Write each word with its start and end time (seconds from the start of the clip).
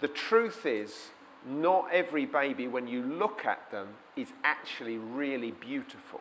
The 0.00 0.08
truth 0.08 0.64
is, 0.66 1.08
not 1.46 1.88
every 1.92 2.26
baby, 2.26 2.68
when 2.68 2.86
you 2.86 3.02
look 3.02 3.44
at 3.44 3.70
them, 3.70 3.88
is 4.16 4.28
actually 4.44 4.98
really 4.98 5.52
beautiful. 5.52 6.20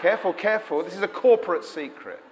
careful, 0.00 0.32
careful. 0.32 0.82
This 0.82 0.94
is 0.94 1.02
a 1.02 1.08
corporate 1.08 1.64
secret. 1.64 2.22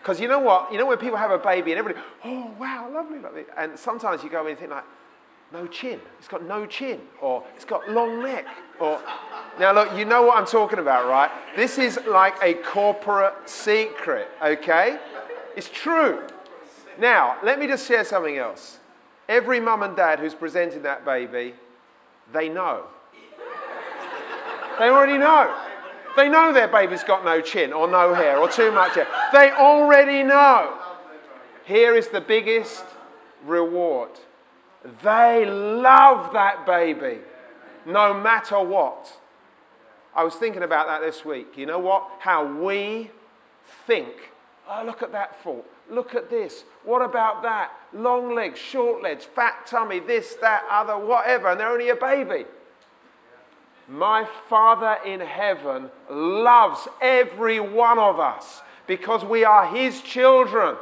Because 0.00 0.20
you 0.20 0.28
know 0.28 0.38
what? 0.38 0.72
You 0.72 0.78
know 0.78 0.86
when 0.86 0.98
people 0.98 1.18
have 1.18 1.30
a 1.30 1.38
baby 1.38 1.72
and 1.72 1.78
everybody, 1.78 2.04
oh, 2.24 2.54
wow, 2.58 2.90
lovely, 2.92 3.18
lovely. 3.18 3.44
And 3.56 3.78
sometimes 3.78 4.22
you 4.24 4.30
go 4.30 4.42
in 4.42 4.52
and 4.52 4.58
think 4.58 4.70
like, 4.70 4.84
no 5.52 5.66
chin. 5.66 6.00
It's 6.18 6.28
got 6.28 6.44
no 6.44 6.64
chin. 6.64 7.00
Or 7.20 7.44
it's 7.56 7.64
got 7.64 7.90
long 7.90 8.22
neck. 8.22 8.46
Or 8.78 9.00
now 9.58 9.72
look, 9.72 9.96
you 9.96 10.04
know 10.04 10.22
what 10.22 10.38
I'm 10.38 10.46
talking 10.46 10.78
about, 10.78 11.06
right? 11.06 11.30
This 11.56 11.76
is 11.76 11.98
like 12.08 12.34
a 12.42 12.54
corporate 12.54 13.34
secret, 13.48 14.28
okay? 14.42 14.98
It's 15.56 15.68
true. 15.68 16.22
Now, 16.98 17.36
let 17.42 17.58
me 17.58 17.66
just 17.66 17.86
share 17.86 18.04
something 18.04 18.36
else. 18.36 18.79
Every 19.30 19.60
mum 19.60 19.84
and 19.84 19.96
dad 19.96 20.18
who's 20.18 20.34
presenting 20.34 20.82
that 20.82 21.04
baby, 21.04 21.54
they 22.32 22.48
know. 22.48 22.86
They 24.76 24.88
already 24.88 25.18
know. 25.18 25.56
They 26.16 26.28
know 26.28 26.52
their 26.52 26.66
baby's 26.66 27.04
got 27.04 27.24
no 27.24 27.40
chin 27.40 27.72
or 27.72 27.86
no 27.86 28.12
hair 28.12 28.38
or 28.38 28.48
too 28.48 28.72
much 28.72 28.96
hair. 28.96 29.06
They 29.32 29.52
already 29.52 30.24
know. 30.24 30.76
Here 31.64 31.94
is 31.94 32.08
the 32.08 32.20
biggest 32.20 32.84
reward. 33.46 34.10
They 35.04 35.46
love 35.46 36.32
that 36.32 36.66
baby 36.66 37.20
no 37.86 38.12
matter 38.12 38.60
what. 38.60 39.16
I 40.12 40.24
was 40.24 40.34
thinking 40.34 40.64
about 40.64 40.88
that 40.88 41.06
this 41.06 41.24
week. 41.24 41.56
You 41.56 41.66
know 41.66 41.78
what? 41.78 42.08
How 42.18 42.44
we 42.44 43.12
think. 43.86 44.32
Oh, 44.68 44.82
look 44.84 45.02
at 45.02 45.12
that 45.12 45.40
fault. 45.40 45.66
Look 45.90 46.14
at 46.14 46.30
this. 46.30 46.64
What 46.84 47.02
about 47.02 47.42
that? 47.42 47.72
Long 47.92 48.34
legs, 48.34 48.58
short 48.58 49.02
legs, 49.02 49.24
fat 49.24 49.66
tummy, 49.66 49.98
this, 49.98 50.34
that, 50.36 50.64
other, 50.70 50.96
whatever. 50.96 51.48
And 51.48 51.60
they're 51.60 51.68
only 51.68 51.88
a 51.88 51.96
baby. 51.96 52.44
My 53.88 54.24
Father 54.48 54.98
in 55.04 55.20
heaven 55.20 55.90
loves 56.08 56.86
every 57.02 57.58
one 57.58 57.98
of 57.98 58.20
us 58.20 58.62
because 58.86 59.24
we 59.24 59.44
are 59.44 59.66
His 59.66 60.00
children. 60.00 60.76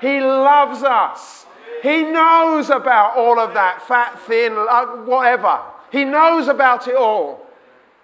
He 0.00 0.20
loves 0.20 0.82
us. 0.82 1.46
He 1.82 2.02
knows 2.02 2.70
about 2.70 3.16
all 3.16 3.38
of 3.38 3.52
that 3.54 3.82
fat, 3.86 4.18
thin, 4.20 4.54
uh, 4.54 4.86
whatever. 5.04 5.60
He 5.92 6.04
knows 6.04 6.48
about 6.48 6.88
it 6.88 6.96
all. 6.96 7.46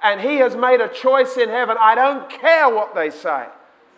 And 0.03 0.20
He 0.20 0.36
has 0.36 0.55
made 0.55 0.83
a 0.83 0.89
choice 0.89 1.39
in 1.39 1.48
heaven. 1.48 1.77
I 1.80 1.95
don't 1.95 2.28
care 2.28 2.69
what 2.69 2.95
they 2.95 3.08
say. 3.08 3.47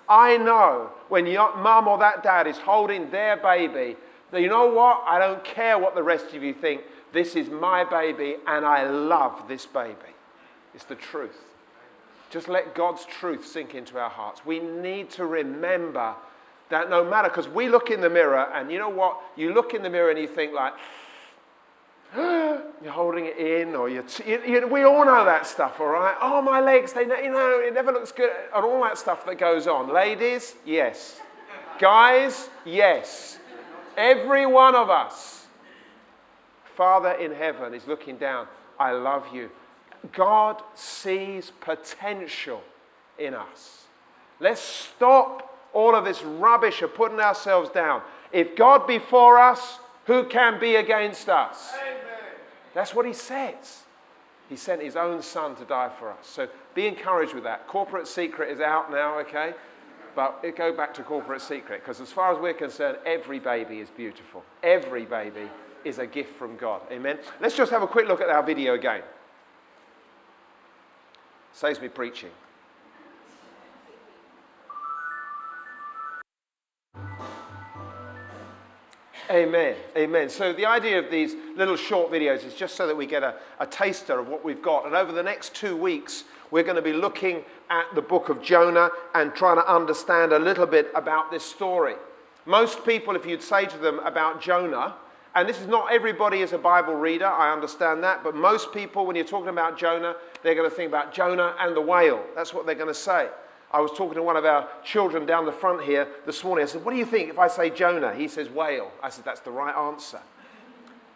I 0.09 0.37
know 0.37 0.91
when 1.09 1.27
your 1.27 1.57
mum 1.57 1.89
or 1.89 1.99
that 1.99 2.23
dad 2.23 2.47
is 2.47 2.59
holding 2.59 3.11
their 3.11 3.37
baby, 3.37 3.97
that 4.31 4.41
you 4.41 4.49
know 4.49 4.67
what? 4.67 5.03
I 5.07 5.19
don't 5.19 5.45
care 5.45 5.79
what 5.79 5.95
the 5.95 6.03
rest 6.03 6.35
of 6.35 6.43
you 6.43 6.53
think. 6.53 6.83
This 7.13 7.37
is 7.37 7.49
my 7.49 7.85
baby, 7.85 8.37
and 8.47 8.67
I 8.67 8.89
love 8.89 9.47
this 9.49 9.67
baby. 9.67 9.95
It's 10.75 10.85
the 10.85 10.97
truth. 10.97 11.39
Just 12.31 12.49
let 12.49 12.75
God's 12.75 13.05
truth 13.05 13.47
sink 13.47 13.75
into 13.75 13.99
our 13.99 14.11
hearts. 14.11 14.45
We 14.45 14.59
need 14.59 15.11
to 15.11 15.25
remember 15.25 16.15
that 16.71 16.91
no 16.91 17.05
matter, 17.09 17.29
because 17.29 17.49
we 17.49 17.69
look 17.69 17.91
in 17.91 18.01
the 18.01 18.11
mirror, 18.11 18.49
and 18.53 18.73
you 18.73 18.79
know 18.79 18.89
what? 18.89 19.21
You 19.37 19.55
look 19.55 19.75
in 19.75 19.83
the 19.83 19.91
mirror 19.91 20.11
and 20.11 20.19
you 20.19 20.27
think, 20.27 20.53
like, 20.53 20.73
you're 22.83 22.93
holding 22.93 23.27
it 23.27 23.37
in, 23.37 23.75
or 23.75 23.89
you, 23.89 24.05
you, 24.27 24.69
we 24.69 24.85
all 24.85 25.05
know 25.05 25.25
that 25.25 25.47
stuff, 25.47 25.81
all 25.81 25.89
right? 25.89 26.15
Oh, 26.21 26.41
my 26.41 26.61
legs, 26.61 26.93
they, 26.93 27.03
you 27.03 27.31
know, 27.31 27.61
it 27.61 27.75
never 27.75 27.91
looks 27.91 28.13
good, 28.13 28.31
and 28.55 28.65
all 28.65 28.83
that 28.85 28.99
stuff 28.99 29.27
that 29.27 29.39
goes 29.39 29.67
on. 29.67 29.93
Ladies, 29.93 30.55
yes. 30.65 31.21
Guys, 31.81 32.49
yes. 32.65 33.39
Every 33.97 34.47
one 34.47 34.75
of 34.75 34.91
us. 34.91 35.47
Father 36.77 37.13
in 37.13 37.33
heaven 37.33 37.75
is 37.75 37.87
looking 37.87 38.17
down. 38.17 38.47
I 38.79 38.93
love 38.93 39.27
you. 39.33 39.51
God 40.13 40.63
sees 40.75 41.53
potential 41.61 42.63
in 43.19 43.35
us. 43.35 43.85
Let's 44.41 44.61
stop 44.61 45.69
all 45.73 45.95
of 45.95 46.05
this 46.05 46.23
rubbish 46.23 46.83
of 46.83 46.95
putting 46.95 47.21
ourselves 47.21 47.71
down. 47.71 48.03
If 48.33 48.55
God 48.57 48.87
be 48.87 48.99
for 48.99 49.39
us, 49.39 49.79
who 50.07 50.25
can 50.25 50.61
be 50.61 50.77
against 50.77 51.29
us? 51.29 51.73
Amen. 51.75 52.04
That's 52.75 52.95
what 52.95 53.07
he 53.07 53.13
says. 53.13 53.85
He 54.49 54.57
sent 54.57 54.83
his 54.83 54.97
own 54.97 55.23
son 55.23 55.57
to 55.57 55.65
die 55.65 55.91
for 55.99 56.11
us. 56.11 56.27
So 56.27 56.49
be 56.75 56.87
encouraged 56.87 57.35
with 57.35 57.45
that. 57.45 57.67
Corporate 57.67 58.07
secret 58.07 58.51
is 58.51 58.61
out 58.61 58.91
now, 58.91 59.19
okay? 59.21 59.55
But 60.15 60.41
it 60.43 60.57
go 60.57 60.73
back 60.73 60.93
to 60.95 61.03
corporate 61.03 61.41
secret 61.41 61.81
because 61.83 62.01
as 62.01 62.13
far 62.13 62.33
as 62.33 62.39
we're 62.39 62.55
concerned, 62.55 62.99
every 63.07 63.39
baby 63.39 63.81
is 63.81 63.91
beautiful. 63.91 64.45
Every 64.63 65.07
baby 65.07 65.49
is 65.85 65.99
a 65.99 66.07
gift 66.07 66.37
from 66.37 66.57
God. 66.57 66.83
Amen. 66.91 67.19
Let's 67.41 67.57
just 67.57 67.71
have 67.73 67.83
a 67.83 67.87
quick 67.87 68.07
look 68.07 68.21
at 68.21 68.29
our 68.29 68.43
video 68.43 68.75
again. 68.75 69.03
Saves 71.53 71.81
me 71.81 71.89
preaching. 71.89 72.31
Amen. 79.31 79.75
Amen. 79.97 80.29
So, 80.29 80.53
the 80.53 80.67
idea 80.67 80.99
of 80.99 81.11
these 81.11 81.35
little 81.57 81.77
short 81.77 82.13
videos 82.13 82.45
is 82.45 82.55
just 82.55 82.77
so 82.77 82.87
that 82.87 82.95
we 82.95 83.07
get 83.07 83.23
a, 83.23 83.37
a, 83.59 83.67
taster 83.67 84.19
of 84.19 84.29
what 84.29 84.45
we've 84.45 84.61
got. 84.61 84.85
And 84.85 84.95
over 84.95 85.13
the 85.13 85.23
next 85.23 85.55
two 85.55 85.77
weeks, 85.77 86.25
we're 86.51 86.63
going 86.63 86.77
to 86.77 86.83
be 86.83 86.93
looking 86.93 87.43
at 87.71 87.87
the 87.95 88.03
book 88.03 88.29
of 88.29 88.43
Jonah 88.43 88.91
and 89.15 89.35
trying 89.35 89.57
to 89.57 89.67
understand 89.67 90.33
a 90.33 90.39
little 90.39 90.67
bit 90.67 90.91
about 90.95 91.31
this 91.31 91.43
story. 91.43 91.95
Most 92.45 92.85
people, 92.85 93.17
if 93.17 93.25
you'd 93.25 93.43
say 93.43 93.65
to 93.65 93.79
them 93.79 93.99
about 94.01 94.43
Jonah, 94.43 94.95
and 95.35 95.49
this 95.49 95.59
is 95.59 95.67
not 95.67 95.91
everybody 95.91 96.41
is 96.41 96.53
a 96.53 96.59
Bible 96.59 96.95
reader, 96.95 97.27
I 97.27 97.51
understand 97.51 98.05
that, 98.05 98.23
but 98.23 98.37
most 98.37 98.73
people, 98.73 99.07
when 99.07 99.17
you're 99.17 99.25
talking 99.25 99.49
about 99.49 99.79
Jonah, 99.79 100.17
they're 100.43 100.55
going 100.55 100.69
to 100.69 100.77
think 100.77 100.89
about 100.89 101.15
Jonah 101.15 101.57
and 101.59 101.75
the 101.75 101.81
whale. 101.81 102.23
That's 102.37 102.53
what 102.53 102.67
they're 102.67 102.75
going 102.75 102.89
to 102.89 102.95
say. 102.95 103.29
I 103.75 103.81
was 103.81 103.91
talking 103.91 104.15
to 104.15 104.23
one 104.23 104.37
of 104.37 104.45
our 104.45 104.69
children 104.85 105.27
down 105.27 105.47
the 105.47 105.53
front 105.53 105.83
here 105.83 106.07
this 106.27 106.45
morning. 106.45 106.63
I 106.63 106.67
said, 106.67 106.85
What 106.85 106.93
do 106.93 106.97
you 106.97 107.05
think 107.05 107.29
if 107.29 107.41
I 107.41 107.49
say 107.49 107.71
Jonah? 107.71 108.15
He 108.15 108.29
says 108.29 108.49
whale. 108.49 108.93
I 109.03 109.09
said, 109.09 109.25
That's 109.25 109.41
the 109.41 109.51
right 109.51 109.75
answer. 109.75 110.21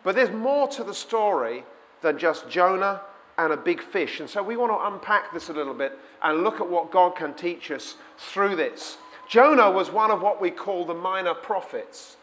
But 0.02 0.16
there's 0.16 0.32
more 0.32 0.66
to 0.68 0.82
the 0.82 0.92
story 0.92 1.64
than 2.02 2.18
just 2.18 2.50
Jonah 2.50 3.02
and 3.38 3.52
a 3.52 3.56
big 3.56 3.80
fish. 3.80 4.18
And 4.18 4.28
so 4.28 4.42
we 4.42 4.56
want 4.56 4.72
to 4.72 4.92
unpack 4.92 5.32
this 5.32 5.48
a 5.48 5.52
little 5.52 5.72
bit 5.72 5.96
and 6.20 6.42
look 6.42 6.60
at 6.60 6.68
what 6.68 6.90
God 6.90 7.14
can 7.14 7.32
teach 7.34 7.70
us 7.70 7.94
through 8.16 8.56
this. 8.56 8.98
Jonah 9.28 9.70
was 9.70 9.92
one 9.92 10.10
of 10.10 10.20
what 10.20 10.40
we 10.40 10.50
call 10.50 10.84
the 10.84 10.94
minor 10.94 11.34
prophets. 11.34 12.16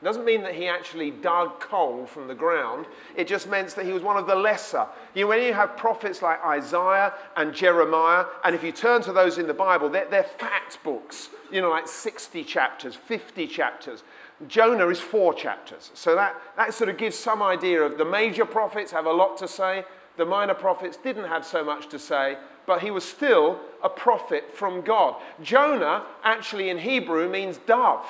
It 0.00 0.04
doesn't 0.04 0.26
mean 0.26 0.42
that 0.42 0.54
he 0.54 0.68
actually 0.68 1.10
dug 1.10 1.58
coal 1.58 2.04
from 2.04 2.28
the 2.28 2.34
ground. 2.34 2.84
It 3.16 3.26
just 3.26 3.48
means 3.48 3.72
that 3.74 3.86
he 3.86 3.92
was 3.92 4.02
one 4.02 4.18
of 4.18 4.26
the 4.26 4.34
lesser. 4.34 4.86
You 5.14 5.22
know, 5.22 5.28
when 5.28 5.42
you 5.42 5.54
have 5.54 5.74
prophets 5.74 6.20
like 6.20 6.44
Isaiah 6.44 7.14
and 7.34 7.54
Jeremiah, 7.54 8.26
and 8.44 8.54
if 8.54 8.62
you 8.62 8.72
turn 8.72 9.00
to 9.02 9.12
those 9.14 9.38
in 9.38 9.46
the 9.46 9.54
Bible, 9.54 9.88
they're, 9.88 10.06
they're 10.10 10.22
fact 10.22 10.82
books, 10.84 11.30
you 11.50 11.62
know, 11.62 11.70
like 11.70 11.88
60 11.88 12.44
chapters, 12.44 12.94
50 12.94 13.46
chapters. 13.46 14.02
Jonah 14.46 14.88
is 14.88 15.00
four 15.00 15.32
chapters. 15.32 15.90
So 15.94 16.14
that, 16.14 16.36
that 16.58 16.74
sort 16.74 16.90
of 16.90 16.98
gives 16.98 17.16
some 17.16 17.42
idea 17.42 17.80
of 17.80 17.96
the 17.96 18.04
major 18.04 18.44
prophets 18.44 18.92
have 18.92 19.06
a 19.06 19.12
lot 19.12 19.38
to 19.38 19.48
say. 19.48 19.84
The 20.18 20.26
minor 20.26 20.54
prophets 20.54 20.98
didn't 20.98 21.24
have 21.24 21.46
so 21.46 21.64
much 21.64 21.88
to 21.88 21.98
say, 21.98 22.36
but 22.66 22.82
he 22.82 22.90
was 22.90 23.04
still 23.04 23.60
a 23.82 23.88
prophet 23.88 24.50
from 24.54 24.82
God. 24.82 25.16
Jonah, 25.42 26.04
actually 26.22 26.68
in 26.68 26.76
Hebrew, 26.76 27.30
means 27.30 27.58
dove. 27.66 28.04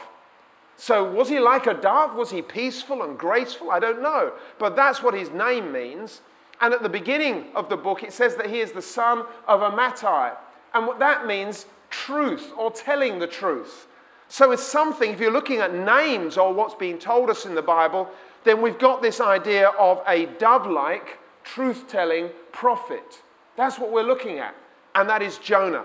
So, 0.77 1.11
was 1.11 1.29
he 1.29 1.41
like 1.41 1.67
a 1.67 1.75
dove? 1.75 2.15
Was 2.15 2.31
he 2.31 2.43
peaceful 2.43 3.03
and 3.03 3.19
graceful? 3.19 3.71
I 3.71 3.79
don't 3.79 4.03
know. 4.03 4.33
But 4.59 4.77
that's 4.77 5.03
what 5.03 5.15
his 5.15 5.31
name 5.31 5.73
means. 5.73 6.21
And 6.61 6.75
at 6.75 6.83
the 6.83 6.89
beginning 6.89 7.47
of 7.55 7.69
the 7.69 7.77
book, 7.77 8.03
it 8.03 8.13
says 8.13 8.37
that 8.37 8.51
he 8.51 8.61
is 8.61 8.73
the 8.73 8.83
son 8.83 9.25
of 9.49 9.63
a 9.63 9.71
Amittai. 9.71 10.37
And 10.75 10.87
what 10.87 10.99
that 10.99 11.27
means, 11.27 11.67
truth 11.89 12.53
or 12.59 12.71
telling 12.71 13.19
the 13.19 13.27
truth. 13.27 13.87
So, 14.29 14.53
it's 14.53 14.63
something, 14.63 15.11
if 15.11 15.21
you're 15.21 15.33
looking 15.33 15.61
at 15.61 15.75
names 15.75 16.37
or 16.37 16.53
what's 16.53 16.75
being 16.75 16.99
told 16.99 17.31
us 17.31 17.47
in 17.47 17.55
the 17.55 17.63
Bible, 17.63 18.11
then 18.45 18.61
we've 18.61 18.79
got 18.79 19.01
this 19.01 19.21
idea 19.21 19.69
of 19.79 20.03
a 20.07 20.27
dove 20.27 20.67
like, 20.67 21.19
truth 21.43 21.89
telling 21.89 22.29
prophet. 22.53 23.23
That's 23.57 23.79
what 23.79 23.93
we're 23.93 24.03
looking 24.03 24.39
at. 24.39 24.55
And 24.95 25.09
that 25.09 25.23
is 25.23 25.39
Jonah. 25.39 25.85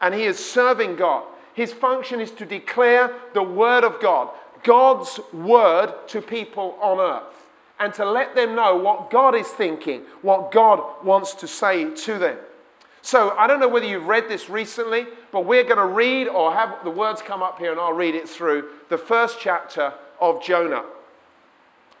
And 0.00 0.12
he 0.12 0.24
is 0.24 0.38
serving 0.38 0.96
God. 0.96 1.24
His 1.54 1.72
function 1.72 2.20
is 2.20 2.32
to 2.32 2.44
declare 2.44 3.14
the 3.32 3.42
Word 3.42 3.84
of 3.84 4.00
God, 4.00 4.28
God's 4.62 5.20
Word 5.32 5.94
to 6.08 6.20
people 6.20 6.76
on 6.82 6.98
earth, 6.98 7.48
and 7.78 7.94
to 7.94 8.04
let 8.04 8.34
them 8.34 8.54
know 8.54 8.76
what 8.76 9.10
God 9.10 9.34
is 9.34 9.48
thinking, 9.48 10.02
what 10.20 10.52
God 10.52 10.82
wants 11.04 11.32
to 11.34 11.48
say 11.48 11.94
to 11.94 12.18
them. 12.18 12.36
So 13.02 13.36
I 13.36 13.46
don't 13.46 13.60
know 13.60 13.68
whether 13.68 13.86
you've 13.86 14.06
read 14.06 14.28
this 14.28 14.48
recently, 14.48 15.06
but 15.30 15.44
we're 15.44 15.64
going 15.64 15.76
to 15.76 15.86
read 15.86 16.26
or 16.26 16.54
have 16.54 16.82
the 16.84 16.90
words 16.90 17.20
come 17.20 17.42
up 17.42 17.58
here 17.58 17.70
and 17.70 17.78
I'll 17.78 17.92
read 17.92 18.14
it 18.14 18.28
through 18.28 18.70
the 18.88 18.96
first 18.96 19.38
chapter 19.38 19.92
of 20.20 20.42
Jonah. 20.42 20.84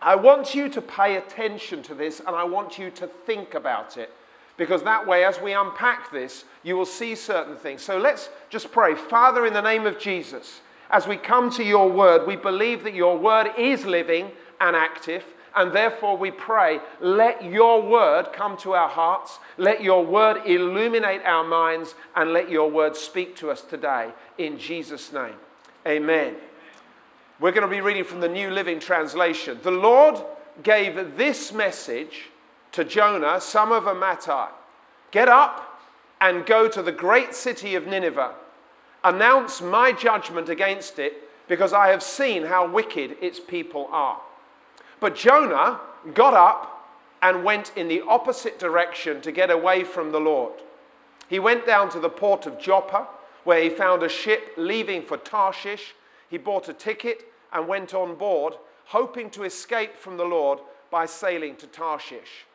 I 0.00 0.16
want 0.16 0.54
you 0.54 0.68
to 0.70 0.80
pay 0.80 1.16
attention 1.16 1.82
to 1.84 1.94
this 1.94 2.20
and 2.20 2.30
I 2.30 2.44
want 2.44 2.78
you 2.78 2.90
to 2.92 3.06
think 3.06 3.54
about 3.54 3.98
it 3.98 4.10
because 4.56 4.82
that 4.84 5.06
way, 5.06 5.24
as 5.24 5.40
we 5.40 5.52
unpack 5.52 6.10
this, 6.12 6.44
you 6.62 6.76
will 6.76 6.86
see 6.86 7.14
certain 7.14 7.56
things. 7.56 7.82
So 7.82 7.98
let's 7.98 8.28
just 8.50 8.70
pray. 8.70 8.94
Father, 8.94 9.46
in 9.46 9.52
the 9.52 9.60
name 9.60 9.86
of 9.86 9.98
Jesus, 9.98 10.60
as 10.90 11.06
we 11.06 11.16
come 11.16 11.50
to 11.52 11.64
your 11.64 11.90
word, 11.90 12.26
we 12.26 12.36
believe 12.36 12.84
that 12.84 12.94
your 12.94 13.18
word 13.18 13.50
is 13.58 13.84
living 13.84 14.30
and 14.60 14.76
active. 14.76 15.24
And 15.56 15.72
therefore, 15.72 16.16
we 16.16 16.30
pray, 16.32 16.80
let 17.00 17.44
your 17.44 17.80
word 17.80 18.32
come 18.32 18.56
to 18.58 18.72
our 18.72 18.88
hearts, 18.88 19.38
let 19.56 19.82
your 19.82 20.04
word 20.04 20.42
illuminate 20.46 21.22
our 21.24 21.44
minds, 21.44 21.94
and 22.16 22.32
let 22.32 22.50
your 22.50 22.70
word 22.70 22.96
speak 22.96 23.36
to 23.36 23.50
us 23.50 23.62
today. 23.62 24.10
In 24.36 24.58
Jesus' 24.58 25.12
name, 25.12 25.34
amen. 25.86 26.34
We're 27.40 27.52
going 27.52 27.68
to 27.68 27.68
be 27.68 27.80
reading 27.80 28.04
from 28.04 28.20
the 28.20 28.28
New 28.28 28.50
Living 28.50 28.80
Translation. 28.80 29.58
The 29.62 29.70
Lord 29.70 30.24
gave 30.62 31.16
this 31.16 31.52
message 31.52 32.30
to 32.74 32.84
Jonah, 32.84 33.40
son 33.40 33.70
of 33.72 33.84
Amittai 33.84 34.48
Get 35.12 35.28
up 35.28 35.80
and 36.20 36.44
go 36.44 36.68
to 36.68 36.82
the 36.82 36.92
great 36.92 37.32
city 37.34 37.76
of 37.76 37.86
Nineveh. 37.86 38.34
Announce 39.04 39.62
my 39.62 39.92
judgment 39.92 40.48
against 40.48 40.98
it, 40.98 41.28
because 41.46 41.72
I 41.72 41.88
have 41.88 42.02
seen 42.02 42.46
how 42.46 42.66
wicked 42.66 43.16
its 43.20 43.38
people 43.38 43.88
are. 43.92 44.20
But 44.98 45.14
Jonah 45.14 45.78
got 46.14 46.34
up 46.34 46.88
and 47.22 47.44
went 47.44 47.72
in 47.76 47.86
the 47.86 48.02
opposite 48.08 48.58
direction 48.58 49.20
to 49.20 49.30
get 49.30 49.50
away 49.50 49.84
from 49.84 50.10
the 50.10 50.20
Lord. 50.20 50.54
He 51.28 51.38
went 51.38 51.66
down 51.66 51.90
to 51.90 52.00
the 52.00 52.08
port 52.08 52.46
of 52.46 52.58
Joppa, 52.58 53.06
where 53.44 53.62
he 53.62 53.70
found 53.70 54.02
a 54.02 54.08
ship 54.08 54.52
leaving 54.56 55.02
for 55.02 55.18
Tarshish. 55.18 55.94
He 56.28 56.38
bought 56.38 56.68
a 56.68 56.72
ticket 56.72 57.30
and 57.52 57.68
went 57.68 57.94
on 57.94 58.16
board, 58.16 58.54
hoping 58.86 59.30
to 59.30 59.44
escape 59.44 59.96
from 59.96 60.16
the 60.16 60.24
Lord 60.24 60.58
by 60.90 61.06
sailing 61.06 61.54
to 61.56 61.66
Tarshish. 61.66 62.46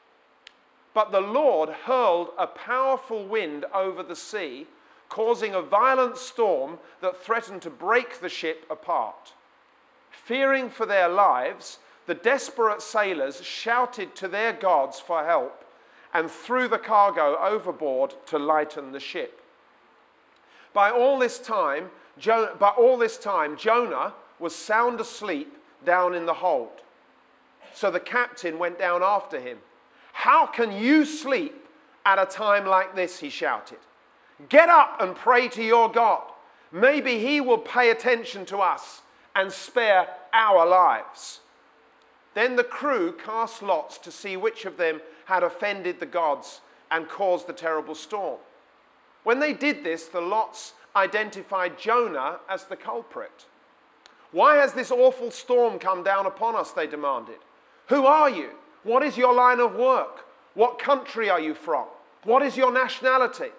But 0.93 1.11
the 1.11 1.21
Lord 1.21 1.69
hurled 1.69 2.29
a 2.37 2.47
powerful 2.47 3.25
wind 3.25 3.65
over 3.73 4.03
the 4.03 4.15
sea, 4.15 4.67
causing 5.07 5.53
a 5.53 5.61
violent 5.61 6.17
storm 6.17 6.79
that 7.01 7.17
threatened 7.17 7.61
to 7.63 7.69
break 7.69 8.19
the 8.19 8.29
ship 8.29 8.65
apart. 8.69 9.33
Fearing 10.11 10.69
for 10.69 10.85
their 10.85 11.07
lives, 11.09 11.79
the 12.05 12.15
desperate 12.15 12.81
sailors 12.81 13.43
shouted 13.43 14.15
to 14.15 14.27
their 14.27 14.53
gods 14.53 14.99
for 14.99 15.23
help 15.25 15.63
and 16.13 16.29
threw 16.29 16.67
the 16.67 16.77
cargo 16.79 17.37
overboard 17.37 18.15
to 18.25 18.39
lighten 18.39 18.91
the 18.91 18.99
ship. 18.99 19.41
By 20.73 20.89
all 20.89 21.19
this 21.19 21.39
time, 21.39 21.91
jo- 22.17 22.55
by 22.57 22.69
all 22.69 22.97
this 22.97 23.17
time, 23.17 23.57
Jonah 23.57 24.13
was 24.39 24.55
sound 24.55 24.99
asleep 24.99 25.55
down 25.85 26.15
in 26.15 26.25
the 26.25 26.33
hold. 26.35 26.81
So 27.73 27.91
the 27.91 27.99
captain 27.99 28.57
went 28.57 28.79
down 28.79 29.03
after 29.03 29.39
him. 29.39 29.59
How 30.19 30.45
can 30.45 30.73
you 30.73 31.05
sleep 31.05 31.65
at 32.05 32.19
a 32.19 32.25
time 32.25 32.65
like 32.65 32.93
this? 32.93 33.19
He 33.19 33.29
shouted. 33.29 33.77
Get 34.49 34.67
up 34.67 34.97
and 34.99 35.15
pray 35.15 35.47
to 35.47 35.63
your 35.63 35.89
God. 35.89 36.23
Maybe 36.73 37.19
he 37.19 37.39
will 37.39 37.57
pay 37.57 37.89
attention 37.89 38.45
to 38.47 38.57
us 38.57 39.01
and 39.33 39.49
spare 39.49 40.09
our 40.33 40.67
lives. 40.67 41.39
Then 42.33 42.57
the 42.57 42.65
crew 42.65 43.13
cast 43.13 43.63
lots 43.63 43.97
to 43.99 44.11
see 44.11 44.35
which 44.35 44.65
of 44.65 44.75
them 44.75 44.99
had 45.23 45.41
offended 45.41 46.01
the 46.01 46.05
gods 46.05 46.59
and 46.91 47.07
caused 47.07 47.47
the 47.47 47.53
terrible 47.53 47.95
storm. 47.95 48.39
When 49.23 49.39
they 49.39 49.53
did 49.53 49.85
this, 49.85 50.07
the 50.07 50.19
lots 50.19 50.73
identified 50.97 51.79
Jonah 51.79 52.39
as 52.49 52.65
the 52.65 52.75
culprit. 52.75 53.45
Why 54.33 54.57
has 54.57 54.73
this 54.73 54.91
awful 54.91 55.31
storm 55.31 55.79
come 55.79 56.03
down 56.03 56.25
upon 56.25 56.57
us? 56.57 56.71
They 56.73 56.87
demanded. 56.87 57.39
Who 57.87 58.05
are 58.05 58.29
you? 58.29 58.49
What 58.83 59.03
is 59.03 59.17
your 59.17 59.33
line 59.33 59.59
of 59.59 59.75
work? 59.75 60.25
What 60.53 60.79
country 60.79 61.29
are 61.29 61.39
you 61.39 61.53
from? 61.53 61.85
What 62.23 62.41
is 62.41 62.57
your 62.57 62.71
nationality? 62.71 63.49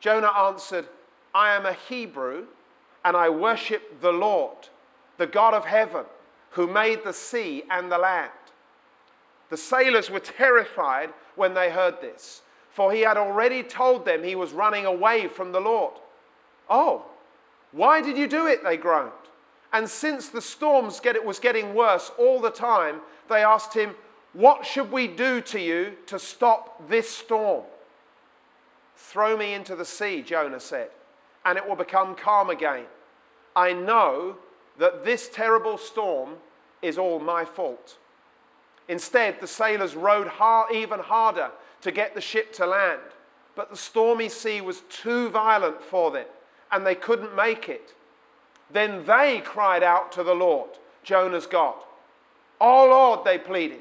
Jonah 0.00 0.32
answered, 0.36 0.86
I 1.34 1.54
am 1.54 1.66
a 1.66 1.72
Hebrew 1.72 2.46
and 3.04 3.16
I 3.16 3.28
worship 3.28 4.00
the 4.00 4.12
Lord, 4.12 4.68
the 5.16 5.26
God 5.26 5.54
of 5.54 5.64
heaven 5.64 6.04
who 6.50 6.66
made 6.66 7.04
the 7.04 7.12
sea 7.12 7.62
and 7.70 7.90
the 7.90 7.98
land. 7.98 8.30
The 9.50 9.56
sailors 9.56 10.10
were 10.10 10.20
terrified 10.20 11.12
when 11.36 11.54
they 11.54 11.70
heard 11.70 12.00
this, 12.00 12.42
for 12.70 12.92
he 12.92 13.00
had 13.00 13.16
already 13.16 13.62
told 13.62 14.04
them 14.04 14.22
he 14.22 14.34
was 14.34 14.52
running 14.52 14.86
away 14.86 15.28
from 15.28 15.52
the 15.52 15.60
Lord. 15.60 15.94
Oh, 16.68 17.06
why 17.72 18.00
did 18.00 18.16
you 18.16 18.26
do 18.26 18.46
it? 18.46 18.64
They 18.64 18.76
groaned. 18.76 19.12
And 19.72 19.88
since 19.88 20.28
the 20.28 20.40
storms 20.40 21.00
was 21.24 21.38
getting 21.38 21.74
worse 21.74 22.10
all 22.18 22.40
the 22.40 22.50
time, 22.50 23.00
they 23.28 23.42
asked 23.42 23.74
him, 23.74 23.94
What 24.38 24.64
should 24.64 24.92
we 24.92 25.08
do 25.08 25.40
to 25.40 25.60
you 25.60 25.94
to 26.06 26.16
stop 26.16 26.88
this 26.88 27.10
storm? 27.10 27.64
Throw 28.94 29.36
me 29.36 29.52
into 29.52 29.74
the 29.74 29.84
sea, 29.84 30.22
Jonah 30.22 30.60
said, 30.60 30.90
and 31.44 31.58
it 31.58 31.68
will 31.68 31.74
become 31.74 32.14
calm 32.14 32.48
again. 32.48 32.84
I 33.56 33.72
know 33.72 34.36
that 34.78 35.04
this 35.04 35.28
terrible 35.28 35.76
storm 35.76 36.36
is 36.82 36.98
all 36.98 37.18
my 37.18 37.44
fault. 37.44 37.98
Instead, 38.86 39.40
the 39.40 39.48
sailors 39.48 39.96
rowed 39.96 40.28
hard, 40.28 40.72
even 40.72 41.00
harder 41.00 41.50
to 41.80 41.90
get 41.90 42.14
the 42.14 42.20
ship 42.20 42.52
to 42.52 42.66
land, 42.66 43.00
but 43.56 43.70
the 43.70 43.76
stormy 43.76 44.28
sea 44.28 44.60
was 44.60 44.82
too 44.88 45.30
violent 45.30 45.82
for 45.82 46.12
them, 46.12 46.26
and 46.70 46.86
they 46.86 46.94
couldn't 46.94 47.34
make 47.34 47.68
it. 47.68 47.92
Then 48.70 49.04
they 49.04 49.42
cried 49.44 49.82
out 49.82 50.12
to 50.12 50.22
the 50.22 50.36
Lord, 50.36 50.70
Jonah's 51.02 51.48
God. 51.48 51.74
Oh 52.60 52.86
Lord, 52.86 53.24
they 53.24 53.36
pleaded, 53.38 53.80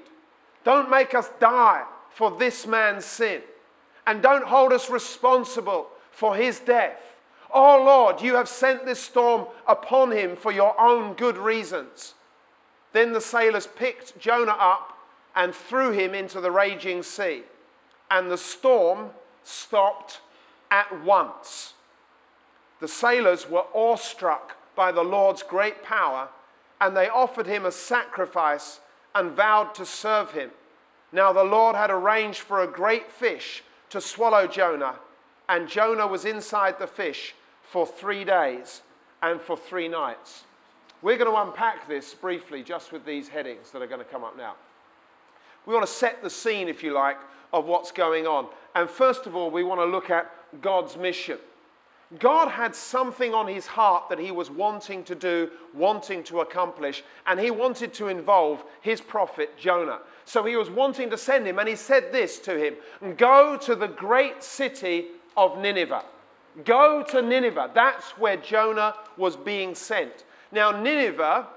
don't 0.67 0.89
make 0.89 1.15
us 1.15 1.31
die 1.39 1.85
for 2.09 2.29
this 2.29 2.67
man's 2.67 3.05
sin, 3.05 3.41
and 4.05 4.21
don't 4.21 4.43
hold 4.43 4.73
us 4.73 4.89
responsible 4.89 5.87
for 6.11 6.35
his 6.35 6.59
death. 6.59 7.15
Oh 7.53 7.81
Lord, 7.85 8.21
you 8.21 8.35
have 8.35 8.49
sent 8.49 8.85
this 8.85 8.99
storm 8.99 9.47
upon 9.65 10.11
him 10.11 10.35
for 10.35 10.51
your 10.51 10.77
own 10.77 11.13
good 11.13 11.37
reasons. 11.37 12.15
Then 12.91 13.13
the 13.13 13.21
sailors 13.21 13.65
picked 13.65 14.19
Jonah 14.19 14.57
up 14.59 14.97
and 15.37 15.55
threw 15.55 15.91
him 15.91 16.13
into 16.13 16.41
the 16.41 16.51
raging 16.51 17.01
sea, 17.01 17.43
and 18.11 18.29
the 18.29 18.37
storm 18.37 19.11
stopped 19.45 20.19
at 20.69 21.01
once. 21.01 21.75
The 22.81 22.89
sailors 22.89 23.49
were 23.49 23.67
awestruck 23.73 24.57
by 24.75 24.91
the 24.91 25.03
Lord's 25.03 25.43
great 25.43 25.81
power, 25.81 26.27
and 26.81 26.93
they 26.93 27.07
offered 27.07 27.47
him 27.47 27.65
a 27.65 27.71
sacrifice 27.71 28.81
and 29.17 29.31
vowed 29.31 29.73
to 29.75 29.85
serve 29.85 30.31
him. 30.31 30.51
Now 31.11 31.33
the 31.33 31.43
Lord 31.43 31.75
had 31.75 31.89
arranged 31.89 32.39
for 32.39 32.61
a 32.61 32.67
great 32.67 33.11
fish 33.11 33.63
to 33.89 33.99
swallow 33.99 34.47
Jonah, 34.47 34.95
and 35.49 35.67
Jonah 35.67 36.07
was 36.07 36.25
inside 36.25 36.77
the 36.77 36.87
fish 36.87 37.33
for 37.63 37.87
three 37.87 38.23
days 38.23 38.81
and 39.21 39.41
for 39.41 39.57
three 39.57 39.87
nights. 39.87 40.43
We're 41.01 41.17
going 41.17 41.31
to 41.31 41.41
unpack 41.41 41.87
this 41.87 42.13
briefly 42.13 42.63
just 42.63 42.91
with 42.91 43.05
these 43.05 43.29
headings 43.29 43.71
that 43.71 43.81
are 43.81 43.87
going 43.87 44.03
to 44.03 44.05
come 44.05 44.23
up 44.23 44.37
now. 44.37 44.55
We 45.65 45.73
want 45.73 45.85
to 45.85 45.91
set 45.91 46.21
the 46.21 46.29
scene, 46.29 46.67
if 46.67 46.83
you 46.83 46.91
like, 46.91 47.17
of 47.53 47.65
what's 47.65 47.91
going 47.91 48.25
on. 48.25 48.47
And 48.75 48.89
first 48.89 49.25
of 49.25 49.35
all, 49.35 49.51
we 49.51 49.63
want 49.63 49.81
to 49.81 49.85
look 49.85 50.09
at 50.09 50.31
God's 50.61 50.97
mission. 50.97 51.37
God 52.19 52.47
had 52.47 52.73
something 52.73 53.33
on 53.33 53.47
his 53.47 53.67
heart 53.67 54.07
that 54.09 54.19
he 54.19 54.31
was 54.31 54.49
wanting 54.49 55.03
to 55.05 55.15
do, 55.15 55.51
wanting 55.73 56.23
to 56.25 56.39
accomplish, 56.39 57.03
and 57.25 57.37
he 57.37 57.51
wanted 57.51 57.93
to 57.95 58.07
involve 58.07 58.63
his 58.79 59.01
prophet 59.01 59.57
Jonah. 59.57 59.99
So 60.23 60.43
he 60.45 60.55
was 60.55 60.69
wanting 60.69 61.09
to 61.09 61.17
send 61.17 61.45
him, 61.45 61.59
and 61.59 61.67
he 61.67 61.75
said 61.75 62.13
this 62.13 62.39
to 62.39 62.57
him 62.57 62.75
Go 63.17 63.57
to 63.57 63.75
the 63.75 63.87
great 63.87 64.41
city 64.41 65.07
of 65.35 65.57
Nineveh. 65.57 66.05
Go 66.63 67.03
to 67.03 67.21
Nineveh. 67.21 67.71
That's 67.73 68.17
where 68.17 68.37
Jonah 68.37 68.95
was 69.17 69.35
being 69.35 69.75
sent. 69.75 70.23
Now, 70.51 70.71
Nineveh 70.71 71.47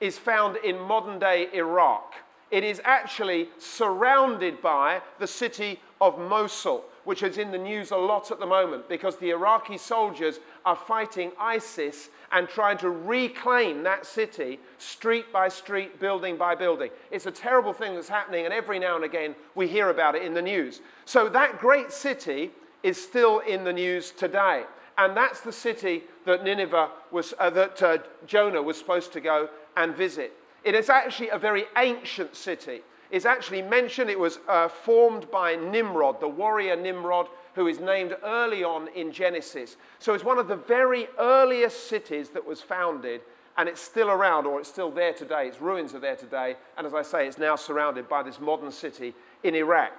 is 0.00 0.18
found 0.18 0.56
in 0.58 0.78
modern 0.78 1.18
day 1.18 1.48
Iraq. 1.54 2.14
It 2.50 2.62
is 2.62 2.80
actually 2.84 3.48
surrounded 3.58 4.60
by 4.60 5.00
the 5.18 5.26
city 5.26 5.80
of 6.00 6.18
Mosul, 6.18 6.84
which 7.04 7.22
is 7.22 7.38
in 7.38 7.50
the 7.50 7.58
news 7.58 7.90
a 7.90 7.96
lot 7.96 8.30
at 8.30 8.40
the 8.40 8.46
moment 8.46 8.88
because 8.88 9.16
the 9.16 9.30
Iraqi 9.30 9.78
soldiers 9.78 10.40
are 10.64 10.76
fighting 10.76 11.32
ISIS 11.38 12.08
and 12.32 12.48
trying 12.48 12.78
to 12.78 12.90
reclaim 12.90 13.82
that 13.82 14.06
city 14.06 14.58
street 14.78 15.32
by 15.32 15.48
street, 15.48 16.00
building 16.00 16.36
by 16.36 16.54
building. 16.54 16.90
It's 17.10 17.26
a 17.26 17.30
terrible 17.30 17.72
thing 17.72 17.94
that's 17.94 18.08
happening, 18.08 18.44
and 18.44 18.54
every 18.54 18.78
now 18.78 18.96
and 18.96 19.04
again 19.04 19.34
we 19.54 19.68
hear 19.68 19.90
about 19.90 20.14
it 20.14 20.22
in 20.22 20.34
the 20.34 20.42
news. 20.42 20.80
So, 21.04 21.28
that 21.28 21.58
great 21.58 21.92
city 21.92 22.50
is 22.82 23.02
still 23.02 23.40
in 23.40 23.64
the 23.64 23.72
news 23.72 24.10
today. 24.10 24.64
And 24.96 25.16
that's 25.16 25.40
the 25.40 25.52
city 25.52 26.04
that 26.24 26.44
Nineveh 26.44 26.90
was, 27.10 27.34
uh, 27.38 27.50
that 27.50 27.82
uh, 27.82 27.98
Jonah 28.26 28.62
was 28.62 28.78
supposed 28.78 29.12
to 29.14 29.20
go 29.20 29.48
and 29.76 29.96
visit. 29.96 30.32
It 30.62 30.74
is 30.74 30.88
actually 30.88 31.30
a 31.30 31.38
very 31.38 31.64
ancient 31.76 32.36
city. 32.36 32.82
It's 33.14 33.26
actually 33.26 33.62
mentioned 33.62 34.10
it 34.10 34.18
was 34.18 34.40
uh, 34.48 34.66
formed 34.66 35.30
by 35.30 35.54
Nimrod, 35.54 36.18
the 36.18 36.26
warrior 36.26 36.74
Nimrod, 36.74 37.28
who 37.54 37.68
is 37.68 37.78
named 37.78 38.16
early 38.24 38.64
on 38.64 38.88
in 38.88 39.12
Genesis. 39.12 39.76
So 40.00 40.14
it's 40.14 40.24
one 40.24 40.36
of 40.36 40.48
the 40.48 40.56
very 40.56 41.06
earliest 41.16 41.86
cities 41.86 42.30
that 42.30 42.44
was 42.44 42.60
founded, 42.60 43.20
and 43.56 43.68
it's 43.68 43.80
still 43.80 44.10
around, 44.10 44.46
or 44.46 44.58
it's 44.58 44.68
still 44.68 44.90
there 44.90 45.12
today. 45.12 45.46
Its 45.46 45.60
ruins 45.60 45.94
are 45.94 46.00
there 46.00 46.16
today, 46.16 46.56
and 46.76 46.88
as 46.88 46.92
I 46.92 47.02
say, 47.02 47.28
it's 47.28 47.38
now 47.38 47.54
surrounded 47.54 48.08
by 48.08 48.24
this 48.24 48.40
modern 48.40 48.72
city 48.72 49.14
in 49.44 49.54
Iraq. 49.54 49.92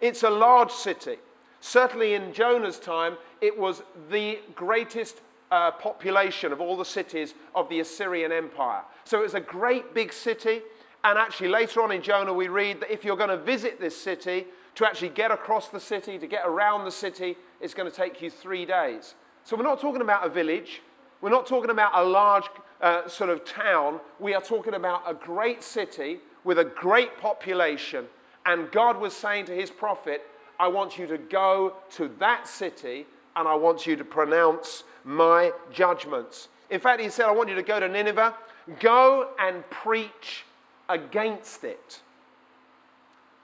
It's 0.00 0.22
a 0.22 0.30
large 0.30 0.70
city. 0.70 1.16
Certainly 1.60 2.14
in 2.14 2.32
Jonah's 2.32 2.78
time, 2.78 3.16
it 3.40 3.58
was 3.58 3.82
the 4.08 4.38
greatest 4.54 5.20
uh, 5.50 5.72
population 5.72 6.52
of 6.52 6.60
all 6.60 6.76
the 6.76 6.84
cities 6.84 7.34
of 7.56 7.68
the 7.68 7.80
Assyrian 7.80 8.30
Empire. 8.30 8.82
So 9.02 9.18
it 9.18 9.24
was 9.24 9.34
a 9.34 9.40
great 9.40 9.94
big 9.94 10.12
city. 10.12 10.62
And 11.04 11.18
actually, 11.18 11.48
later 11.48 11.82
on 11.82 11.90
in 11.90 12.02
Jonah, 12.02 12.32
we 12.32 12.48
read 12.48 12.80
that 12.80 12.92
if 12.92 13.04
you're 13.04 13.16
going 13.16 13.30
to 13.30 13.36
visit 13.36 13.80
this 13.80 14.00
city, 14.00 14.46
to 14.74 14.86
actually 14.86 15.10
get 15.10 15.30
across 15.30 15.68
the 15.68 15.80
city, 15.80 16.18
to 16.18 16.26
get 16.26 16.42
around 16.46 16.84
the 16.84 16.90
city, 16.90 17.36
it's 17.60 17.74
going 17.74 17.90
to 17.90 17.94
take 17.94 18.22
you 18.22 18.30
three 18.30 18.64
days. 18.64 19.14
So 19.44 19.56
we're 19.56 19.64
not 19.64 19.80
talking 19.80 20.00
about 20.00 20.26
a 20.26 20.30
village. 20.30 20.80
We're 21.20 21.30
not 21.30 21.46
talking 21.46 21.70
about 21.70 21.92
a 21.94 22.02
large 22.02 22.44
uh, 22.80 23.08
sort 23.08 23.30
of 23.30 23.44
town. 23.44 24.00
We 24.18 24.34
are 24.34 24.40
talking 24.40 24.74
about 24.74 25.02
a 25.06 25.14
great 25.14 25.62
city 25.62 26.20
with 26.44 26.58
a 26.58 26.64
great 26.64 27.18
population. 27.18 28.06
And 28.46 28.70
God 28.72 28.98
was 28.98 29.14
saying 29.14 29.46
to 29.46 29.54
his 29.54 29.70
prophet, 29.70 30.22
I 30.58 30.68
want 30.68 30.98
you 30.98 31.06
to 31.08 31.18
go 31.18 31.74
to 31.92 32.10
that 32.18 32.48
city 32.48 33.06
and 33.36 33.46
I 33.46 33.54
want 33.54 33.86
you 33.86 33.96
to 33.96 34.04
pronounce 34.04 34.84
my 35.04 35.52
judgments. 35.72 36.48
In 36.70 36.80
fact, 36.80 37.00
he 37.00 37.08
said, 37.08 37.26
I 37.26 37.32
want 37.32 37.48
you 37.48 37.54
to 37.54 37.62
go 37.62 37.78
to 37.78 37.88
Nineveh, 37.88 38.34
go 38.80 39.30
and 39.38 39.68
preach 39.70 40.44
against 40.92 41.64
it. 41.64 42.00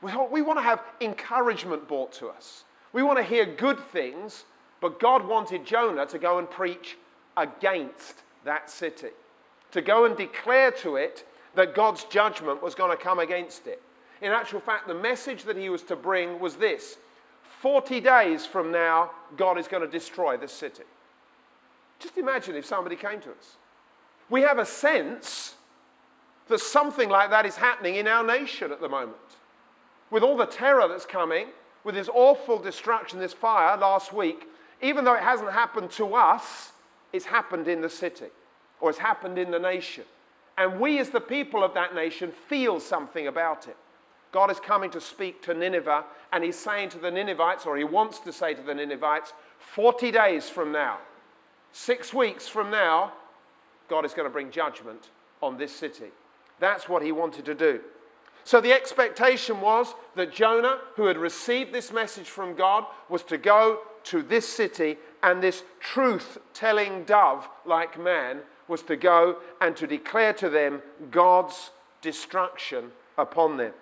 We, 0.00 0.42
want 0.42 0.58
to 0.58 0.62
have 0.62 0.82
encouragement 1.00 1.88
brought 1.88 2.12
to 2.14 2.28
us. 2.28 2.64
We 2.92 3.02
want 3.02 3.18
to 3.18 3.24
hear 3.24 3.44
good 3.44 3.80
things, 3.80 4.44
but 4.80 5.00
God 5.00 5.26
wanted 5.26 5.66
Jonah 5.66 6.06
to 6.06 6.18
go 6.18 6.38
and 6.38 6.48
preach 6.48 6.96
against 7.36 8.22
that 8.44 8.70
city, 8.70 9.10
to 9.72 9.80
go 9.80 10.04
and 10.04 10.16
declare 10.16 10.70
to 10.72 10.96
it 10.96 11.26
that 11.54 11.74
God's 11.74 12.04
judgment 12.04 12.62
was 12.62 12.74
going 12.74 12.96
to 12.96 13.02
come 13.02 13.18
against 13.18 13.66
it. 13.66 13.82
In 14.22 14.30
actual 14.30 14.60
fact, 14.60 14.86
the 14.86 14.94
message 14.94 15.44
that 15.44 15.56
he 15.56 15.68
was 15.68 15.82
to 15.84 15.96
bring 15.96 16.38
was 16.38 16.56
this 16.56 16.98
40 17.60 18.00
days 18.00 18.46
from 18.46 18.70
now, 18.70 19.10
God 19.36 19.58
is 19.58 19.66
going 19.66 19.82
to 19.82 19.88
destroy 19.88 20.36
this 20.36 20.52
city. 20.52 20.84
Just 21.98 22.16
imagine 22.16 22.54
if 22.54 22.64
somebody 22.64 22.94
came 22.94 23.20
to 23.20 23.30
us. 23.30 23.56
We 24.30 24.42
have 24.42 24.58
a 24.58 24.66
sense 24.66 25.54
that 26.48 26.60
something 26.60 27.08
like 27.08 27.30
that 27.30 27.46
is 27.46 27.56
happening 27.56 27.96
in 27.96 28.06
our 28.06 28.24
nation 28.24 28.72
at 28.72 28.80
the 28.80 28.88
moment. 28.88 29.16
With 30.10 30.22
all 30.22 30.36
the 30.36 30.46
terror 30.46 30.88
that's 30.88 31.06
coming, 31.06 31.48
with 31.84 31.94
this 31.94 32.08
awful 32.12 32.58
destruction, 32.58 33.18
this 33.18 33.32
fire 33.32 33.76
last 33.76 34.12
week, 34.12 34.48
even 34.82 35.04
though 35.04 35.14
it 35.14 35.22
hasn't 35.22 35.52
happened 35.52 35.90
to 35.92 36.14
us, 36.14 36.72
it's 37.12 37.26
happened 37.26 37.68
in 37.68 37.80
the 37.80 37.88
city 37.88 38.26
or 38.80 38.90
it's 38.90 38.98
happened 38.98 39.38
in 39.38 39.50
the 39.50 39.58
nation. 39.58 40.04
And 40.56 40.80
we, 40.80 40.98
as 40.98 41.10
the 41.10 41.20
people 41.20 41.62
of 41.62 41.74
that 41.74 41.94
nation, 41.94 42.32
feel 42.32 42.80
something 42.80 43.26
about 43.26 43.68
it. 43.68 43.76
God 44.32 44.50
is 44.50 44.60
coming 44.60 44.90
to 44.90 45.00
speak 45.00 45.40
to 45.42 45.54
Nineveh, 45.54 46.04
and 46.32 46.44
he's 46.44 46.58
saying 46.58 46.90
to 46.90 46.98
the 46.98 47.10
Ninevites, 47.10 47.64
or 47.64 47.76
he 47.76 47.84
wants 47.84 48.18
to 48.20 48.32
say 48.32 48.54
to 48.54 48.62
the 48.62 48.74
Ninevites, 48.74 49.32
40 49.58 50.10
days 50.10 50.48
from 50.48 50.70
now, 50.70 50.98
six 51.72 52.12
weeks 52.12 52.46
from 52.46 52.70
now, 52.70 53.12
God 53.88 54.04
is 54.04 54.12
going 54.12 54.26
to 54.26 54.32
bring 54.32 54.50
judgment 54.50 55.08
on 55.40 55.56
this 55.56 55.74
city. 55.74 56.10
That's 56.60 56.88
what 56.88 57.02
he 57.02 57.12
wanted 57.12 57.44
to 57.46 57.54
do. 57.54 57.80
So 58.44 58.60
the 58.60 58.72
expectation 58.72 59.60
was 59.60 59.94
that 60.16 60.32
Jonah, 60.32 60.78
who 60.96 61.06
had 61.06 61.18
received 61.18 61.72
this 61.72 61.92
message 61.92 62.28
from 62.28 62.54
God, 62.54 62.84
was 63.08 63.22
to 63.24 63.36
go 63.36 63.80
to 64.04 64.22
this 64.22 64.48
city, 64.48 64.96
and 65.22 65.42
this 65.42 65.64
truth 65.80 66.38
telling 66.54 67.04
dove 67.04 67.48
like 67.66 68.00
man 68.00 68.40
was 68.66 68.82
to 68.84 68.96
go 68.96 69.38
and 69.60 69.76
to 69.76 69.86
declare 69.86 70.32
to 70.34 70.48
them 70.48 70.80
God's 71.10 71.70
destruction 72.00 72.92
upon 73.16 73.56
them. 73.56 73.72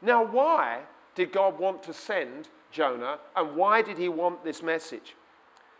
Now, 0.00 0.24
why 0.24 0.80
did 1.14 1.32
God 1.32 1.58
want 1.58 1.82
to 1.84 1.92
send 1.92 2.48
Jonah 2.70 3.18
and 3.34 3.56
why 3.56 3.82
did 3.82 3.98
he 3.98 4.08
want 4.08 4.44
this 4.44 4.62
message? 4.62 5.16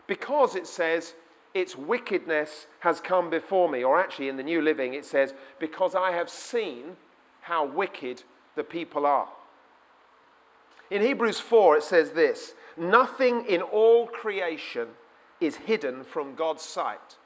Because 0.07 0.55
it 0.55 0.67
says, 0.67 1.13
its 1.57 1.75
wickedness 1.75 2.67
has 2.81 3.01
come 3.01 3.29
before 3.29 3.69
me. 3.69 3.83
Or 3.83 3.99
actually, 3.99 4.29
in 4.29 4.37
the 4.37 4.43
New 4.43 4.61
Living, 4.61 4.93
it 4.93 5.05
says, 5.05 5.33
because 5.59 5.95
I 5.95 6.11
have 6.11 6.29
seen 6.29 6.97
how 7.41 7.65
wicked 7.65 8.23
the 8.55 8.63
people 8.63 9.05
are. 9.05 9.29
In 10.91 11.01
Hebrews 11.01 11.39
4, 11.39 11.77
it 11.77 11.83
says 11.83 12.11
this 12.11 12.53
Nothing 12.77 13.45
in 13.45 13.61
all 13.61 14.07
creation 14.07 14.89
is 15.41 15.55
hidden 15.55 16.03
from 16.03 16.35
God's 16.35 16.63
sight. 16.63 17.17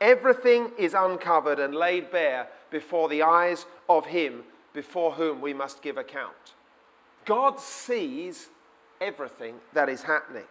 Everything 0.00 0.70
is 0.78 0.94
uncovered 0.94 1.58
and 1.58 1.74
laid 1.74 2.10
bare 2.10 2.48
before 2.70 3.08
the 3.08 3.22
eyes 3.22 3.66
of 3.88 4.06
Him 4.06 4.42
before 4.72 5.12
whom 5.12 5.40
we 5.40 5.54
must 5.54 5.82
give 5.82 5.96
account. 5.96 6.54
God 7.24 7.60
sees 7.60 8.48
everything 9.00 9.56
that 9.72 9.88
is 9.88 10.02
happening. 10.02 10.44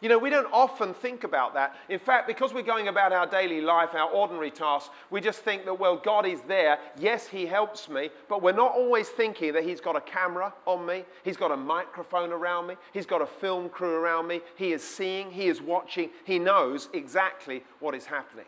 You 0.00 0.08
know, 0.08 0.18
we 0.18 0.30
don't 0.30 0.50
often 0.52 0.94
think 0.94 1.24
about 1.24 1.52
that. 1.54 1.76
In 1.90 1.98
fact, 1.98 2.26
because 2.26 2.54
we're 2.54 2.62
going 2.62 2.88
about 2.88 3.12
our 3.12 3.26
daily 3.26 3.60
life, 3.60 3.94
our 3.94 4.08
ordinary 4.08 4.50
tasks, 4.50 4.88
we 5.10 5.20
just 5.20 5.40
think 5.40 5.66
that, 5.66 5.78
well, 5.78 5.96
God 5.96 6.24
is 6.24 6.40
there. 6.42 6.78
Yes, 6.98 7.26
He 7.26 7.44
helps 7.44 7.88
me, 7.88 8.08
but 8.28 8.42
we're 8.42 8.52
not 8.52 8.72
always 8.72 9.08
thinking 9.10 9.52
that 9.52 9.64
He's 9.64 9.80
got 9.80 9.96
a 9.96 10.00
camera 10.00 10.54
on 10.66 10.86
me, 10.86 11.04
He's 11.22 11.36
got 11.36 11.50
a 11.50 11.56
microphone 11.56 12.32
around 12.32 12.66
me, 12.66 12.76
He's 12.92 13.06
got 13.06 13.20
a 13.20 13.26
film 13.26 13.68
crew 13.68 13.94
around 13.96 14.26
me. 14.26 14.40
He 14.56 14.72
is 14.72 14.82
seeing, 14.82 15.30
He 15.30 15.48
is 15.48 15.60
watching, 15.60 16.10
He 16.24 16.38
knows 16.38 16.88
exactly 16.94 17.62
what 17.78 17.94
is 17.94 18.06
happening. 18.06 18.46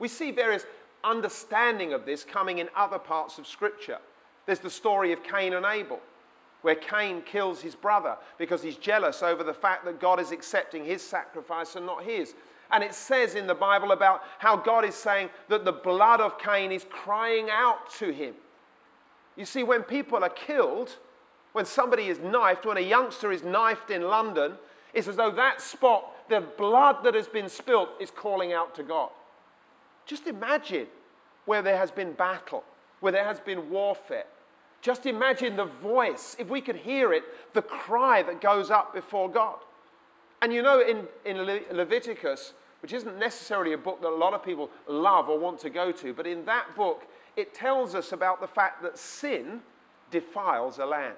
We 0.00 0.08
see 0.08 0.32
various 0.32 0.66
understanding 1.04 1.92
of 1.92 2.04
this 2.04 2.24
coming 2.24 2.58
in 2.58 2.68
other 2.74 2.98
parts 2.98 3.38
of 3.38 3.46
Scripture. 3.46 3.98
There's 4.46 4.58
the 4.58 4.70
story 4.70 5.12
of 5.12 5.22
Cain 5.22 5.54
and 5.54 5.64
Abel, 5.64 6.00
where 6.64 6.74
Cain 6.74 7.20
kills 7.20 7.60
his 7.60 7.74
brother 7.74 8.16
because 8.38 8.62
he's 8.62 8.76
jealous 8.76 9.22
over 9.22 9.44
the 9.44 9.52
fact 9.52 9.84
that 9.84 10.00
God 10.00 10.18
is 10.18 10.32
accepting 10.32 10.82
his 10.82 11.02
sacrifice 11.02 11.76
and 11.76 11.84
not 11.84 12.04
his. 12.04 12.34
And 12.70 12.82
it 12.82 12.94
says 12.94 13.34
in 13.34 13.46
the 13.46 13.54
Bible 13.54 13.92
about 13.92 14.22
how 14.38 14.56
God 14.56 14.86
is 14.86 14.94
saying 14.94 15.28
that 15.50 15.66
the 15.66 15.72
blood 15.72 16.22
of 16.22 16.38
Cain 16.38 16.72
is 16.72 16.86
crying 16.88 17.50
out 17.50 17.92
to 17.98 18.10
him. 18.10 18.32
You 19.36 19.44
see, 19.44 19.62
when 19.62 19.82
people 19.82 20.24
are 20.24 20.30
killed, 20.30 20.96
when 21.52 21.66
somebody 21.66 22.04
is 22.04 22.18
knifed, 22.18 22.64
when 22.64 22.78
a 22.78 22.80
youngster 22.80 23.30
is 23.30 23.42
knifed 23.42 23.90
in 23.90 24.00
London, 24.00 24.54
it's 24.94 25.06
as 25.06 25.16
though 25.16 25.32
that 25.32 25.60
spot, 25.60 26.30
the 26.30 26.40
blood 26.40 27.04
that 27.04 27.14
has 27.14 27.28
been 27.28 27.50
spilt, 27.50 27.90
is 28.00 28.10
calling 28.10 28.54
out 28.54 28.74
to 28.76 28.82
God. 28.82 29.10
Just 30.06 30.26
imagine 30.26 30.86
where 31.44 31.60
there 31.60 31.76
has 31.76 31.90
been 31.90 32.12
battle, 32.12 32.64
where 33.00 33.12
there 33.12 33.24
has 33.24 33.38
been 33.38 33.68
warfare. 33.68 34.24
Just 34.84 35.06
imagine 35.06 35.56
the 35.56 35.64
voice, 35.64 36.36
if 36.38 36.50
we 36.50 36.60
could 36.60 36.76
hear 36.76 37.14
it, 37.14 37.24
the 37.54 37.62
cry 37.62 38.22
that 38.22 38.42
goes 38.42 38.70
up 38.70 38.92
before 38.92 39.30
God. 39.30 39.56
And 40.42 40.52
you 40.52 40.60
know, 40.60 40.82
in, 40.82 41.08
in 41.24 41.38
Le- 41.38 41.72
Leviticus, 41.72 42.52
which 42.82 42.92
isn't 42.92 43.18
necessarily 43.18 43.72
a 43.72 43.78
book 43.78 44.02
that 44.02 44.08
a 44.08 44.14
lot 44.14 44.34
of 44.34 44.44
people 44.44 44.68
love 44.86 45.30
or 45.30 45.38
want 45.38 45.58
to 45.60 45.70
go 45.70 45.90
to, 45.90 46.12
but 46.12 46.26
in 46.26 46.44
that 46.44 46.76
book, 46.76 47.06
it 47.34 47.54
tells 47.54 47.94
us 47.94 48.12
about 48.12 48.42
the 48.42 48.46
fact 48.46 48.82
that 48.82 48.98
sin 48.98 49.62
defiles 50.10 50.78
a 50.78 50.84
land. 50.84 51.14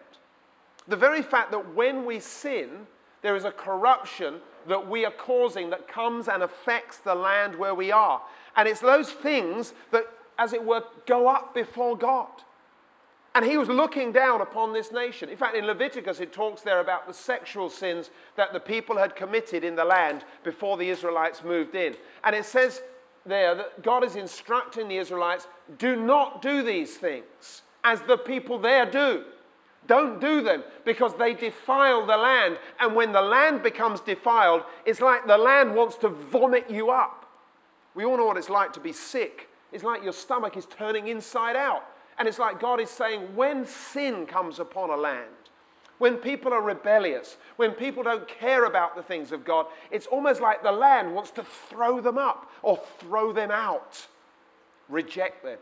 The 0.87 0.95
very 0.95 1.21
fact 1.21 1.51
that 1.51 1.75
when 1.75 2.05
we 2.05 2.21
sin, 2.21 2.87
there 3.21 3.35
is 3.35 3.45
a 3.45 3.51
corruption 3.51 4.37
that 4.69 4.89
we 4.89 5.05
are 5.05 5.11
causing 5.11 5.71
that 5.71 5.89
comes 5.89 6.29
and 6.29 6.45
affects 6.45 6.99
the 6.99 7.17
land 7.17 7.57
where 7.57 7.75
we 7.75 7.91
are. 7.91 8.23
And 8.55 8.69
it's 8.69 8.79
those 8.79 9.11
things 9.11 9.75
that, 9.91 10.05
as 10.39 10.53
it 10.53 10.65
were, 10.65 10.85
go 11.05 11.27
up 11.27 11.53
before 11.53 11.99
God. 11.99 12.31
And 13.37 13.45
he 13.45 13.59
was 13.59 13.69
looking 13.69 14.13
down 14.13 14.41
upon 14.41 14.73
this 14.73 14.91
nation. 14.91 15.29
In 15.29 15.37
fact, 15.37 15.55
in 15.55 15.67
Leviticus, 15.67 16.21
it 16.21 16.33
talks 16.33 16.63
there 16.63 16.81
about 16.81 17.07
the 17.07 17.13
sexual 17.13 17.69
sins 17.69 18.09
that 18.37 18.55
the 18.55 18.61
people 18.61 18.97
had 18.97 19.15
committed 19.15 19.63
in 19.63 19.77
the 19.77 19.85
land 19.85 20.25
before 20.43 20.79
the 20.79 20.89
Israelites 20.89 21.45
moved 21.45 21.75
in. 21.75 21.97
And 22.25 22.35
it 22.35 22.47
says 22.47 22.81
there 23.27 23.55
that 23.55 23.83
God 23.83 24.05
is 24.05 24.17
instructing 24.17 24.89
the 24.89 24.97
Israelites 24.97 25.49
do 25.77 25.97
not 25.97 26.41
do 26.41 26.63
these 26.63 26.97
things 26.97 27.61
as 27.85 28.01
the 28.01 28.17
people 28.17 28.59
there 28.59 28.91
do. 28.91 29.25
Don't 29.87 30.19
do 30.19 30.41
them 30.41 30.65
because 30.87 31.15
they 31.17 31.35
defile 31.35 32.07
the 32.07 32.17
land. 32.17 32.57
And 32.81 32.95
when 32.95 33.13
the 33.13 33.21
land 33.21 33.63
becomes 33.63 34.01
defiled, 34.01 34.63
it's 34.87 35.03
like 35.03 35.27
the 35.27 35.37
land 35.37 35.75
wants 35.75 35.97
to 35.97 36.09
vomit 36.09 36.71
you 36.71 36.89
up. 36.89 37.31
We 37.95 38.07
all 38.07 38.17
know 38.17 38.25
what 38.25 38.39
it's 38.39 38.49
like 38.49 38.73
to 38.73 38.81
be 38.81 38.95
sick. 38.95 39.51
It's 39.73 39.85
like 39.85 40.03
your 40.03 40.15
stomach 40.15 40.57
is 40.57 40.65
turning 40.65 41.09
inside 41.09 41.55
out. 41.55 41.85
And 42.19 42.27
it's 42.27 42.39
like 42.39 42.61
God 42.61 42.81
is 42.81 42.91
saying, 42.91 43.37
when 43.37 43.67
sin 43.67 44.27
comes 44.27 44.59
upon 44.59 44.91
a 44.91 44.97
land, 44.97 45.31
When 45.99 46.17
people 46.17 46.53
are 46.53 46.61
rebellious, 46.61 47.37
when 47.57 47.73
people 47.73 48.03
don't 48.03 48.29
care 48.29 48.65
about 48.67 48.97
the 48.97 49.03
things 49.03 49.33
of 49.33 49.45
God, 49.45 49.67
it's 49.91 50.07
almost 50.07 50.41
like 50.41 50.63
the 50.63 50.73
land 50.73 51.15
wants 51.15 51.31
to 51.33 51.43
throw 51.43 52.01
them 52.01 52.19
up 52.19 52.51
or 52.63 52.79
throw 52.99 53.33
them 53.33 53.51
out, 53.51 54.07
reject 54.89 55.43
them. 55.43 55.59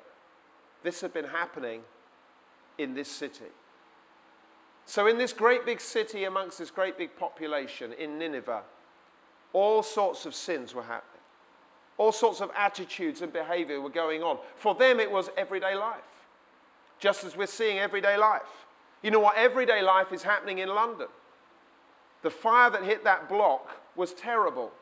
This 0.83 1.01
had 1.01 1.15
been 1.15 1.27
happening 1.27 1.83
in 2.79 2.95
this 2.95 3.09
city. 3.09 3.53
So, 4.87 5.07
in 5.07 5.17
this 5.17 5.33
great 5.33 5.65
big 5.65 5.81
city, 5.81 6.25
amongst 6.25 6.59
this 6.59 6.71
great 6.71 6.99
big 6.99 7.17
population 7.17 7.93
in 7.95 8.19
Nineveh, 8.19 8.63
all 9.53 9.83
sorts 9.83 10.27
of 10.27 10.35
sins 10.35 10.75
were 10.75 10.83
happening. 10.83 11.11
All 11.97 12.13
sorts 12.13 12.41
of 12.41 12.51
attitudes 12.57 13.23
and 13.23 13.33
behavior 13.33 13.81
were 13.81 13.89
going 13.89 14.23
on. 14.23 14.39
For 14.57 14.75
them, 14.75 14.99
it 14.99 15.11
was 15.11 15.31
everyday 15.37 15.77
life, 15.77 16.03
just 17.05 17.23
as 17.23 17.37
we're 17.37 17.47
seeing 17.47 17.79
everyday 17.79 18.17
life. 18.17 18.65
You 19.03 19.11
know 19.11 19.21
what? 19.21 19.37
Everyday 19.37 19.83
life 19.83 20.11
is 20.11 20.23
happening 20.23 20.61
in 20.61 20.71
London. 20.71 21.09
The 22.23 22.31
fire 22.31 22.71
that 22.71 22.83
hit 22.83 23.05
that 23.05 23.29
block 23.29 23.77
was 23.95 24.15
terrible, 24.15 24.73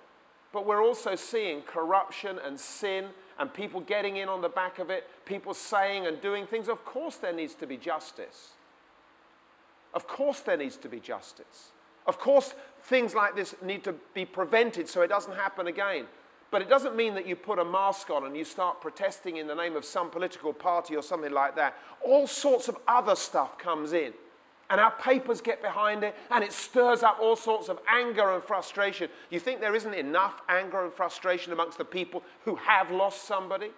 but 0.52 0.64
we're 0.64 0.84
also 0.84 1.16
seeing 1.16 1.62
corruption 1.62 2.38
and 2.46 2.60
sin 2.60 3.06
and 3.40 3.52
people 3.52 3.80
getting 3.80 4.18
in 4.18 4.28
on 4.28 4.40
the 4.40 4.48
back 4.48 4.78
of 4.78 4.88
it, 4.88 5.10
people 5.26 5.52
saying 5.52 6.06
and 6.06 6.20
doing 6.20 6.46
things. 6.46 6.68
Of 6.68 6.84
course, 6.84 7.16
there 7.16 7.32
needs 7.32 7.56
to 7.56 7.66
be 7.66 7.76
justice. 7.76 8.50
Of 9.92 10.06
course, 10.06 10.38
there 10.42 10.56
needs 10.56 10.76
to 10.76 10.88
be 10.88 11.00
justice. 11.00 11.72
Of 12.06 12.20
course, 12.20 12.54
things 12.84 13.16
like 13.16 13.34
this 13.34 13.56
need 13.62 13.82
to 13.82 13.96
be 14.14 14.24
prevented 14.24 14.88
so 14.88 15.02
it 15.02 15.08
doesn't 15.08 15.34
happen 15.34 15.66
again. 15.66 16.06
But 16.52 16.60
it 16.60 16.68
doesn't 16.68 16.94
mean 16.94 17.14
that 17.14 17.26
you 17.26 17.34
put 17.34 17.58
a 17.58 17.64
mask 17.64 18.10
on 18.10 18.26
and 18.26 18.36
you 18.36 18.44
start 18.44 18.82
protesting 18.82 19.38
in 19.38 19.46
the 19.46 19.54
name 19.54 19.74
of 19.74 19.86
some 19.86 20.10
political 20.10 20.52
party 20.52 20.94
or 20.94 21.02
something 21.02 21.32
like 21.32 21.56
that. 21.56 21.74
All 22.04 22.26
sorts 22.26 22.68
of 22.68 22.76
other 22.86 23.16
stuff 23.16 23.56
comes 23.56 23.94
in. 23.94 24.12
And 24.68 24.78
our 24.78 24.90
papers 24.90 25.40
get 25.40 25.60
behind 25.60 26.04
it, 26.04 26.14
and 26.30 26.44
it 26.44 26.52
stirs 26.52 27.02
up 27.02 27.18
all 27.20 27.36
sorts 27.36 27.68
of 27.68 27.78
anger 27.88 28.32
and 28.34 28.42
frustration. 28.42 29.08
You 29.30 29.40
think 29.40 29.60
there 29.60 29.74
isn't 29.74 29.94
enough 29.94 30.40
anger 30.48 30.84
and 30.84 30.92
frustration 30.92 31.52
amongst 31.52 31.78
the 31.78 31.84
people 31.84 32.22
who 32.44 32.56
have 32.56 32.90
lost 32.90 33.24
somebody? 33.24 33.70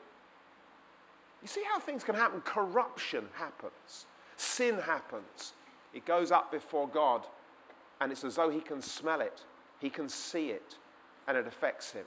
You 1.42 1.48
see 1.48 1.62
how 1.72 1.78
things 1.78 2.04
can 2.04 2.14
happen? 2.14 2.40
Corruption 2.42 3.26
happens, 3.34 4.06
sin 4.36 4.78
happens. 4.78 5.54
It 5.92 6.04
goes 6.04 6.30
up 6.30 6.52
before 6.52 6.88
God, 6.88 7.26
and 8.00 8.12
it's 8.12 8.24
as 8.24 8.36
though 8.36 8.50
He 8.50 8.60
can 8.60 8.80
smell 8.80 9.20
it, 9.20 9.42
He 9.80 9.90
can 9.90 10.08
see 10.08 10.50
it, 10.50 10.76
and 11.26 11.36
it 11.36 11.46
affects 11.46 11.92
Him. 11.92 12.04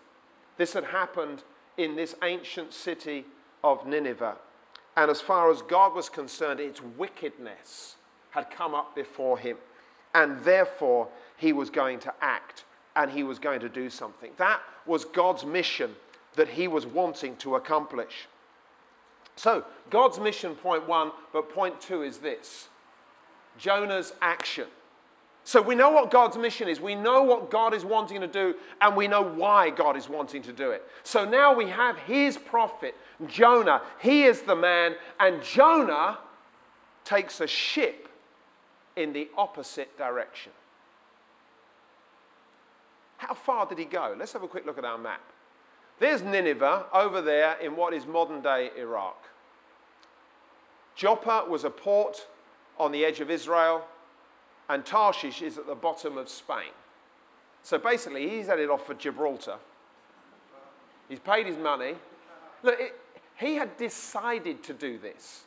This 0.58 0.74
had 0.74 0.86
happened 0.86 1.44
in 1.78 1.96
this 1.96 2.16
ancient 2.24 2.74
city 2.74 3.26
of 3.64 3.86
Nineveh. 3.86 4.38
And 4.96 5.12
as 5.12 5.22
far 5.22 5.52
as 5.52 5.62
God 5.62 5.94
was 5.94 6.10
concerned, 6.10 6.60
its 6.60 6.82
wickedness 6.82 7.96
had 8.32 8.50
come 8.50 8.74
up 8.74 8.96
before 8.96 9.38
him. 9.38 9.58
And 10.16 10.44
therefore, 10.44 11.08
he 11.38 11.54
was 11.54 11.70
going 11.70 12.00
to 12.00 12.14
act 12.22 12.66
and 12.96 13.12
he 13.12 13.24
was 13.24 13.38
going 13.38 13.60
to 13.60 13.70
do 13.70 13.90
something. 13.90 14.32
That 14.38 14.60
was 14.88 15.06
God's 15.06 15.46
mission 15.46 15.96
that 16.36 16.48
he 16.48 16.68
was 16.68 16.86
wanting 16.86 17.36
to 17.38 17.56
accomplish. 17.56 18.28
So, 19.36 19.64
God's 19.92 20.20
mission, 20.20 20.56
point 20.56 20.88
one, 20.88 21.12
but 21.32 21.54
point 21.54 21.80
two 21.80 22.02
is 22.02 22.18
this 22.18 22.70
Jonah's 23.60 24.14
action. 24.22 24.68
So 25.48 25.62
we 25.62 25.76
know 25.76 25.92
what 25.92 26.12
God's 26.12 26.36
mission 26.36 26.68
is. 26.68 26.82
We 26.82 26.94
know 26.94 27.24
what 27.24 27.50
God 27.50 27.74
is 27.74 27.86
wanting 27.86 28.20
to 28.20 28.28
do, 28.28 28.56
and 28.82 28.98
we 28.98 29.08
know 29.08 29.22
why 29.22 29.70
God 29.70 29.96
is 29.96 30.10
wanting 30.10 30.42
to 30.42 30.52
do 30.52 30.72
it. 30.72 30.84
So 31.04 31.24
now 31.24 31.56
we 31.56 31.70
have 31.70 31.98
his 32.00 32.38
prophet, 32.38 32.96
Jonah. 33.28 33.82
He 34.02 34.24
is 34.24 34.42
the 34.42 34.58
man, 34.58 34.96
and 35.22 35.42
Jonah 35.42 36.18
takes 37.06 37.40
a 37.40 37.48
ship 37.48 38.10
in 38.98 39.14
the 39.14 39.30
opposite 39.38 39.98
direction. 39.98 40.52
How 43.16 43.34
far 43.34 43.68
did 43.68 43.78
he 43.78 43.86
go? 43.86 44.18
Let's 44.20 44.34
have 44.34 44.44
a 44.44 44.50
quick 44.50 44.66
look 44.66 44.78
at 44.78 44.84
our 44.84 44.98
map. 44.98 45.22
There's 45.98 46.24
Nineveh 46.24 46.88
over 46.92 47.22
there 47.22 47.56
in 47.62 47.78
what 47.78 47.94
is 47.94 48.06
modern 48.06 48.42
day 48.42 48.72
Iraq. 48.78 49.30
Joppa 50.94 51.46
was 51.48 51.64
a 51.64 51.70
port 51.70 52.28
on 52.78 52.92
the 52.92 53.06
edge 53.06 53.22
of 53.22 53.32
Israel 53.32 53.88
and 54.70 54.86
Tarshish 54.86 55.42
is 55.42 55.58
at 55.58 55.68
the 55.68 55.76
bottom 55.76 56.18
of 56.18 56.30
Spain. 56.30 56.72
So 57.64 57.78
basically, 57.78 58.30
he's 58.30 58.48
headed 58.48 58.70
off 58.70 58.86
for 58.86 58.94
Gibraltar. 58.94 59.58
He's 61.10 61.20
paid 61.20 61.46
his 61.46 61.58
money. 61.58 61.96
Look, 62.64 62.80
it, 62.80 63.00
he 63.38 63.56
had 63.56 63.78
decided 63.78 64.64
to 64.64 64.74
do 64.74 64.98
this. 64.98 65.44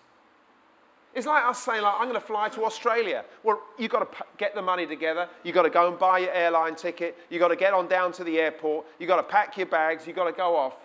It's 1.12 1.26
like 1.26 1.44
us 1.44 1.62
saying, 1.62 1.83
like, 1.83 1.94
I'm 1.94 2.09
going 2.09 2.14
to 2.14 2.20
fly 2.20 2.48
to 2.50 2.64
Australia. 2.64 3.24
Well, 3.42 3.61
you've 3.78 3.90
got 3.90 4.12
to 4.12 4.24
get 4.38 4.54
the 4.54 4.62
money 4.62 4.87
together. 4.87 5.28
You've 5.42 5.56
got 5.56 5.62
to 5.62 5.70
go 5.70 5.88
and 5.88 5.98
buy 5.98 6.20
your 6.20 6.33
airline 6.33 6.76
ticket. 6.76 7.18
You've 7.30 7.40
got 7.40 7.48
to 7.48 7.56
get 7.56 7.74
on 7.74 7.88
down 7.88 8.12
to 8.12 8.24
the 8.24 8.38
airport. 8.38 8.87
You've 8.98 9.09
got 9.09 9.16
to 9.16 9.24
pack 9.24 9.56
your 9.56 9.66
bags. 9.66 10.06
You've 10.06 10.14
got 10.14 10.26
to 10.26 10.33
go 10.33 10.54
off. 10.54 10.76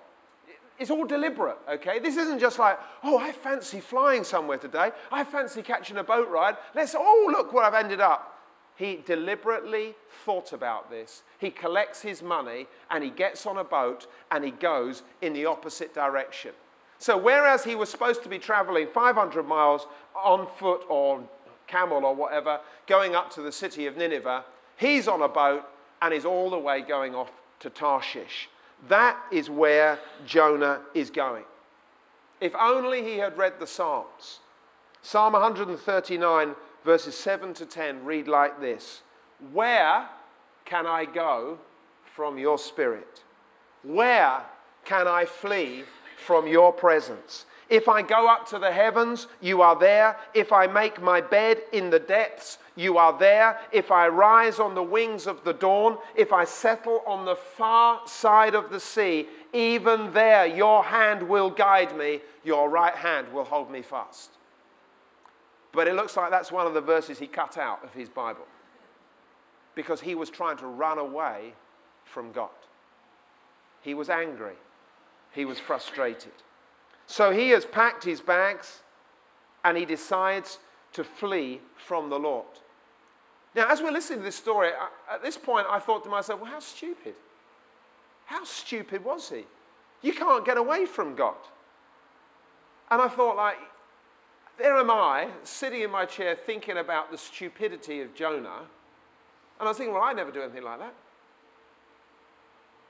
It's 0.77 0.91
all 0.91 1.05
deliberate, 1.05 1.57
okay? 1.69 1.99
This 1.99 2.17
isn't 2.17 2.39
just 2.39 2.59
like, 2.59 2.77
oh, 3.03 3.17
I 3.17 3.31
fancy 3.31 3.79
flying 3.79 4.23
somewhere 4.23 4.57
today. 4.57 4.91
I 5.11 5.23
fancy 5.23 5.61
catching 5.61 5.97
a 5.97 6.03
boat 6.03 6.29
ride. 6.29 6.57
Let's, 6.73 6.95
oh, 6.97 7.29
look 7.31 7.53
where 7.53 7.63
I've 7.63 7.73
ended 7.73 8.01
up. 8.01 8.35
He 8.75 9.01
deliberately 9.05 9.95
thought 10.25 10.51
about 10.51 10.89
this. 10.89 11.23
He 11.37 11.49
collects 11.49 12.01
his 12.01 12.21
money 12.21 12.67
and 12.91 13.03
he 13.03 13.09
gets 13.09 13.45
on 13.45 13.57
a 13.57 13.63
boat 13.63 14.07
and 14.31 14.43
he 14.43 14.51
goes 14.51 15.03
in 15.21 15.31
the 15.31 15.45
opposite 15.45 15.93
direction. 15.93 16.51
So, 16.97 17.17
whereas 17.17 17.63
he 17.63 17.75
was 17.75 17.89
supposed 17.89 18.23
to 18.23 18.29
be 18.29 18.39
traveling 18.39 18.87
500 18.87 19.43
miles 19.43 19.87
on 20.13 20.47
foot 20.57 20.81
or 20.89 21.23
camel 21.67 22.05
or 22.05 22.15
whatever, 22.15 22.59
going 22.87 23.15
up 23.15 23.31
to 23.31 23.41
the 23.41 23.51
city 23.51 23.85
of 23.85 23.95
Nineveh, 23.95 24.43
he's 24.77 25.07
on 25.07 25.21
a 25.21 25.27
boat 25.27 25.63
and 26.01 26.13
is 26.13 26.25
all 26.25 26.49
the 26.49 26.59
way 26.59 26.81
going 26.81 27.15
off 27.15 27.31
to 27.59 27.69
Tarshish. 27.69 28.49
That 28.87 29.17
is 29.31 29.49
where 29.49 29.99
Jonah 30.25 30.81
is 30.93 31.09
going. 31.09 31.45
If 32.41 32.53
only 32.55 33.03
he 33.03 33.17
had 33.17 33.37
read 33.37 33.59
the 33.59 33.67
Psalms. 33.67 34.39
Psalm 35.01 35.33
139, 35.33 36.55
verses 36.83 37.17
7 37.17 37.53
to 37.55 37.65
10, 37.65 38.03
read 38.03 38.27
like 38.27 38.59
this 38.59 39.01
Where 39.51 40.09
can 40.65 40.85
I 40.85 41.05
go 41.05 41.59
from 42.15 42.37
your 42.37 42.57
spirit? 42.57 43.23
Where 43.83 44.41
can 44.83 45.07
I 45.07 45.25
flee 45.25 45.83
from 46.17 46.47
your 46.47 46.73
presence? 46.73 47.45
If 47.69 47.89
I 47.89 48.01
go 48.01 48.27
up 48.27 48.47
to 48.49 48.59
the 48.59 48.71
heavens, 48.71 49.27
you 49.41 49.61
are 49.61 49.77
there. 49.77 50.17
If 50.33 50.53
I 50.53 50.67
make 50.67 51.01
my 51.01 51.19
bed 51.19 51.61
in 51.71 51.89
the 51.89 51.99
depths, 51.99 52.59
you 52.75 52.97
are 52.97 53.17
there. 53.17 53.59
If 53.71 53.91
I 53.91 54.07
rise 54.07 54.59
on 54.59 54.75
the 54.75 54.83
wings 54.83 55.25
of 55.25 55.43
the 55.43 55.53
dawn, 55.53 55.97
if 56.15 56.31
I 56.31 56.43
settle 56.43 57.01
on 57.07 57.25
the 57.25 57.35
far 57.35 58.01
side 58.05 58.53
of 58.53 58.69
the 58.69 58.79
sea, 58.79 59.27
even 59.51 60.13
there 60.13 60.45
your 60.45 60.83
hand 60.83 61.23
will 61.23 61.49
guide 61.49 61.97
me, 61.97 62.21
your 62.43 62.69
right 62.69 62.95
hand 62.95 63.31
will 63.33 63.45
hold 63.45 63.71
me 63.71 63.81
fast. 63.81 64.31
But 65.71 65.87
it 65.87 65.95
looks 65.95 66.15
like 66.15 66.29
that's 66.29 66.51
one 66.51 66.67
of 66.67 66.73
the 66.73 66.81
verses 66.81 67.19
he 67.19 67.27
cut 67.27 67.57
out 67.57 67.83
of 67.83 67.93
his 67.93 68.09
Bible 68.09 68.45
because 69.75 70.01
he 70.01 70.15
was 70.15 70.29
trying 70.29 70.57
to 70.57 70.67
run 70.67 70.97
away 70.97 71.53
from 72.05 72.31
God. 72.31 72.49
He 73.81 73.93
was 73.93 74.09
angry, 74.09 74.55
he 75.31 75.45
was 75.45 75.59
frustrated. 75.59 76.31
So 77.07 77.31
he 77.31 77.49
has 77.49 77.65
packed 77.65 78.03
his 78.03 78.21
bags 78.21 78.81
and 79.63 79.77
he 79.77 79.85
decides 79.85 80.59
to 80.93 81.03
flee 81.03 81.61
from 81.75 82.09
the 82.09 82.19
Lord. 82.19 82.45
Now, 83.55 83.69
as 83.69 83.81
we're 83.81 83.91
listening 83.91 84.19
to 84.19 84.25
this 84.25 84.35
story, 84.35 84.71
at 85.11 85.21
this 85.21 85.37
point 85.37 85.67
I 85.69 85.79
thought 85.79 86.03
to 86.03 86.09
myself, 86.09 86.41
well, 86.41 86.51
how 86.51 86.59
stupid? 86.59 87.15
How 88.25 88.43
stupid 88.43 89.03
was 89.03 89.29
he? 89.29 89.45
You 90.01 90.13
can't 90.13 90.45
get 90.45 90.57
away 90.57 90.85
from 90.85 91.15
God. 91.15 91.35
And 92.91 93.01
I 93.01 93.07
thought, 93.07 93.37
like, 93.37 93.57
there 94.57 94.77
am 94.77 94.89
I, 94.89 95.29
sitting 95.43 95.81
in 95.81 95.91
my 95.91 96.05
chair 96.05 96.35
thinking 96.35 96.77
about 96.77 97.11
the 97.11 97.17
stupidity 97.17 98.01
of 98.01 98.13
Jonah. 98.13 98.61
And 99.59 99.67
I 99.67 99.71
was 99.71 99.77
thinking, 99.77 99.93
well, 99.93 100.03
I 100.03 100.13
never 100.13 100.31
do 100.31 100.41
anything 100.41 100.63
like 100.63 100.79
that. 100.79 100.93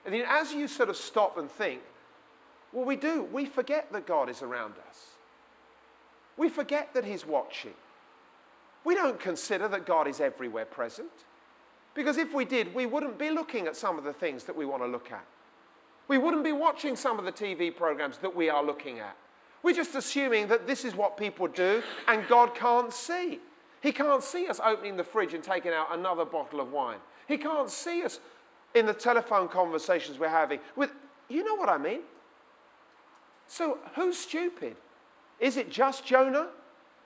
And 0.05 0.13
then 0.13 0.25
as 0.27 0.53
you 0.53 0.67
sort 0.67 0.89
of 0.89 0.95
stop 0.95 1.37
and 1.37 1.49
think, 1.49 1.81
well, 2.75 2.85
we 2.85 2.97
do. 2.97 3.23
We 3.31 3.45
forget 3.45 3.91
that 3.93 4.05
God 4.05 4.29
is 4.29 4.41
around 4.41 4.73
us. 4.89 4.99
We 6.35 6.49
forget 6.49 6.93
that 6.93 7.05
He's 7.05 7.25
watching. 7.25 7.73
We 8.83 8.95
don't 8.95 9.17
consider 9.17 9.69
that 9.69 9.85
God 9.85 10.07
is 10.09 10.19
everywhere 10.19 10.65
present. 10.65 11.09
Because 11.93 12.17
if 12.17 12.33
we 12.33 12.43
did, 12.43 12.75
we 12.75 12.85
wouldn't 12.85 13.17
be 13.17 13.29
looking 13.29 13.65
at 13.65 13.77
some 13.77 13.97
of 13.97 14.03
the 14.03 14.11
things 14.11 14.43
that 14.43 14.55
we 14.55 14.65
want 14.65 14.83
to 14.83 14.87
look 14.87 15.09
at. 15.09 15.25
We 16.09 16.17
wouldn't 16.17 16.43
be 16.43 16.51
watching 16.51 16.97
some 16.97 17.17
of 17.17 17.23
the 17.23 17.31
TV 17.31 17.73
programs 17.73 18.17
that 18.17 18.35
we 18.35 18.49
are 18.49 18.63
looking 18.63 18.99
at. 18.99 19.15
We're 19.63 19.73
just 19.73 19.95
assuming 19.95 20.49
that 20.49 20.67
this 20.67 20.83
is 20.83 20.95
what 20.95 21.17
people 21.17 21.47
do 21.47 21.81
and 22.07 22.27
God 22.27 22.53
can't 22.53 22.93
see. 22.93 23.39
He 23.81 23.93
can't 23.93 24.21
see 24.21 24.47
us 24.47 24.59
opening 24.63 24.97
the 24.97 25.03
fridge 25.03 25.33
and 25.33 25.43
taking 25.43 25.71
out 25.71 25.97
another 25.97 26.25
bottle 26.25 26.59
of 26.59 26.71
wine. 26.71 26.99
He 27.27 27.37
can't 27.37 27.69
see 27.69 28.03
us 28.03 28.19
in 28.75 28.85
the 28.85 28.93
telephone 28.93 29.47
conversations 29.47 30.19
we're 30.19 30.27
having 30.27 30.59
with, 30.75 30.91
you 31.29 31.43
know 31.43 31.55
what 31.55 31.69
I 31.69 31.77
mean? 31.77 32.01
So 33.47 33.79
who's 33.95 34.17
stupid? 34.17 34.75
Is 35.39 35.57
it 35.57 35.69
just 35.69 36.05
Jonah 36.05 36.49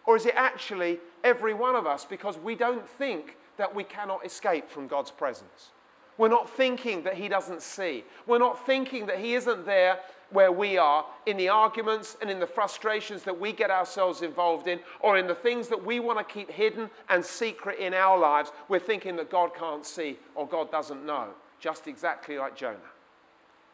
Or 0.06 0.16
is 0.16 0.26
it 0.26 0.34
actually 0.36 1.00
every 1.24 1.54
one 1.54 1.76
of 1.76 1.86
us 1.86 2.04
because 2.04 2.38
we 2.38 2.56
don't 2.56 2.88
think 2.88 3.38
that 3.58 3.76
we 3.76 3.84
cannot 3.84 4.26
escape 4.26 4.68
from 4.68 4.88
God's 4.88 5.12
presence? 5.12 5.70
We're 6.18 6.30
not 6.30 6.50
thinking 6.50 7.04
that 7.04 7.14
He 7.14 7.28
doesn't 7.28 7.62
see. 7.62 8.04
We're 8.26 8.40
not 8.40 8.66
thinking 8.66 9.06
that 9.06 9.20
He 9.20 9.36
isn't 9.36 9.68
there 9.68 10.00
where 10.32 10.52
we 10.52 10.80
are 10.80 11.06
in 11.28 11.38
the 11.38 11.50
arguments 11.50 12.18
and 12.22 12.30
in 12.30 12.40
the 12.40 12.48
frustrations 12.48 13.24
that 13.24 13.40
we 13.40 13.52
get 13.52 13.70
ourselves 13.70 14.24
involved 14.24 14.68
in, 14.68 14.80
or 15.00 15.18
in 15.18 15.28
the 15.28 15.36
things 15.36 15.68
that 15.68 15.86
we 15.86 16.00
want 16.00 16.18
to 16.18 16.24
keep 16.24 16.50
hidden 16.50 16.90
and 17.10 17.24
secret 17.24 17.80
in 17.80 17.94
our 17.94 18.18
lives. 18.18 18.52
We're 18.68 18.80
thinking 18.80 19.16
that 19.18 19.30
God 19.30 19.54
can't 19.56 19.86
see 19.86 20.18
or 20.34 20.48
God 20.48 20.72
doesn't 20.72 21.06
know, 21.06 21.28
just 21.60 21.88
exactly 21.88 22.38
like 22.40 22.56
Jonah. 22.56 22.78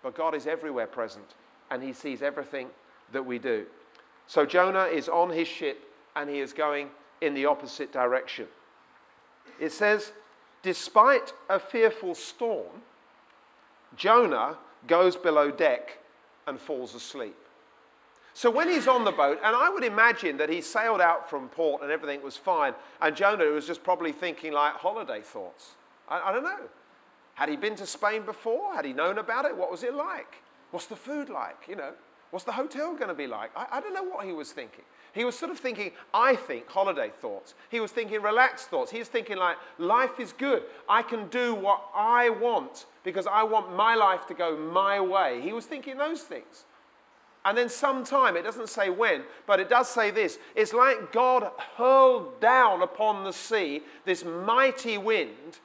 But 0.04 0.16
God 0.16 0.36
is 0.36 0.48
everywhere 0.48 0.88
present 0.88 1.34
and 1.72 1.82
He 1.82 1.94
sees 1.94 2.22
everything 2.22 2.70
that 3.12 3.26
we 3.26 3.40
do. 3.40 3.66
So 4.28 4.46
Jonah 4.46 4.86
is 4.86 5.08
on 5.10 5.30
his 5.30 5.48
ship 5.48 5.88
and 6.16 6.30
he 6.30 6.40
is 6.40 6.54
going 6.54 6.90
in 7.22 7.34
the 7.34 7.46
opposite 7.46 7.92
direction. 7.92 8.48
It 9.60 9.72
says, 9.72 10.12
Despite 10.64 11.34
a 11.48 11.60
fearful 11.60 12.16
storm, 12.16 12.82
Jonah 13.96 14.58
goes 14.88 15.16
below 15.16 15.52
deck 15.52 16.00
and 16.48 16.60
falls 16.60 16.96
asleep. 16.96 17.36
So 18.34 18.50
when 18.50 18.68
he's 18.68 18.88
on 18.88 19.06
the 19.06 19.12
boat, 19.12 19.40
and 19.44 19.56
I 19.56 19.70
would 19.70 19.84
imagine 19.84 20.38
that 20.38 20.50
he 20.50 20.62
sailed 20.62 21.02
out 21.02 21.30
from 21.30 21.48
port 21.50 21.84
and 21.84 21.92
everything 21.92 22.22
was 22.22 22.36
fine, 22.36 22.74
and 23.00 23.16
Jonah 23.16 23.46
was 23.46 23.68
just 23.68 23.84
probably 23.84 24.12
thinking 24.12 24.52
like 24.54 24.74
holiday 24.74 25.22
thoughts. 25.22 25.76
I, 26.10 26.20
I 26.20 26.32
don't 26.34 26.44
know. 26.44 26.60
Had 27.36 27.50
he 27.50 27.56
been 27.56 27.76
to 27.76 27.86
Spain 27.86 28.24
before? 28.24 28.74
Had 28.74 28.86
he 28.86 28.94
known 28.94 29.20
about 29.20 29.46
it? 29.46 29.56
What 29.56 29.72
was 29.72 29.84
it 29.84 29.94
like? 29.94 30.42
What's 30.76 30.88
the 30.88 30.98
food 30.98 31.30
like? 31.30 31.70
You 31.70 31.78
know, 31.78 31.94
what's 32.32 32.44
the 32.44 32.52
hotel 32.52 32.96
going 32.96 33.08
to 33.08 33.14
be 33.14 33.28
like? 33.28 33.50
I, 33.56 33.78
I 33.78 33.80
don't 33.80 33.94
know 33.94 34.04
what 34.04 34.26
he 34.26 34.34
was 34.34 34.52
thinking. 34.52 34.84
He 35.14 35.24
was 35.24 35.40
sort 35.40 35.50
of 35.50 35.58
thinking, 35.58 35.92
I 36.14 36.36
think, 36.36 36.68
holiday 36.68 37.14
thoughts. 37.22 37.54
He 37.72 37.80
was 37.80 37.94
thinking 37.94 38.22
relaxed 38.22 38.68
thoughts. 38.68 38.92
He 38.92 39.00
was 39.00 39.08
thinking, 39.08 39.38
like, 39.38 39.56
life 39.78 40.20
is 40.20 40.34
good. 40.34 40.64
I 40.90 41.02
can 41.02 41.30
do 41.30 41.56
what 41.56 41.82
I 41.96 42.28
want 42.30 42.88
because 43.06 43.26
I 43.26 43.44
want 43.44 43.74
my 43.74 43.96
life 43.96 44.26
to 44.26 44.34
go 44.34 44.58
my 44.58 45.00
way. 45.00 45.40
He 45.40 45.54
was 45.54 45.66
thinking 45.66 45.96
those 45.96 46.24
things. 46.24 46.66
And 47.46 47.58
then 47.58 47.70
sometime, 47.70 48.36
it 48.36 48.44
doesn't 48.44 48.68
say 48.68 48.90
when, 48.90 49.24
but 49.48 49.62
it 49.62 49.70
does 49.70 49.88
say 49.88 50.12
this 50.12 50.40
it's 50.58 50.74
like 50.74 51.14
God 51.14 51.50
hurled 51.78 52.42
down 52.42 52.82
upon 52.82 53.24
the 53.24 53.32
sea 53.32 53.82
this 54.04 54.26
mighty 54.26 54.98
wind. 54.98 55.60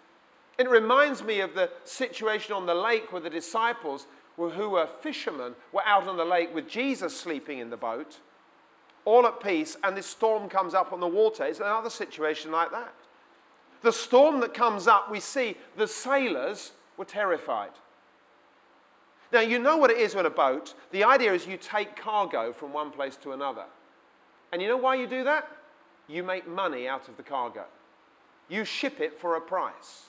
It 0.56 0.68
reminds 0.68 1.24
me 1.24 1.40
of 1.40 1.54
the 1.54 1.70
situation 1.84 2.52
on 2.52 2.66
the 2.66 2.74
lake 2.74 3.12
where 3.12 3.22
the 3.22 3.30
disciples, 3.30 4.06
who 4.36 4.70
were 4.70 4.86
fishermen, 4.86 5.54
were 5.72 5.84
out 5.84 6.08
on 6.08 6.16
the 6.16 6.24
lake 6.24 6.54
with 6.54 6.68
Jesus 6.68 7.16
sleeping 7.16 7.58
in 7.58 7.70
the 7.70 7.76
boat 7.76 8.18
all 9.04 9.26
at 9.26 9.42
peace, 9.42 9.76
and 9.82 9.96
this 9.96 10.06
storm 10.06 10.48
comes 10.48 10.74
up 10.74 10.92
on 10.92 11.00
the 11.00 11.06
water. 11.06 11.44
It's 11.44 11.60
another 11.60 11.90
situation 11.90 12.50
like 12.50 12.70
that. 12.70 12.94
The 13.82 13.92
storm 13.92 14.40
that 14.40 14.52
comes 14.52 14.86
up, 14.86 15.10
we 15.10 15.20
see 15.20 15.56
the 15.76 15.88
sailors 15.88 16.72
were 16.96 17.04
terrified. 17.04 17.70
Now, 19.32 19.40
you 19.40 19.58
know 19.58 19.76
what 19.76 19.90
it 19.90 19.96
is 19.96 20.14
with 20.14 20.26
a 20.26 20.30
boat. 20.30 20.74
The 20.90 21.04
idea 21.04 21.32
is 21.32 21.46
you 21.46 21.56
take 21.56 21.96
cargo 21.96 22.52
from 22.52 22.72
one 22.72 22.90
place 22.90 23.16
to 23.18 23.32
another. 23.32 23.64
And 24.52 24.60
you 24.60 24.68
know 24.68 24.76
why 24.76 24.96
you 24.96 25.06
do 25.06 25.24
that? 25.24 25.48
You 26.08 26.22
make 26.24 26.46
money 26.46 26.88
out 26.88 27.08
of 27.08 27.16
the 27.16 27.22
cargo, 27.22 27.64
you 28.48 28.64
ship 28.64 29.00
it 29.00 29.18
for 29.18 29.36
a 29.36 29.40
price. 29.40 30.06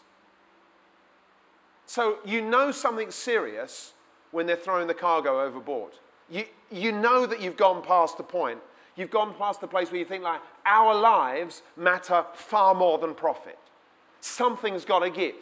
So 1.85 2.17
you 2.25 2.41
know 2.41 2.71
something's 2.71 3.15
serious 3.15 3.93
when 4.31 4.45
they're 4.45 4.55
throwing 4.55 4.87
the 4.87 4.93
cargo 4.93 5.41
overboard. 5.41 5.93
You, 6.29 6.45
you 6.71 6.91
know 6.91 7.25
that 7.25 7.41
you've 7.41 7.57
gone 7.57 7.83
past 7.83 8.17
the 8.17 8.23
point 8.23 8.59
You've 8.95 9.11
gone 9.11 9.33
past 9.33 9.61
the 9.61 9.67
place 9.67 9.89
where 9.89 9.99
you 9.99 10.05
think, 10.05 10.23
like, 10.23 10.41
our 10.65 10.93
lives 10.93 11.63
matter 11.77 12.25
far 12.33 12.75
more 12.75 12.97
than 12.97 13.15
profit. 13.15 13.57
Something's 14.19 14.85
got 14.85 14.99
to 14.99 15.09
give. 15.09 15.35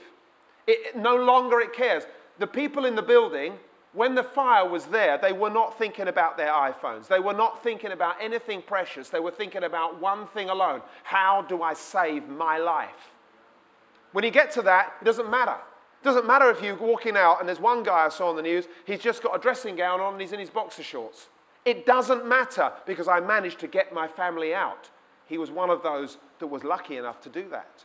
It, 0.68 0.96
no 0.96 1.16
longer 1.16 1.60
it 1.60 1.74
cares. 1.74 2.04
The 2.38 2.48
people 2.48 2.86
in 2.86 2.96
the 2.96 3.02
building, 3.02 3.54
when 3.94 4.14
the 4.14 4.24
fire 4.24 4.68
was 4.68 4.86
there, 4.86 5.18
they 5.18 5.34
were 5.34 5.50
not 5.50 5.78
thinking 5.78 6.08
about 6.08 6.38
their 6.38 6.52
iPhones. 6.52 7.08
They 7.08 7.20
were 7.20 7.34
not 7.34 7.64
thinking 7.64 7.92
about 7.92 8.16
anything 8.22 8.62
precious. 8.62 9.10
They 9.10 9.20
were 9.20 9.32
thinking 9.32 9.64
about 9.64 10.00
one 10.00 10.28
thing 10.28 10.50
alone 10.50 10.82
how 11.04 11.42
do 11.42 11.64
I 11.64 11.74
save 11.74 12.30
my 12.30 12.60
life? 12.60 13.14
When 14.12 14.24
you 14.24 14.32
get 14.32 14.52
to 14.52 14.62
that, 14.64 14.94
it 15.02 15.06
doesn't 15.06 15.30
matter. 15.30 15.58
Doesn't 16.04 16.26
matter 16.26 16.50
if 16.50 16.62
you're 16.62 16.76
walking 16.76 17.18
out 17.18 17.40
and 17.40 17.48
there's 17.48 17.60
one 17.60 17.84
guy 17.84 18.06
I 18.06 18.10
saw 18.10 18.30
on 18.30 18.36
the 18.36 18.42
news, 18.42 18.66
he's 18.86 19.00
just 19.00 19.22
got 19.22 19.36
a 19.36 19.40
dressing 19.40 19.76
gown 19.76 20.00
on 20.00 20.14
and 20.14 20.22
he's 20.22 20.32
in 20.32 20.40
his 20.40 20.50
boxer 20.50 20.84
shorts. 20.84 21.28
It 21.66 21.86
doesn't 21.86 22.26
matter 22.26 22.72
because 22.86 23.08
I 23.08 23.20
managed 23.20 23.60
to 23.60 23.68
get 23.68 23.94
my 23.94 24.08
family 24.08 24.54
out. 24.54 24.90
He 25.26 25.38
was 25.38 25.52
one 25.52 25.70
of 25.70 25.84
those 25.84 26.18
that 26.40 26.48
was 26.48 26.64
lucky 26.64 26.98
enough 26.98 27.22
to 27.22 27.30
do 27.30 27.48
that. 27.50 27.84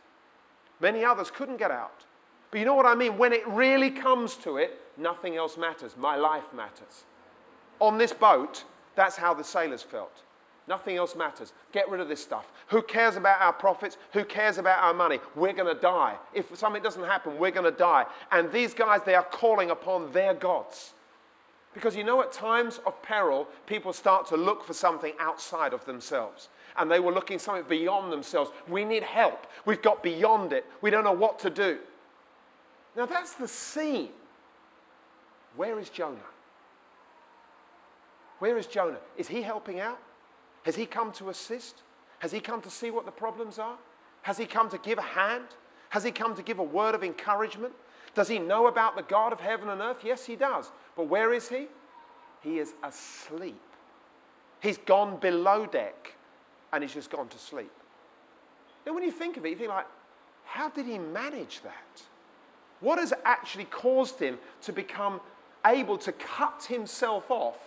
Many 0.79 1.03
others 1.03 1.29
couldn't 1.29 1.57
get 1.57 1.71
out. 1.71 2.05
But 2.51 2.59
you 2.59 2.65
know 2.65 2.75
what 2.75 2.85
I 2.85 2.95
mean? 2.95 3.17
When 3.17 3.33
it 3.33 3.45
really 3.47 3.91
comes 3.91 4.35
to 4.37 4.57
it, 4.57 4.79
nothing 4.97 5.35
else 5.35 5.57
matters. 5.57 5.95
My 5.97 6.15
life 6.15 6.53
matters. 6.53 7.03
On 7.79 7.97
this 7.97 8.13
boat, 8.13 8.63
that's 8.95 9.17
how 9.17 9.33
the 9.33 9.43
sailors 9.43 9.83
felt. 9.83 10.23
Nothing 10.67 10.97
else 10.97 11.15
matters. 11.15 11.53
Get 11.71 11.89
rid 11.89 12.01
of 12.01 12.07
this 12.07 12.21
stuff. 12.21 12.51
Who 12.67 12.81
cares 12.81 13.17
about 13.17 13.39
our 13.39 13.53
profits? 13.53 13.97
Who 14.13 14.25
cares 14.25 14.57
about 14.57 14.79
our 14.83 14.93
money? 14.93 15.19
We're 15.35 15.53
going 15.53 15.73
to 15.73 15.79
die. 15.79 16.15
If 16.33 16.57
something 16.57 16.81
doesn't 16.81 17.03
happen, 17.03 17.37
we're 17.37 17.51
going 17.51 17.71
to 17.71 17.77
die. 17.77 18.05
And 18.31 18.51
these 18.51 18.73
guys, 18.73 19.01
they 19.05 19.13
are 19.13 19.23
calling 19.23 19.69
upon 19.69 20.11
their 20.11 20.33
gods. 20.33 20.93
Because 21.75 21.95
you 21.95 22.03
know, 22.03 22.21
at 22.21 22.31
times 22.31 22.79
of 22.85 22.99
peril, 23.03 23.47
people 23.67 23.93
start 23.93 24.25
to 24.27 24.37
look 24.37 24.63
for 24.63 24.73
something 24.73 25.13
outside 25.19 25.73
of 25.73 25.85
themselves. 25.85 26.49
And 26.77 26.89
they 26.89 26.99
were 26.99 27.11
looking 27.11 27.37
something 27.37 27.65
beyond 27.67 28.11
themselves. 28.11 28.49
We 28.67 28.85
need 28.85 29.03
help. 29.03 29.45
We've 29.65 29.81
got 29.81 30.01
beyond 30.01 30.51
it. 30.51 30.65
We 30.81 30.89
don't 30.89 31.03
know 31.03 31.11
what 31.11 31.37
to 31.39 31.49
do. 31.49 31.79
Now, 32.95 33.05
that's 33.05 33.33
the 33.33 33.47
scene. 33.47 34.09
Where 35.57 35.77
is 35.79 35.89
Jonah? 35.89 36.17
Where 38.39 38.57
is 38.57 38.67
Jonah? 38.67 38.99
Is 39.17 39.27
he 39.27 39.41
helping 39.41 39.79
out? 39.79 39.99
Has 40.65 40.75
he 40.75 40.85
come 40.87 41.11
to 41.13 41.29
assist? 41.29 41.83
Has 42.19 42.31
he 42.31 42.39
come 42.39 42.59
to 42.61 42.71
see 42.71 42.89
what 42.89 43.05
the 43.05 43.11
problems 43.11 43.59
are? 43.59 43.77
Has 44.23 44.37
he 44.37 44.47
come 44.47 44.67
to 44.71 44.79
give 44.79 44.97
a 44.97 45.03
hand? 45.03 45.45
Has 45.89 46.03
he 46.03 46.11
come 46.11 46.35
to 46.35 46.41
give 46.41 46.57
a 46.57 46.63
word 46.63 46.95
of 46.95 47.03
encouragement? 47.03 47.73
Does 48.15 48.27
he 48.27 48.39
know 48.39 48.65
about 48.65 48.95
the 48.95 49.03
God 49.03 49.31
of 49.31 49.39
heaven 49.39 49.69
and 49.69 49.79
earth? 49.79 49.99
Yes, 50.03 50.25
he 50.25 50.35
does. 50.35 50.71
But 50.95 51.07
where 51.07 51.33
is 51.33 51.47
he? 51.49 51.67
He 52.41 52.57
is 52.57 52.73
asleep. 52.83 53.61
He's 54.59 54.79
gone 54.79 55.17
below 55.17 55.67
deck 55.67 56.15
and 56.73 56.83
he's 56.83 56.93
just 56.93 57.11
gone 57.11 57.27
to 57.27 57.37
sleep. 57.37 57.71
Now, 58.85 58.93
when 58.95 59.03
you 59.03 59.11
think 59.11 59.37
of 59.37 59.45
it, 59.45 59.49
you 59.49 59.55
think 59.55 59.69
like, 59.69 59.85
how 60.45 60.69
did 60.69 60.87
he 60.87 60.97
manage 60.97 61.61
that? 61.61 62.01
What 62.79 62.97
has 62.97 63.13
actually 63.23 63.65
caused 63.65 64.19
him 64.19 64.39
to 64.63 64.73
become 64.73 65.21
able 65.65 65.97
to 65.99 66.11
cut 66.11 66.63
himself 66.63 67.29
off 67.29 67.57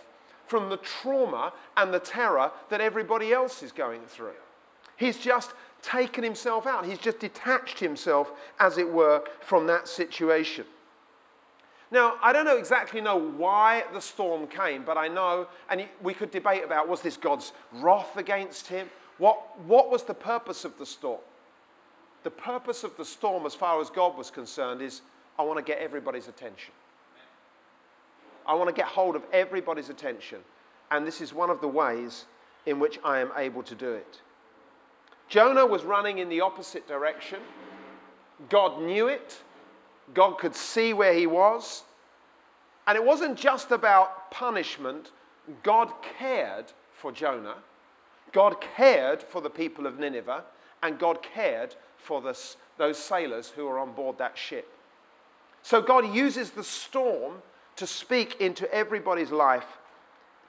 from 0.49 0.69
the 0.69 0.77
trauma 0.77 1.53
and 1.77 1.93
the 1.93 1.99
terror 1.99 2.51
that 2.69 2.81
everybody 2.81 3.31
else 3.31 3.63
is 3.63 3.71
going 3.71 4.01
through? 4.07 4.33
He's 4.97 5.17
just 5.17 5.53
taken 5.81 6.23
himself 6.23 6.67
out. 6.67 6.85
He's 6.85 6.97
just 6.97 7.19
detached 7.19 7.79
himself, 7.79 8.33
as 8.59 8.77
it 8.77 8.89
were, 8.91 9.23
from 9.39 9.67
that 9.67 9.87
situation. 9.87 10.65
Now, 11.91 12.15
I 12.21 12.33
don't 12.33 12.45
know 12.45 12.57
exactly 12.57 13.01
know 13.01 13.17
why 13.17 13.85
the 13.93 14.01
storm 14.01 14.47
came, 14.47 14.83
but 14.83 14.97
I 14.97 15.07
know, 15.07 15.47
and 15.69 15.87
we 16.03 16.13
could 16.13 16.31
debate 16.31 16.63
about 16.63 16.87
was 16.87 17.01
this 17.01 17.17
God's 17.17 17.53
wrath 17.73 18.17
against 18.17 18.67
him? 18.67 18.89
What, 19.17 19.59
what 19.61 19.89
was 19.89 20.03
the 20.03 20.13
purpose 20.13 20.65
of 20.65 20.77
the 20.77 20.85
storm? 20.85 21.21
The 22.23 22.31
purpose 22.31 22.83
of 22.83 22.95
the 22.97 23.05
storm, 23.05 23.45
as 23.45 23.55
far 23.55 23.79
as 23.81 23.89
God 23.89 24.17
was 24.17 24.29
concerned, 24.29 24.81
is 24.81 25.01
I 25.37 25.43
want 25.43 25.57
to 25.57 25.63
get 25.63 25.79
everybody's 25.79 26.27
attention. 26.27 26.73
I 28.49 28.55
want 28.55 28.67
to 28.67 28.73
get 28.73 28.87
hold 28.87 29.15
of 29.15 29.21
everybody's 29.31 29.89
attention. 29.89 30.39
And 30.89 31.05
this 31.05 31.21
is 31.21 31.35
one 31.35 31.51
of 31.51 31.61
the 31.61 31.67
ways 31.67 32.25
in 32.65 32.79
which 32.79 32.99
I 33.05 33.19
am 33.19 33.31
able 33.37 33.61
to 33.61 33.75
do 33.75 33.91
it. 33.91 34.21
Jonah 35.27 35.67
was 35.67 35.83
running 35.83 36.17
in 36.17 36.29
the 36.29 36.41
opposite 36.41 36.87
direction. 36.87 37.39
God 38.49 38.81
knew 38.81 39.07
it. 39.07 39.37
God 40.15 40.39
could 40.39 40.55
see 40.55 40.93
where 40.93 41.13
he 41.13 41.27
was. 41.27 41.83
And 42.87 42.97
it 42.97 43.05
wasn't 43.05 43.37
just 43.37 43.69
about 43.69 44.31
punishment, 44.31 45.11
God 45.61 45.91
cared 46.17 46.73
for 46.91 47.11
Jonah. 47.11 47.57
God 48.31 48.59
cared 48.75 49.21
for 49.21 49.41
the 49.41 49.49
people 49.49 49.85
of 49.85 49.99
Nineveh, 49.99 50.43
and 50.81 50.97
God 50.97 51.21
cared 51.21 51.75
for 51.97 52.19
this, 52.19 52.57
those 52.77 52.97
sailors 52.97 53.49
who 53.49 53.65
were 53.65 53.77
on 53.77 53.91
board 53.91 54.17
that 54.17 54.39
ship. 54.39 54.67
So 55.61 55.83
God 55.83 56.15
uses 56.15 56.49
the 56.49 56.63
storm 56.63 57.43
to 57.79 57.87
speak 57.87 58.41
into 58.41 58.69
everybody's 58.73 59.31
life, 59.31 59.77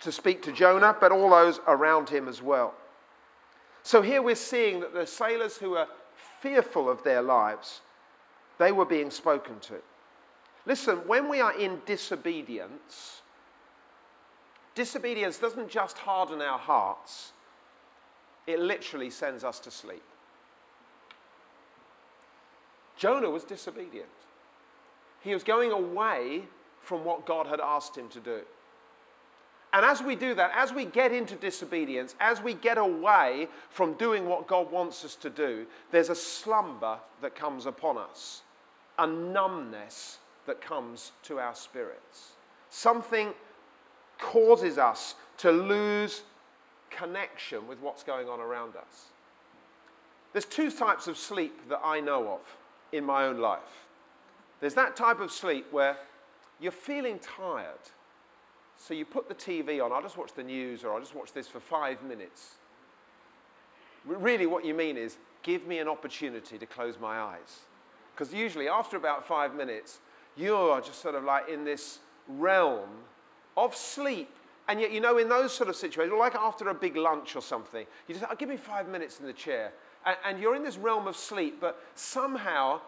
to 0.01 0.11
speak 0.11 0.43
to 0.43 0.51
Jonah, 0.51 0.97
but 1.01 1.13
all 1.13 1.31
those 1.31 1.61
around 1.69 2.09
him 2.09 2.27
as 2.27 2.43
well. 2.43 2.75
So 3.85 4.03
here 4.03 4.21
we're 4.21 4.35
seeing 4.35 4.81
that 4.81 4.93
the 4.93 5.07
sailors 5.07 5.57
who 5.57 5.77
are 5.77 5.87
fearful 6.41 6.91
of 6.91 7.05
their 7.05 7.23
lives, 7.23 7.83
they 8.59 8.73
were 8.73 8.85
being 8.85 9.13
spoken 9.13 9.61
to. 9.61 9.77
Listen, 10.67 10.97
when 11.07 11.29
we 11.29 11.41
are 11.41 11.57
in 11.57 11.81
disobedience, 11.87 13.23
disobedience 14.75 15.39
doesn't 15.39 15.71
just 15.71 15.99
harden 15.99 16.43
our 16.43 16.59
hearts, 16.59 17.31
it 18.49 18.59
literally 18.59 19.09
sends 19.09 19.45
us 19.45 19.61
to 19.61 19.71
sleep. 19.71 20.03
Jonah 22.97 23.31
was 23.31 23.45
disobedient. 23.45 24.09
He 25.21 25.33
was 25.33 25.45
going 25.45 25.71
away 25.71 26.43
from 26.83 27.05
what 27.05 27.27
God 27.27 27.47
had 27.47 27.61
asked 27.61 27.97
him 27.97 28.09
to 28.09 28.21
do. 28.21 28.41
And 29.73 29.85
as 29.85 30.03
we 30.03 30.17
do 30.17 30.35
that, 30.35 30.51
as 30.55 30.73
we 30.73 30.85
get 30.85 31.13
into 31.13 31.37
disobedience, 31.37 32.17
as 32.19 32.43
we 32.43 32.55
get 32.55 32.77
away 32.77 33.49
from 33.69 33.95
doing 33.95 34.27
what 34.27 34.49
God 34.49 34.71
wants 34.73 35.05
us 35.05 35.15
to 35.17 35.31
do, 35.31 35.67
there's 35.93 36.09
a 36.09 36.15
slumber 36.15 36.99
that 37.23 37.37
comes 37.37 37.67
upon 37.67 37.97
us, 37.97 38.43
a 38.99 39.07
numbness 39.07 40.19
that 40.47 40.61
comes 40.61 41.13
to 41.25 41.39
our 41.39 41.55
spirits. 41.55 42.33
Something 42.69 43.33
causes 44.19 44.77
us 44.77 45.15
to 45.39 45.53
lose 45.53 46.23
connection 46.91 47.69
with 47.69 47.79
what's 47.81 48.03
going 48.03 48.29
on 48.29 48.41
around 48.41 48.75
us. 48.75 49.07
There's 50.33 50.45
two 50.45 50.71
types 50.71 51.07
of 51.07 51.17
sleep 51.17 51.69
that 51.69 51.81
I 51.85 52.01
know 52.01 52.29
of 52.29 52.41
in 52.93 53.05
my 53.05 53.25
own 53.25 53.39
life. 53.39 53.87
There's 54.61 54.75
that 54.75 54.97
type 54.97 55.21
of 55.21 55.31
sleep 55.31 55.67
where 55.71 55.97
you're 56.61 56.73
feeling 56.73 57.19
tired, 57.19 57.91
so 58.77 58.95
you 58.95 59.05
put 59.05 59.29
the 59.29 59.35
TV 59.35 59.85
on, 59.85 59.93
I'll 59.93 60.03
just 60.03 60.17
watch 60.17 60.33
the 60.35 60.43
news 60.43 60.85
or 60.85 60.93
I'll 60.93 61.01
just 61.01 61.15
watch 61.15 61.33
this 61.33 61.49
for 61.49 61.61
five 61.61 62.03
minutes. 62.03 62.57
Really, 64.05 64.47
what 64.47 64.65
you 64.65 64.75
mean 64.75 64.97
is 64.97 65.19
give 65.43 65.67
me 65.67 65.79
an 65.79 65.89
opportunity 65.89 66.59
to 66.59 66.67
close 66.67 66.99
my 66.99 67.19
eyes. 67.21 67.61
Because 68.15 68.33
usually, 68.35 68.69
after 68.69 68.97
about 68.97 69.27
five 69.27 69.55
minutes, 69.55 70.01
you're 70.37 70.81
just 70.81 71.01
sort 71.01 71.15
of 71.15 71.25
like 71.25 71.49
in 71.49 71.65
this 71.65 72.01
realm 72.29 72.89
of 73.57 73.75
sleep. 73.75 74.31
And 74.69 74.81
yet, 74.81 74.93
you 74.93 75.01
know, 75.01 75.19
in 75.19 75.29
those 75.29 75.53
sort 75.53 75.69
of 75.69 75.77
situations, 75.77 76.15
like 76.19 76.35
after 76.35 76.69
a 76.69 76.75
big 76.75 76.97
lunch 76.97 77.35
or 77.35 77.43
something, 77.43 77.87
you 78.07 78.15
just, 78.15 78.27
oh, 78.31 78.35
give 78.37 78.49
me 78.49 78.57
five 78.57 78.89
minutes 78.89 79.21
in 79.21 79.27
the 79.27 79.33
chair. 79.33 79.73
And, 80.07 80.17
and 80.25 80.41
you're 80.41 80.55
in 80.55 80.63
this 80.63 80.77
realm 80.77 81.07
of 81.09 81.17
sleep, 81.17 81.61
but 81.61 81.83
somehow 81.95 82.81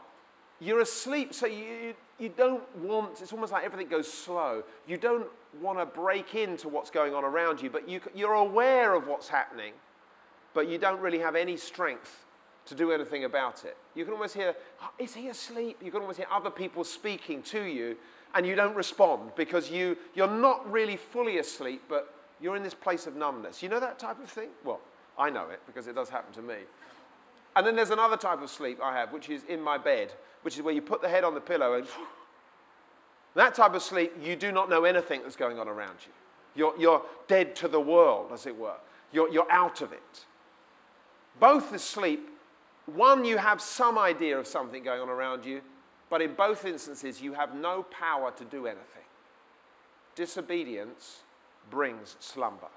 you're 0.62 0.81
asleep, 0.81 1.35
so 1.35 1.46
you, 1.46 1.94
you 2.18 2.29
don't 2.29 2.62
want, 2.79 3.20
it's 3.20 3.33
almost 3.33 3.53
like 3.53 3.64
everything 3.64 3.88
goes 3.88 4.11
slow. 4.11 4.62
You 4.87 4.96
don't 4.96 5.27
want 5.61 5.79
to 5.79 5.87
break 5.87 6.37
into 6.37 6.68
what's 6.68 6.90
going 6.90 7.14
on 7.14 7.25
around 7.25 7.61
you, 7.61 7.68
but 7.68 7.88
you, 7.88 8.01
you're 8.14 8.35
aware 8.35 8.94
of 8.94 9.09
what's 9.09 9.29
happening, 9.29 9.72
but 10.55 10.68
you 10.68 10.79
don't 10.79 11.01
really 11.01 11.18
have 11.18 11.35
any 11.35 11.57
strength 11.57 12.25
to 12.66 12.77
do 12.77 12.92
anything 12.92 13.25
about 13.25 13.64
it. 13.64 13.77
You 13.96 14.05
can 14.05 14.14
almost 14.14 14.35
hear, 14.35 14.55
oh, 14.81 14.90
is 15.01 15.14
he 15.14 15.29
asleep? 15.29 15.79
You 15.83 15.90
can 15.90 16.01
almost 16.01 16.18
hear 16.18 16.29
other 16.31 16.51
people 16.51 16.85
speaking 16.85 17.42
to 17.44 17.62
you, 17.62 17.96
and 18.37 18.46
you 18.46 18.55
don't 18.55 18.77
respond 18.77 19.33
because 19.37 19.68
you, 19.68 19.96
you're 20.14 20.29
not 20.29 20.70
really 20.70 20.96
fully 20.96 21.38
asleep, 21.38 21.83
but 21.88 22.14
you're 22.40 22.55
in 22.55 22.62
this 22.62 22.75
place 22.75 23.09
of 23.09 23.16
numbness. 23.16 23.64
You 23.64 23.68
know 23.68 23.81
that 23.81 23.98
type 23.98 24.22
of 24.22 24.29
thing? 24.29 24.51
Well, 24.64 24.81
I 25.18 25.29
know 25.29 25.48
it 25.51 25.61
because 25.66 25.88
it 25.88 25.96
does 25.96 26.09
happen 26.09 26.33
to 26.35 26.42
me. 26.42 26.59
And 27.57 27.66
then 27.66 27.77
there's 27.77 27.90
another 27.90 28.16
type 28.16 28.40
of 28.40 28.48
sleep 28.48 28.79
I 28.83 28.96
have, 28.96 29.12
which 29.12 29.29
is 29.29 29.42
in 29.44 29.61
my 29.61 29.77
bed, 29.77 30.12
which 30.42 30.57
is 30.57 30.62
where 30.62 30.74
you 30.74 30.83
put 30.83 31.00
the 31.00 31.09
head 31.09 31.24
on 31.24 31.35
the 31.35 31.40
pillow 31.40 31.74
and 31.74 31.87
that 33.35 33.55
type 33.55 33.74
of 33.74 33.83
sleep, 33.83 34.12
you 34.22 34.37
do 34.37 34.52
not 34.52 34.68
know 34.68 34.85
anything 34.85 35.22
that's 35.22 35.37
going 35.37 35.59
on 35.59 35.68
around 35.68 35.96
you. 36.00 36.12
You're, 36.55 36.78
you're 36.78 37.02
dead 37.28 37.57
to 37.57 37.68
the 37.68 37.81
world, 37.81 38.31
as 38.33 38.46
it 38.46 38.57
were. 38.57 38.76
You're, 39.11 39.31
you're 39.33 39.50
out 39.50 39.81
of 39.81 39.92
it. 39.92 40.26
Both 41.40 41.72
asleep, 41.72 42.28
one, 42.87 43.24
you 43.24 43.38
have 43.38 43.61
some 43.61 43.98
idea 43.98 44.38
of 44.38 44.46
something 44.46 44.83
going 44.83 45.00
on 45.00 45.09
around 45.09 45.46
you, 45.46 45.62
but 46.11 46.20
in 46.20 46.35
both 46.35 46.66
instances, 46.66 47.22
you 47.22 47.33
have 47.33 47.55
no 47.55 47.85
power 47.85 48.33
to 48.33 48.44
do 48.44 48.66
anything. 48.66 48.85
Disobedience 50.14 51.20
brings 51.70 52.16
slumber, 52.20 52.68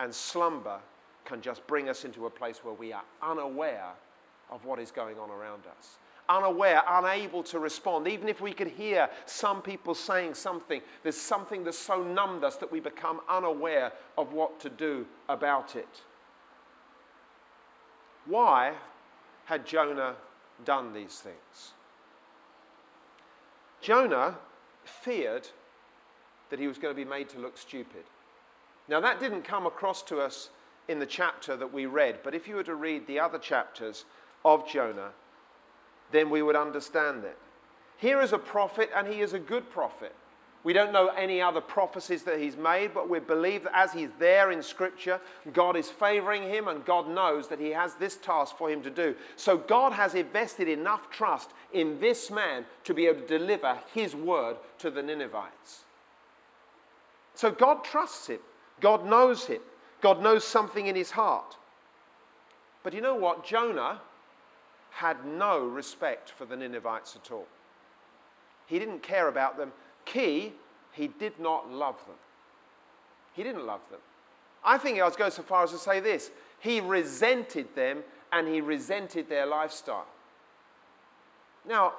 and 0.00 0.12
slumber 0.12 0.80
can 1.24 1.40
just 1.40 1.64
bring 1.68 1.88
us 1.88 2.04
into 2.04 2.26
a 2.26 2.30
place 2.30 2.64
where 2.64 2.74
we 2.74 2.92
are 2.92 3.04
unaware 3.22 3.90
of 4.50 4.64
what 4.64 4.80
is 4.80 4.90
going 4.90 5.18
on 5.20 5.30
around 5.30 5.62
us 5.78 5.98
unaware, 6.28 6.82
unable 6.88 7.42
to 7.44 7.58
respond. 7.58 8.08
Even 8.08 8.28
if 8.28 8.40
we 8.40 8.52
could 8.52 8.68
hear 8.68 9.08
some 9.26 9.62
people 9.62 9.94
saying 9.94 10.34
something, 10.34 10.80
there's 11.02 11.16
something 11.16 11.64
that's 11.64 11.78
so 11.78 12.02
numbed 12.02 12.44
us 12.44 12.56
that 12.56 12.70
we 12.70 12.80
become 12.80 13.20
unaware 13.28 13.92
of 14.16 14.32
what 14.32 14.60
to 14.60 14.70
do 14.70 15.06
about 15.28 15.76
it. 15.76 16.02
Why 18.26 18.74
had 19.46 19.66
Jonah 19.66 20.14
done 20.64 20.92
these 20.92 21.18
things? 21.18 21.72
Jonah 23.80 24.38
feared 24.84 25.48
that 26.50 26.60
he 26.60 26.68
was 26.68 26.78
going 26.78 26.94
to 26.94 27.04
be 27.04 27.08
made 27.08 27.28
to 27.30 27.38
look 27.38 27.58
stupid. 27.58 28.04
Now, 28.88 29.00
that 29.00 29.20
didn't 29.20 29.42
come 29.42 29.66
across 29.66 30.02
to 30.02 30.20
us 30.20 30.50
in 30.88 30.98
the 30.98 31.06
chapter 31.06 31.56
that 31.56 31.72
we 31.72 31.86
read, 31.86 32.18
but 32.22 32.34
if 32.34 32.46
you 32.46 32.56
were 32.56 32.64
to 32.64 32.74
read 32.74 33.06
the 33.06 33.18
other 33.18 33.38
chapters 33.38 34.04
of 34.44 34.68
Jonah, 34.68 35.12
then 36.12 36.30
we 36.30 36.42
would 36.42 36.56
understand 36.56 37.24
it. 37.24 37.36
Here 37.96 38.20
is 38.20 38.32
a 38.32 38.38
prophet, 38.38 38.90
and 38.94 39.06
he 39.06 39.20
is 39.20 39.32
a 39.32 39.38
good 39.38 39.70
prophet. 39.70 40.14
We 40.64 40.72
don't 40.72 40.92
know 40.92 41.08
any 41.08 41.40
other 41.40 41.60
prophecies 41.60 42.22
that 42.22 42.38
he's 42.38 42.56
made, 42.56 42.94
but 42.94 43.08
we 43.08 43.18
believe 43.18 43.64
that 43.64 43.76
as 43.76 43.92
he's 43.92 44.10
there 44.18 44.52
in 44.52 44.62
Scripture, 44.62 45.20
God 45.52 45.76
is 45.76 45.88
favoring 45.88 46.44
him, 46.44 46.68
and 46.68 46.84
God 46.84 47.08
knows 47.08 47.48
that 47.48 47.58
he 47.58 47.70
has 47.70 47.94
this 47.94 48.16
task 48.16 48.56
for 48.56 48.70
him 48.70 48.80
to 48.82 48.90
do. 48.90 49.16
So 49.34 49.56
God 49.56 49.92
has 49.92 50.14
invested 50.14 50.68
enough 50.68 51.10
trust 51.10 51.50
in 51.72 51.98
this 51.98 52.30
man 52.30 52.64
to 52.84 52.94
be 52.94 53.06
able 53.06 53.22
to 53.22 53.38
deliver 53.38 53.76
his 53.92 54.14
word 54.14 54.56
to 54.78 54.90
the 54.90 55.02
Ninevites. 55.02 55.82
So 57.34 57.50
God 57.50 57.82
trusts 57.82 58.28
him, 58.28 58.40
God 58.80 59.04
knows 59.04 59.46
him, 59.46 59.60
God 60.00 60.22
knows 60.22 60.44
something 60.44 60.86
in 60.86 60.94
his 60.94 61.10
heart. 61.10 61.56
But 62.84 62.92
you 62.94 63.00
know 63.00 63.14
what? 63.14 63.44
Jonah 63.44 64.00
had 64.92 65.24
no 65.24 65.66
respect 65.66 66.30
for 66.30 66.44
the 66.44 66.56
Ninevites 66.56 67.16
at 67.16 67.32
all. 67.32 67.46
He 68.66 68.78
didn't 68.78 69.02
care 69.02 69.28
about 69.28 69.56
them. 69.56 69.72
Key, 70.04 70.52
he 70.92 71.08
did 71.08 71.38
not 71.38 71.70
love 71.70 71.96
them. 72.06 72.16
He 73.34 73.42
didn't 73.42 73.66
love 73.66 73.80
them. 73.90 74.00
I 74.64 74.78
think 74.78 75.00
I 75.00 75.04
would 75.04 75.16
go 75.16 75.28
so 75.28 75.42
far 75.42 75.64
as 75.64 75.70
to 75.72 75.78
say 75.78 76.00
this 76.00 76.30
he 76.60 76.80
resented 76.80 77.74
them 77.74 78.04
and 78.30 78.46
he 78.46 78.60
resented 78.60 79.28
their 79.28 79.46
lifestyle. 79.46 80.06
Now, 81.68 81.94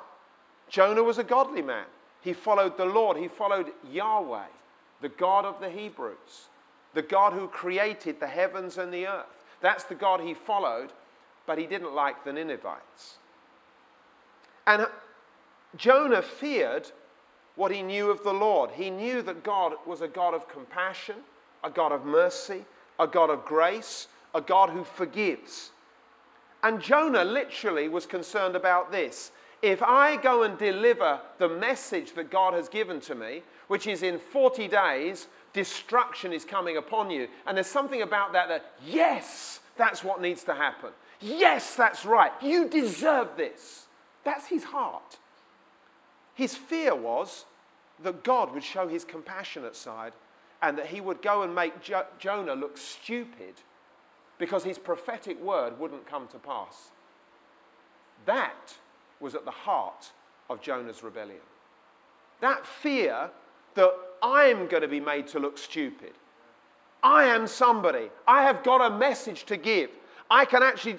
Jonah 0.69 1.03
was 1.03 1.17
a 1.17 1.23
godly 1.23 1.61
man. 1.61 1.85
He 2.21 2.33
followed 2.33 2.77
the 2.77 2.85
Lord, 2.85 3.17
he 3.17 3.27
followed 3.27 3.71
Yahweh, 3.91 4.45
the 5.01 5.09
God 5.09 5.45
of 5.45 5.59
the 5.59 5.69
Hebrews, 5.69 6.47
the 6.93 7.01
God 7.01 7.33
who 7.33 7.47
created 7.47 8.19
the 8.19 8.27
heavens 8.27 8.77
and 8.77 8.93
the 8.93 9.07
earth. 9.07 9.43
That's 9.61 9.83
the 9.83 9.95
God 9.95 10.21
he 10.21 10.33
followed 10.33 10.91
but 11.45 11.57
he 11.57 11.65
didn't 11.65 11.93
like 11.93 12.23
the 12.23 12.33
Ninevites. 12.33 13.17
And 14.65 14.87
Jonah 15.75 16.21
feared 16.21 16.91
what 17.55 17.71
he 17.71 17.81
knew 17.81 18.09
of 18.09 18.23
the 18.23 18.33
Lord. 18.33 18.71
He 18.71 18.89
knew 18.89 19.21
that 19.23 19.43
God 19.43 19.73
was 19.85 20.01
a 20.01 20.07
God 20.07 20.33
of 20.33 20.47
compassion, 20.47 21.15
a 21.63 21.69
God 21.69 21.91
of 21.91 22.05
mercy, 22.05 22.65
a 22.99 23.07
God 23.07 23.29
of 23.29 23.45
grace, 23.45 24.07
a 24.33 24.41
God 24.41 24.69
who 24.69 24.83
forgives. 24.83 25.71
And 26.63 26.81
Jonah 26.81 27.25
literally 27.25 27.89
was 27.89 28.05
concerned 28.05 28.55
about 28.55 28.91
this. 28.91 29.31
If 29.61 29.81
I 29.81 30.17
go 30.17 30.43
and 30.43 30.57
deliver 30.57 31.19
the 31.37 31.49
message 31.49 32.13
that 32.13 32.29
God 32.29 32.53
has 32.53 32.67
given 32.67 32.99
to 33.01 33.15
me, 33.15 33.43
which 33.67 33.87
is 33.87 34.03
in 34.03 34.19
40 34.19 34.67
days, 34.67 35.27
destruction 35.53 36.33
is 36.33 36.43
coming 36.43 36.77
upon 36.77 37.09
you. 37.09 37.27
And 37.45 37.57
there's 37.57 37.67
something 37.67 38.01
about 38.01 38.33
that 38.33 38.49
that, 38.49 38.73
yes, 38.85 39.59
that's 39.77 40.03
what 40.03 40.21
needs 40.21 40.43
to 40.45 40.53
happen. 40.53 40.89
Yes, 41.23 41.75
that's 41.75 42.05
right. 42.05 42.33
You 42.41 42.67
deserve 42.67 43.37
this. 43.37 43.87
That's 44.25 44.47
his 44.47 44.65
heart. 44.65 45.19
His 46.33 46.53
fear 46.53 46.93
was 46.93 47.45
that 48.03 48.23
God 48.23 48.53
would 48.53 48.63
show 48.63 48.89
his 48.89 49.05
compassionate 49.05 49.77
side 49.77 50.11
and 50.61 50.77
that 50.77 50.87
he 50.87 50.99
would 50.99 51.21
go 51.21 51.43
and 51.43 51.55
make 51.55 51.81
jo- 51.81 52.05
Jonah 52.19 52.55
look 52.55 52.77
stupid 52.77 53.53
because 54.37 54.65
his 54.65 54.77
prophetic 54.77 55.41
word 55.41 55.79
wouldn't 55.79 56.05
come 56.05 56.27
to 56.27 56.39
pass. 56.39 56.91
That 58.25 58.75
was 59.21 59.33
at 59.33 59.45
the 59.45 59.51
heart 59.51 60.11
of 60.49 60.61
Jonah's 60.61 61.03
rebellion. 61.03 61.39
That 62.41 62.65
fear 62.65 63.29
that 63.75 63.93
I'm 64.21 64.67
going 64.67 64.81
to 64.81 64.89
be 64.89 64.99
made 64.99 65.27
to 65.27 65.39
look 65.39 65.57
stupid. 65.57 66.11
I 67.01 67.25
am 67.25 67.47
somebody. 67.47 68.09
I 68.27 68.43
have 68.43 68.63
got 68.63 68.81
a 68.81 68.97
message 68.97 69.45
to 69.45 69.55
give. 69.55 69.89
I 70.29 70.45
can 70.45 70.63
actually 70.63 70.97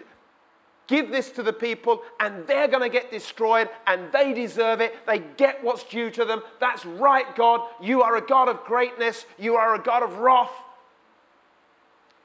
Give 0.87 1.11
this 1.11 1.31
to 1.31 1.43
the 1.43 1.53
people, 1.53 2.03
and 2.21 2.47
they're 2.47 2.69
going 2.69 2.83
to 2.83 2.91
get 2.91 3.11
destroyed, 3.11 3.71
and 3.87 4.13
they 4.13 4.35
deserve 4.35 4.81
it. 4.83 4.95
They 5.07 5.19
get 5.19 5.65
what's 5.65 5.83
due 5.85 6.11
to 6.11 6.25
them. 6.27 6.43
That's 6.61 6.85
right, 6.85 7.35
God. 7.37 7.63
You 7.81 8.03
are 8.03 8.17
a 8.17 8.21
God 8.21 8.49
of 8.49 8.65
greatness, 8.65 9.25
you 9.39 9.57
are 9.57 9.75
a 9.75 9.79
God 9.79 10.03
of 10.03 10.19
wrath. 10.19 10.53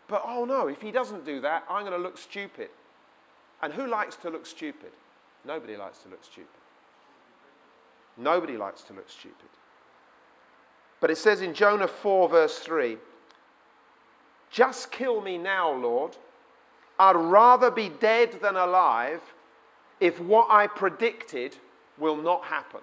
But 0.10 0.24
oh 0.26 0.44
no, 0.44 0.68
if 0.68 0.82
he 0.82 0.92
doesn't 0.92 1.24
do 1.24 1.40
that, 1.42 1.64
I'm 1.70 1.86
going 1.86 1.96
to 1.96 2.04
look 2.04 2.18
stupid. 2.18 2.70
And 3.62 3.72
who 3.72 3.88
likes 3.88 4.16
to 4.18 4.30
look 4.30 4.46
stupid? 4.46 4.92
Nobody 5.46 5.78
likes 5.78 6.00
to 6.00 6.10
look 6.10 6.24
stupid. 6.24 6.50
Nobody 8.18 8.58
likes 8.58 8.82
to 8.84 8.94
look 8.94 9.10
stupid. 9.10 9.36
But 11.00 11.12
it 11.12 11.18
says 11.18 11.42
in 11.42 11.54
Jonah 11.54 11.88
4, 11.88 12.28
verse 12.28 12.60
3 12.60 12.98
Just 14.50 14.92
kill 14.92 15.22
me 15.22 15.38
now, 15.38 15.72
Lord 15.72 16.18
I'd 17.00 17.16
rather 17.16 17.72
be 17.72 17.88
dead 17.88 18.40
than 18.42 18.58
alive 18.58 19.22
if 20.02 20.20
what 20.20 20.48
I 20.52 20.68
predicted 20.68 21.56
will 21.98 22.18
not 22.18 22.44
happen. 22.44 22.82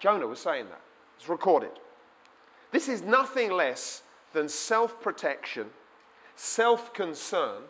Jonah 0.00 0.26
was 0.26 0.40
saying 0.40 0.66
that. 0.70 0.80
It's 1.18 1.28
recorded. 1.28 1.72
This 2.72 2.88
is 2.88 3.02
nothing 3.02 3.50
less 3.50 4.02
than 4.32 4.48
self 4.48 5.00
protection, 5.02 5.66
self 6.36 6.94
concern, 6.94 7.62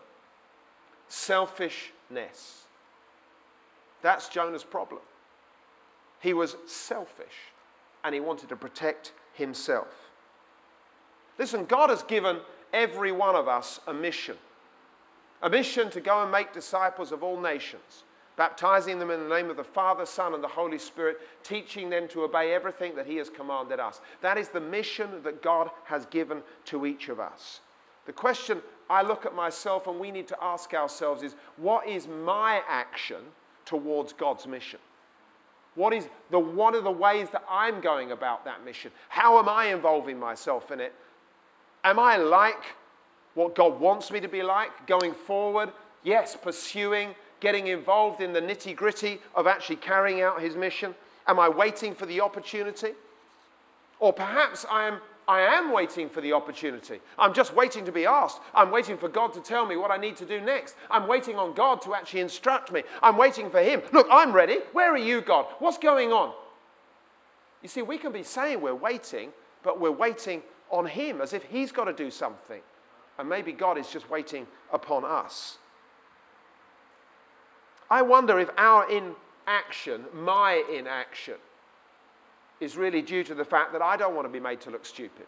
selfishness. 1.09 2.65
That's 4.03 4.29
Jonah's 4.29 4.65
problem. 4.65 5.01
He 6.21 6.33
was 6.33 6.57
selfish 6.67 7.53
and 8.05 8.15
he 8.15 8.21
wanted 8.21 8.49
to 8.51 8.57
protect 8.57 9.13
himself. 9.33 10.11
Listen, 11.39 11.65
God 11.65 11.91
has 11.91 12.03
given 12.03 12.39
every 12.73 13.13
one 13.13 13.35
of 13.35 13.49
us 13.49 13.81
a 13.87 13.95
mission 13.95 14.37
a 15.43 15.51
mission 15.51 15.91
to 15.91 16.01
go 16.01 16.23
and 16.23 16.33
make 16.33 16.53
disciples 16.53 17.13
of 17.13 17.23
all 17.23 17.41
nations, 17.41 18.05
baptizing 18.37 18.99
them 18.99 19.11
in 19.11 19.21
the 19.21 19.35
name 19.35 19.51
of 19.51 19.57
the 19.57 19.65
Father, 19.65 20.07
Son, 20.07 20.35
and 20.35 20.43
the 20.43 20.49
Holy 20.49 20.79
Spirit, 20.79 21.19
teaching 21.43 21.91
them 21.91 22.09
to 22.09 22.23
obey 22.23 22.53
everything 22.53 22.95
that 22.97 23.07
He 23.07 23.17
has 23.17 23.31
commanded 23.31 23.81
us. 23.81 24.01
That 24.21 24.39
is 24.39 24.49
the 24.49 24.61
mission 24.61 25.23
that 25.23 25.43
God 25.43 25.71
has 25.85 26.07
given 26.07 26.43
to 26.67 26.87
each 26.87 27.09
of 27.09 27.21
us. 27.21 27.61
The 28.07 28.13
question 28.13 28.63
I 28.89 29.03
look 29.03 29.27
at 29.27 29.35
myself 29.35 29.87
and 29.87 30.01
we 30.01 30.11
need 30.11 30.29
to 30.29 30.37
ask 30.43 30.73
ourselves 30.73 31.23
is 31.23 31.37
what 31.57 31.87
is 31.87 32.09
my 32.09 32.63
action 32.67 33.19
towards 33.67 34.13
God's 34.15 34.47
mission? 34.47 34.81
What, 35.75 35.93
is 35.93 36.09
the, 36.31 36.39
what 36.39 36.75
are 36.75 36.81
the 36.81 36.91
ways 36.91 37.29
that 37.31 37.45
I'm 37.49 37.81
going 37.81 38.11
about 38.11 38.45
that 38.47 38.65
mission? 38.65 38.91
How 39.11 39.39
am 39.39 39.49
I 39.49 39.67
involving 39.67 40.19
myself 40.19 40.73
in 40.73 40.81
it? 40.81 40.95
Am 41.85 41.99
I 41.99 42.17
like 42.17 42.65
what 43.39 43.55
God 43.55 43.79
wants 43.79 44.11
me 44.11 44.19
to 44.21 44.29
be 44.29 44.43
like 44.43 44.87
going 44.87 45.15
forward? 45.15 45.71
Yes, 46.03 46.37
pursuing, 46.37 47.15
getting 47.39 47.69
involved 47.69 48.21
in 48.21 48.33
the 48.33 48.43
nitty 48.43 48.75
gritty 48.75 49.21
of 49.35 49.47
actually 49.47 49.77
carrying 49.77 50.21
out 50.23 50.43
His 50.43 50.57
mission? 50.57 50.95
Am 51.29 51.39
I 51.39 51.49
waiting 51.49 51.95
for 51.95 52.05
the 52.05 52.21
opportunity? 52.21 52.95
Or 54.01 54.13
perhaps 54.13 54.67
I 54.71 54.89
am 54.89 55.01
I 55.29 55.43
am 55.43 55.73
waiting 55.73 56.09
for 56.09 56.23
the 56.23 56.33
opportunity. 56.33 57.01
I'm 57.19 57.35
just 57.35 57.55
waiting 57.55 57.85
to 57.85 57.93
be 57.93 58.07
asked. 58.07 58.41
I'm 58.55 58.71
waiting 58.71 58.97
for 58.97 59.11
God 59.11 59.35
to 59.35 59.43
tell 59.43 59.67
me 59.67 59.77
what 59.77 59.91
I 59.91 59.99
need 59.99 60.17
to 60.17 60.25
do 60.25 60.41
next. 60.41 60.75
I'm 60.91 61.07
waiting 61.07 61.37
on 61.37 61.53
God 61.53 61.83
to 61.83 61.95
actually 61.95 62.21
instruct 62.21 62.73
me. 62.73 62.83
I'm 63.03 63.19
waiting 63.19 63.51
for 63.51 63.63
Him. 63.63 63.83
Look, 63.93 64.07
I'm 64.11 64.33
ready. 64.33 64.61
Where 64.73 64.91
are 64.91 64.97
you, 64.97 65.21
God? 65.21 65.45
What's 65.59 65.77
going 65.77 66.13
on? 66.13 66.33
You 67.63 67.69
see, 67.69 67.83
we 67.83 67.99
can 67.99 68.11
be 68.11 68.23
saying 68.23 68.63
we're 68.63 68.75
waiting, 68.75 69.31
but 69.63 69.79
we're 69.79 69.91
waiting 69.91 70.43
on 70.71 70.87
Him 70.87 71.21
as 71.21 71.35
if 71.35 71.43
He's 71.45 71.73
got 71.73 71.85
to 71.85 71.93
do 71.93 72.11
something. 72.11 72.63
And 73.19 73.29
maybe 73.29 73.53
God 73.53 73.79
is 73.79 73.89
just 73.89 74.09
waiting 74.11 74.47
upon 74.73 75.05
us. 75.05 75.59
I 77.91 78.03
wonder 78.03 78.39
if 78.39 78.51
our 78.57 78.87
inaction, 78.91 80.05
my 80.15 80.63
inaction, 80.73 81.35
is 82.61 82.77
really 82.77 83.03
due 83.03 83.25
to 83.25 83.35
the 83.35 83.45
fact 83.45 83.73
that 83.73 83.83
I 83.83 83.97
don't 83.97 84.15
want 84.15 84.27
to 84.27 84.33
be 84.33 84.41
made 84.41 84.61
to 84.63 84.71
look 84.71 84.85
stupid. 84.85 85.27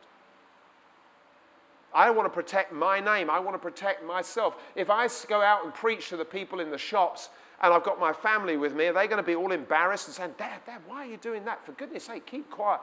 I 1.92 2.10
want 2.10 2.26
to 2.26 2.30
protect 2.30 2.72
my 2.72 3.00
name. 3.00 3.30
I 3.30 3.40
want 3.40 3.54
to 3.54 3.58
protect 3.58 4.04
myself. 4.04 4.56
If 4.76 4.90
I 4.90 5.08
go 5.28 5.40
out 5.40 5.64
and 5.64 5.74
preach 5.74 6.08
to 6.10 6.16
the 6.16 6.24
people 6.24 6.60
in 6.60 6.70
the 6.70 6.78
shops 6.78 7.30
and 7.62 7.74
I've 7.74 7.82
got 7.82 7.98
my 7.98 8.12
family 8.12 8.56
with 8.56 8.74
me, 8.74 8.86
are 8.86 8.92
they 8.92 9.06
going 9.06 9.22
to 9.22 9.26
be 9.26 9.34
all 9.34 9.52
embarrassed 9.52 10.06
and 10.06 10.14
saying, 10.14 10.34
Dad, 10.38 10.60
Dad, 10.66 10.80
why 10.86 11.04
are 11.04 11.10
you 11.10 11.16
doing 11.16 11.44
that? 11.46 11.64
For 11.64 11.72
goodness 11.72 12.04
sake, 12.04 12.26
keep 12.26 12.48
quiet. 12.50 12.80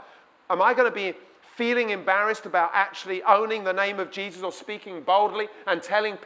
Am 0.49 0.61
I 0.61 0.73
going 0.73 0.89
to 0.89 0.95
be 0.95 1.13
feeling 1.57 1.89
embarrassed 1.89 2.45
about 2.45 2.69
actually 2.73 3.21
owning 3.23 3.63
the 3.63 3.73
name 3.73 3.99
of 3.99 4.11
Jesus 4.11 4.43
or 4.43 4.51
speaking 4.51 5.01
boldly 5.01 5.47
and 5.65 5.81
telling 5.81 6.17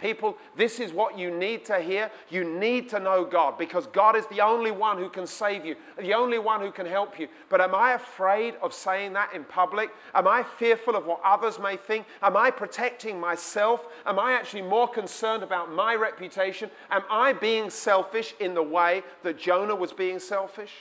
People, 0.00 0.38
this 0.56 0.80
is 0.80 0.92
what 0.92 1.18
you 1.18 1.30
need 1.30 1.64
to 1.66 1.78
hear. 1.78 2.10
You 2.30 2.44
need 2.44 2.88
to 2.88 2.98
know 2.98 3.24
God 3.24 3.58
because 3.58 3.86
God 3.88 4.16
is 4.16 4.26
the 4.28 4.40
only 4.40 4.70
one 4.70 4.96
who 4.96 5.10
can 5.10 5.26
save 5.26 5.66
you, 5.66 5.76
the 5.98 6.14
only 6.14 6.38
one 6.38 6.60
who 6.60 6.70
can 6.70 6.86
help 6.86 7.20
you. 7.20 7.28
But 7.50 7.60
am 7.60 7.74
I 7.74 7.92
afraid 7.92 8.54
of 8.62 8.72
saying 8.72 9.12
that 9.12 9.34
in 9.34 9.44
public? 9.44 9.90
Am 10.14 10.26
I 10.26 10.42
fearful 10.42 10.96
of 10.96 11.04
what 11.04 11.20
others 11.22 11.58
may 11.58 11.76
think? 11.76 12.06
Am 12.22 12.36
I 12.36 12.50
protecting 12.50 13.20
myself? 13.20 13.86
Am 14.06 14.18
I 14.18 14.32
actually 14.32 14.62
more 14.62 14.88
concerned 14.88 15.42
about 15.42 15.70
my 15.70 15.94
reputation? 15.94 16.70
Am 16.90 17.02
I 17.10 17.34
being 17.34 17.68
selfish 17.68 18.34
in 18.40 18.54
the 18.54 18.62
way 18.62 19.02
that 19.22 19.38
Jonah 19.38 19.74
was 19.74 19.92
being 19.92 20.18
selfish? 20.18 20.72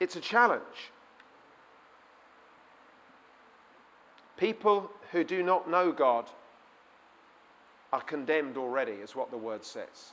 It's 0.00 0.16
a 0.16 0.20
challenge. 0.20 0.92
People 4.36 4.90
who 5.12 5.24
do 5.24 5.42
not 5.42 5.70
know 5.70 5.92
God 5.92 6.26
are 7.92 8.02
condemned 8.02 8.56
already, 8.56 8.92
is 8.92 9.16
what 9.16 9.30
the 9.30 9.36
word 9.36 9.64
says. 9.64 10.12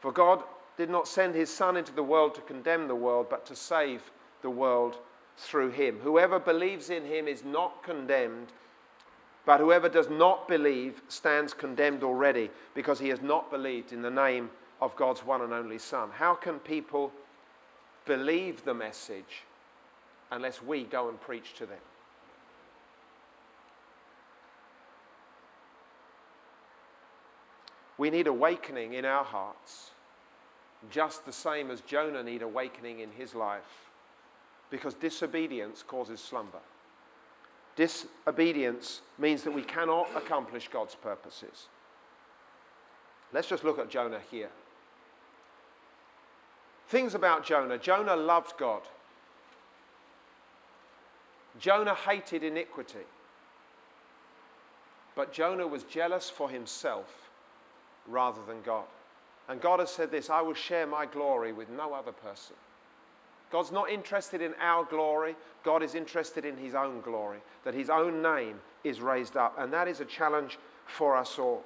For 0.00 0.12
God 0.12 0.42
did 0.76 0.88
not 0.88 1.08
send 1.08 1.34
his 1.34 1.52
Son 1.52 1.76
into 1.76 1.92
the 1.92 2.02
world 2.02 2.34
to 2.36 2.40
condemn 2.42 2.88
the 2.88 2.94
world, 2.94 3.26
but 3.28 3.44
to 3.46 3.56
save 3.56 4.10
the 4.42 4.50
world 4.50 4.96
through 5.36 5.70
him. 5.70 5.98
Whoever 6.00 6.38
believes 6.38 6.90
in 6.90 7.04
him 7.04 7.28
is 7.28 7.44
not 7.44 7.82
condemned, 7.82 8.48
but 9.44 9.60
whoever 9.60 9.88
does 9.88 10.08
not 10.08 10.46
believe 10.46 11.02
stands 11.08 11.52
condemned 11.52 12.02
already 12.02 12.50
because 12.74 12.98
he 12.98 13.08
has 13.08 13.20
not 13.20 13.50
believed 13.50 13.92
in 13.92 14.02
the 14.02 14.10
name 14.10 14.50
of 14.80 14.94
God's 14.96 15.24
one 15.24 15.42
and 15.42 15.52
only 15.52 15.78
Son. 15.78 16.10
How 16.12 16.34
can 16.34 16.58
people 16.60 17.12
believe 18.06 18.64
the 18.64 18.74
message 18.74 19.44
unless 20.30 20.62
we 20.62 20.84
go 20.84 21.08
and 21.08 21.20
preach 21.20 21.54
to 21.54 21.66
them? 21.66 21.78
We 27.98 28.10
need 28.10 28.28
awakening 28.28 28.94
in 28.94 29.04
our 29.04 29.24
hearts, 29.24 29.90
just 30.90 31.26
the 31.26 31.32
same 31.32 31.70
as 31.70 31.80
Jonah 31.80 32.22
need 32.22 32.42
awakening 32.42 33.00
in 33.00 33.10
his 33.10 33.34
life, 33.34 33.90
because 34.70 34.94
disobedience 34.94 35.82
causes 35.82 36.20
slumber. 36.20 36.60
Disobedience 37.74 39.02
means 39.18 39.42
that 39.42 39.52
we 39.52 39.62
cannot 39.62 40.08
accomplish 40.16 40.68
God's 40.68 40.94
purposes. 40.94 41.66
Let's 43.32 43.48
just 43.48 43.64
look 43.64 43.78
at 43.78 43.90
Jonah 43.90 44.20
here. 44.30 44.50
Things 46.88 47.14
about 47.14 47.44
Jonah 47.44 47.78
Jonah 47.78 48.16
loved 48.16 48.56
God, 48.58 48.82
Jonah 51.58 51.94
hated 51.94 52.44
iniquity, 52.44 53.06
but 55.16 55.32
Jonah 55.32 55.66
was 55.66 55.82
jealous 55.82 56.30
for 56.30 56.48
himself 56.48 57.27
rather 58.08 58.40
than 58.46 58.62
God. 58.62 58.84
And 59.48 59.60
God 59.60 59.80
has 59.80 59.90
said 59.90 60.10
this 60.10 60.30
I 60.30 60.42
will 60.42 60.54
share 60.54 60.86
my 60.86 61.06
glory 61.06 61.52
with 61.52 61.68
no 61.68 61.94
other 61.94 62.12
person. 62.12 62.56
God's 63.50 63.72
not 63.72 63.90
interested 63.90 64.42
in 64.42 64.54
our 64.60 64.84
glory, 64.84 65.34
God 65.64 65.82
is 65.82 65.94
interested 65.94 66.44
in 66.44 66.56
his 66.56 66.74
own 66.74 67.00
glory, 67.00 67.38
that 67.64 67.72
his 67.72 67.88
own 67.88 68.20
name 68.20 68.60
is 68.84 69.00
raised 69.00 69.36
up. 69.36 69.58
And 69.58 69.72
that 69.72 69.88
is 69.88 70.00
a 70.00 70.04
challenge 70.04 70.58
for 70.86 71.16
us 71.16 71.38
all. 71.38 71.64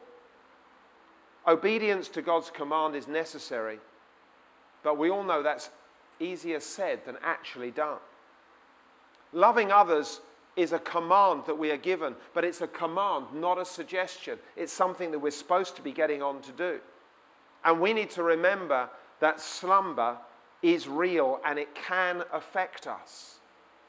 Obedience 1.47 2.09
to 2.11 2.23
God's 2.23 2.51
command 2.51 2.95
is 2.95 3.09
necessary, 3.09 3.81
but 4.85 4.97
we 4.97 5.11
all 5.11 5.25
know 5.25 5.43
that's 5.43 5.71
easier 6.21 6.61
said 6.61 7.05
than 7.05 7.17
actually 7.23 7.73
done. 7.73 7.99
Loving 9.33 9.73
others 9.73 10.21
is 10.57 10.73
a 10.73 10.79
command 10.79 11.45
that 11.47 11.59
we 11.59 11.71
are 11.71 11.77
given, 11.77 12.15
but 12.35 12.45
it's 12.45 12.61
a 12.61 12.67
command, 12.67 13.27
not 13.35 13.59
a 13.59 13.65
suggestion. 13.65 14.39
It's 14.57 14.73
something 14.73 15.11
that 15.11 15.19
we're 15.19 15.31
supposed 15.31 15.77
to 15.77 15.83
be 15.83 15.93
getting 15.93 16.23
on 16.23 16.43
to 16.43 16.53
do. 16.53 16.81
And 17.65 17.81
we 17.81 17.93
need 17.93 18.11
to 18.11 18.23
remember 18.23 18.89
that 19.21 19.41
slumber 19.41 20.19
is 20.63 20.89
real 20.89 21.41
and 21.45 21.59
it 21.59 21.75
can 21.75 22.23
affect 22.33 22.87
us. 22.87 23.39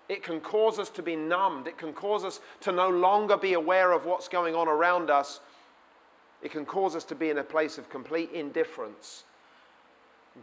It 0.09 0.23
can 0.23 0.41
cause 0.41 0.79
us 0.79 0.89
to 0.91 1.01
be 1.01 1.15
numbed. 1.15 1.67
It 1.67 1.77
can 1.77 1.93
cause 1.93 2.23
us 2.23 2.39
to 2.61 2.71
no 2.71 2.89
longer 2.89 3.37
be 3.37 3.53
aware 3.53 3.91
of 3.91 4.05
what's 4.05 4.27
going 4.27 4.55
on 4.55 4.67
around 4.67 5.09
us. 5.09 5.39
It 6.41 6.51
can 6.51 6.65
cause 6.65 6.95
us 6.95 7.05
to 7.05 7.15
be 7.15 7.29
in 7.29 7.37
a 7.37 7.43
place 7.43 7.77
of 7.77 7.89
complete 7.89 8.31
indifference. 8.31 9.23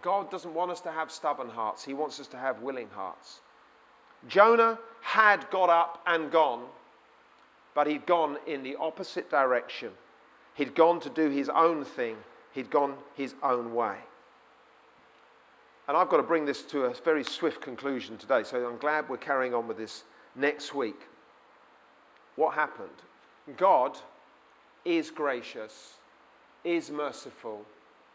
God 0.02 0.30
doesn't 0.30 0.54
want 0.54 0.70
us 0.70 0.80
to 0.82 0.90
have 0.90 1.10
stubborn 1.10 1.50
hearts, 1.50 1.84
He 1.84 1.94
wants 1.94 2.20
us 2.20 2.26
to 2.28 2.38
have 2.38 2.62
willing 2.62 2.88
hearts. 2.90 3.40
Jonah 4.28 4.78
had 5.00 5.48
got 5.50 5.70
up 5.70 6.02
and 6.06 6.30
gone, 6.30 6.64
but 7.74 7.86
he'd 7.86 8.06
gone 8.06 8.36
in 8.46 8.62
the 8.62 8.76
opposite 8.76 9.30
direction. 9.30 9.90
He'd 10.54 10.74
gone 10.74 11.00
to 11.00 11.10
do 11.10 11.30
his 11.30 11.48
own 11.48 11.84
thing, 11.84 12.16
he'd 12.52 12.70
gone 12.70 12.96
his 13.14 13.34
own 13.42 13.74
way. 13.74 13.96
And 15.88 15.96
I've 15.96 16.08
got 16.08 16.18
to 16.18 16.22
bring 16.22 16.44
this 16.44 16.62
to 16.64 16.84
a 16.84 16.94
very 16.94 17.24
swift 17.24 17.60
conclusion 17.60 18.16
today, 18.16 18.42
so 18.44 18.64
I'm 18.68 18.78
glad 18.78 19.08
we're 19.08 19.16
carrying 19.16 19.54
on 19.54 19.66
with 19.66 19.76
this 19.76 20.04
next 20.36 20.74
week. 20.74 21.00
What 22.36 22.54
happened? 22.54 22.90
God 23.56 23.98
is 24.84 25.10
gracious, 25.10 25.94
is 26.62 26.90
merciful, 26.90 27.64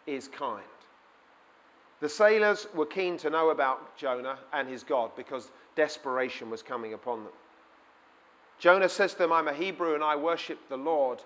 is 0.08 0.28
kind. 0.28 0.64
The 2.00 2.10
sailors 2.10 2.68
were 2.76 2.86
keen 2.86 3.18
to 3.18 3.30
know 3.30 3.50
about 3.50 3.98
Jonah 3.98 4.38
and 4.54 4.70
his 4.70 4.84
God 4.84 5.12
because 5.16 5.52
desperation 5.76 6.50
was 6.50 6.62
coming 6.62 6.94
upon 6.94 7.24
them. 7.24 7.34
Jonah 8.60 8.90
says 8.90 9.14
to 9.14 9.20
them, 9.20 9.32
I'm 9.32 9.48
a 9.48 9.54
Hebrew 9.54 9.96
and 9.96 10.04
I 10.04 10.16
worship 10.16 10.60
the 10.70 10.78
Lord, 10.78 11.22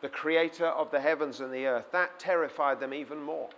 the 0.00 0.08
creator 0.08 0.66
of 0.66 0.90
the 0.90 1.00
heavens 1.00 1.40
and 1.40 1.52
the 1.52 1.66
earth. 1.66 1.86
That 1.92 2.18
terrified 2.18 2.80
them 2.80 2.94
even 2.94 3.22
more. 3.22 3.50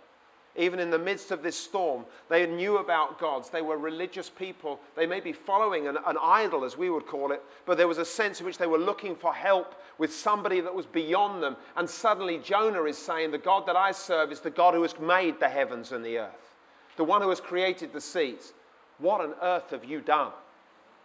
Even 0.55 0.79
in 0.79 0.91
the 0.91 0.99
midst 0.99 1.31
of 1.31 1.41
this 1.41 1.57
storm, 1.57 2.05
they 2.29 2.45
knew 2.45 2.77
about 2.77 3.19
gods. 3.19 3.49
They 3.49 3.63
were 3.63 3.77
religious 3.77 4.29
people. 4.29 4.79
They 4.95 5.07
may 5.07 5.19
be 5.19 5.33
following 5.33 5.87
an, 5.87 5.97
an, 6.05 6.17
idol, 6.21 6.63
as 6.63 6.77
we 6.77 6.91
would 6.91 7.07
call 7.07 7.31
it, 7.31 7.41
but 7.65 7.75
there 7.75 7.87
was 7.87 7.97
a 7.97 8.05
sense 8.05 8.39
in 8.39 8.45
which 8.45 8.59
they 8.59 8.67
were 8.67 8.77
looking 8.77 9.15
for 9.15 9.33
help 9.33 9.73
with 9.97 10.13
somebody 10.13 10.61
that 10.61 10.75
was 10.75 10.85
beyond 10.85 11.41
them. 11.41 11.55
And 11.75 11.89
suddenly 11.89 12.37
Jonah 12.37 12.83
is 12.83 12.99
saying, 12.99 13.31
The 13.31 13.39
God 13.39 13.65
that 13.65 13.75
I 13.75 13.91
serve 13.93 14.31
is 14.31 14.41
the 14.41 14.51
God 14.51 14.75
who 14.75 14.83
has 14.83 14.99
made 14.99 15.39
the 15.39 15.49
heavens 15.49 15.91
and 15.91 16.05
the 16.05 16.19
earth, 16.19 16.53
the 16.97 17.03
one 17.03 17.23
who 17.23 17.29
has 17.29 17.41
created 17.41 17.91
the 17.91 18.01
seas. 18.01 18.53
What 18.99 19.21
on 19.21 19.33
earth 19.41 19.71
have 19.71 19.85
you 19.85 20.01
done? 20.01 20.31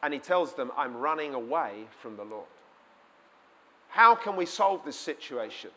And 0.03 0.13
he 0.13 0.21
tells 0.21 0.55
them, 0.55 0.71
I'm 0.77 0.97
running 0.97 1.35
away 1.35 1.87
from 2.01 2.17
the 2.17 2.25
Lord. 2.25 2.47
How 3.89 4.15
can 4.15 4.37
we 4.37 4.47
solve 4.47 4.85
this 4.85 4.99
situation? 4.99 5.71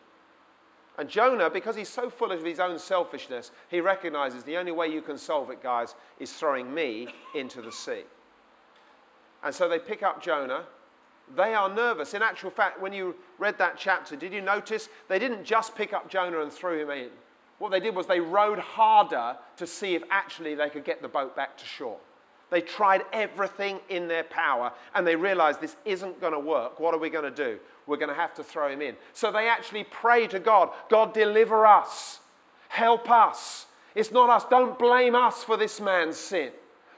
And 0.98 1.08
Jonah, 1.08 1.48
because 1.48 1.74
he's 1.74 1.88
so 1.88 2.10
full 2.10 2.32
of 2.32 2.44
his 2.44 2.60
own 2.60 2.78
selfishness, 2.78 3.50
he 3.68 3.80
recognizes 3.80 4.44
the 4.44 4.58
only 4.58 4.72
way 4.72 4.88
you 4.88 5.00
can 5.00 5.16
solve 5.16 5.50
it, 5.50 5.62
guys, 5.62 5.94
is 6.20 6.32
throwing 6.32 6.72
me 6.72 7.08
into 7.34 7.62
the 7.62 7.72
sea. 7.72 8.02
And 9.42 9.54
so 9.54 9.68
they 9.68 9.78
pick 9.78 10.02
up 10.02 10.22
Jonah. 10.22 10.64
They 11.34 11.54
are 11.54 11.72
nervous. 11.72 12.12
In 12.12 12.22
actual 12.22 12.50
fact, 12.50 12.80
when 12.80 12.92
you 12.92 13.16
read 13.38 13.56
that 13.58 13.78
chapter, 13.78 14.16
did 14.16 14.32
you 14.32 14.42
notice 14.42 14.90
they 15.08 15.18
didn't 15.18 15.44
just 15.44 15.74
pick 15.74 15.94
up 15.94 16.10
Jonah 16.10 16.42
and 16.42 16.52
throw 16.52 16.78
him 16.78 16.90
in? 16.90 17.08
What 17.58 17.70
they 17.70 17.80
did 17.80 17.94
was 17.94 18.06
they 18.06 18.20
rowed 18.20 18.58
harder 18.58 19.36
to 19.56 19.66
see 19.66 19.94
if 19.94 20.02
actually 20.10 20.54
they 20.54 20.68
could 20.68 20.84
get 20.84 21.00
the 21.02 21.08
boat 21.08 21.36
back 21.36 21.56
to 21.58 21.64
shore. 21.64 21.98
They 22.50 22.60
tried 22.60 23.02
everything 23.14 23.80
in 23.88 24.08
their 24.08 24.24
power 24.24 24.72
and 24.94 25.06
they 25.06 25.16
realized 25.16 25.60
this 25.60 25.76
isn't 25.86 26.20
going 26.20 26.34
to 26.34 26.38
work. 26.38 26.80
What 26.80 26.92
are 26.92 26.98
we 26.98 27.08
going 27.08 27.24
to 27.24 27.30
do? 27.30 27.58
We're 27.86 27.96
going 27.96 28.10
to 28.10 28.14
have 28.14 28.34
to 28.34 28.44
throw 28.44 28.70
him 28.70 28.82
in. 28.82 28.94
So 29.14 29.32
they 29.32 29.48
actually 29.48 29.84
pray 29.84 30.26
to 30.26 30.38
God 30.38 30.70
God, 30.90 31.14
deliver 31.14 31.66
us, 31.66 32.20
help 32.68 33.10
us. 33.10 33.66
It's 33.94 34.12
not 34.12 34.28
us. 34.28 34.44
Don't 34.50 34.78
blame 34.78 35.14
us 35.14 35.42
for 35.42 35.56
this 35.56 35.80
man's 35.80 36.16
sin. 36.16 36.50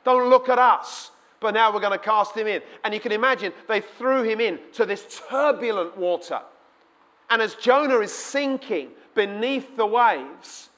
Don't 0.04 0.28
look 0.28 0.48
at 0.48 0.58
us. 0.58 1.12
But 1.40 1.54
now 1.54 1.72
we're 1.72 1.80
going 1.80 1.92
to 1.92 2.04
cast 2.04 2.36
him 2.36 2.46
in. 2.46 2.62
And 2.84 2.94
you 2.94 3.00
can 3.00 3.12
imagine 3.12 3.52
they 3.68 3.80
threw 3.80 4.22
him 4.22 4.40
in 4.40 4.58
to 4.72 4.86
this 4.86 5.20
turbulent 5.28 5.96
water. 5.96 6.40
And 7.30 7.42
as 7.42 7.54
Jonah 7.54 7.98
is 8.00 8.12
sinking 8.12 8.90
beneath 9.14 9.76
the 9.76 9.86
waves, 9.86 10.70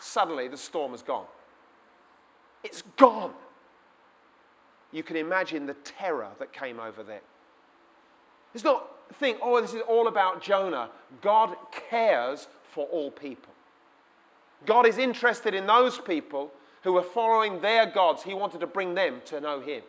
suddenly 0.00 0.48
the 0.48 0.56
storm 0.56 0.92
has 0.92 1.02
gone. 1.02 1.26
It's 2.62 2.82
gone 2.96 3.32
you 4.96 5.02
can 5.02 5.16
imagine 5.16 5.66
the 5.66 5.74
terror 5.74 6.30
that 6.38 6.54
came 6.54 6.80
over 6.80 7.02
them. 7.02 7.20
It's 8.54 8.64
not 8.64 8.88
think, 9.14 9.38
oh, 9.42 9.60
this 9.60 9.74
is 9.74 9.82
all 9.86 10.08
about 10.08 10.42
Jonah. 10.42 10.88
God 11.20 11.54
cares 11.90 12.48
for 12.64 12.86
all 12.86 13.10
people. 13.10 13.52
God 14.64 14.86
is 14.86 14.96
interested 14.96 15.54
in 15.54 15.66
those 15.66 15.98
people 15.98 16.50
who 16.82 16.96
are 16.96 17.02
following 17.02 17.60
their 17.60 17.84
gods. 17.86 18.22
He 18.22 18.32
wanted 18.32 18.60
to 18.60 18.66
bring 18.66 18.94
them 18.94 19.20
to 19.26 19.38
know 19.38 19.60
Him. 19.60 19.82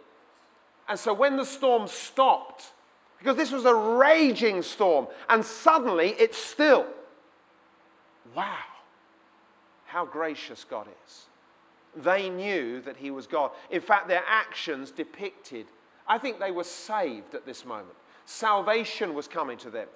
And 0.90 1.00
so 1.00 1.14
when 1.14 1.38
the 1.38 1.46
storm 1.46 1.88
stopped, 1.88 2.72
because 3.18 3.38
this 3.38 3.52
was 3.52 3.64
a 3.66 3.74
raging 3.74 4.62
storm, 4.62 5.08
and 5.30 5.44
suddenly 5.44 6.16
it's 6.20 6.38
still. 6.38 6.86
Wow, 8.36 8.64
how 9.86 10.06
gracious 10.06 10.66
God 10.70 10.88
is. 11.06 11.26
They 11.96 12.30
knew 12.30 12.82
that 12.82 12.98
he 12.98 13.12
was 13.12 13.28
God. 13.28 13.52
In 13.72 13.82
fact, 13.82 14.08
their 14.08 14.24
actions 14.28 14.92
depicted, 14.92 15.66
I 16.08 16.18
think 16.18 16.40
they 16.40 16.52
were 16.52 16.64
saved 16.64 17.34
at 17.34 17.46
this 17.46 17.66
moment. 17.66 17.96
Salvation 18.26 19.14
was 19.14 19.28
coming 19.28 19.58
to 19.60 19.70
them 19.70 19.88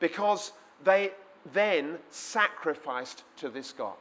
because 0.00 0.52
they 0.82 1.12
then 1.52 1.98
sacrificed 2.10 3.24
to 3.36 3.48
this 3.48 3.72
God 3.72 3.96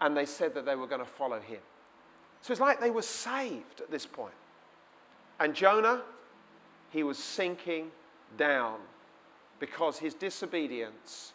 and 0.00 0.16
they 0.16 0.26
said 0.26 0.54
that 0.54 0.66
they 0.66 0.74
were 0.74 0.86
going 0.86 1.00
to 1.00 1.06
follow 1.06 1.40
him. 1.40 1.60
So 2.42 2.52
it's 2.52 2.60
like 2.60 2.80
they 2.80 2.90
were 2.90 3.02
saved 3.02 3.80
at 3.80 3.90
this 3.90 4.04
point. 4.04 4.34
And 5.38 5.54
Jonah, 5.54 6.02
he 6.90 7.02
was 7.04 7.18
sinking 7.18 7.90
down 8.36 8.78
because 9.60 9.98
his 9.98 10.14
disobedience, 10.14 11.32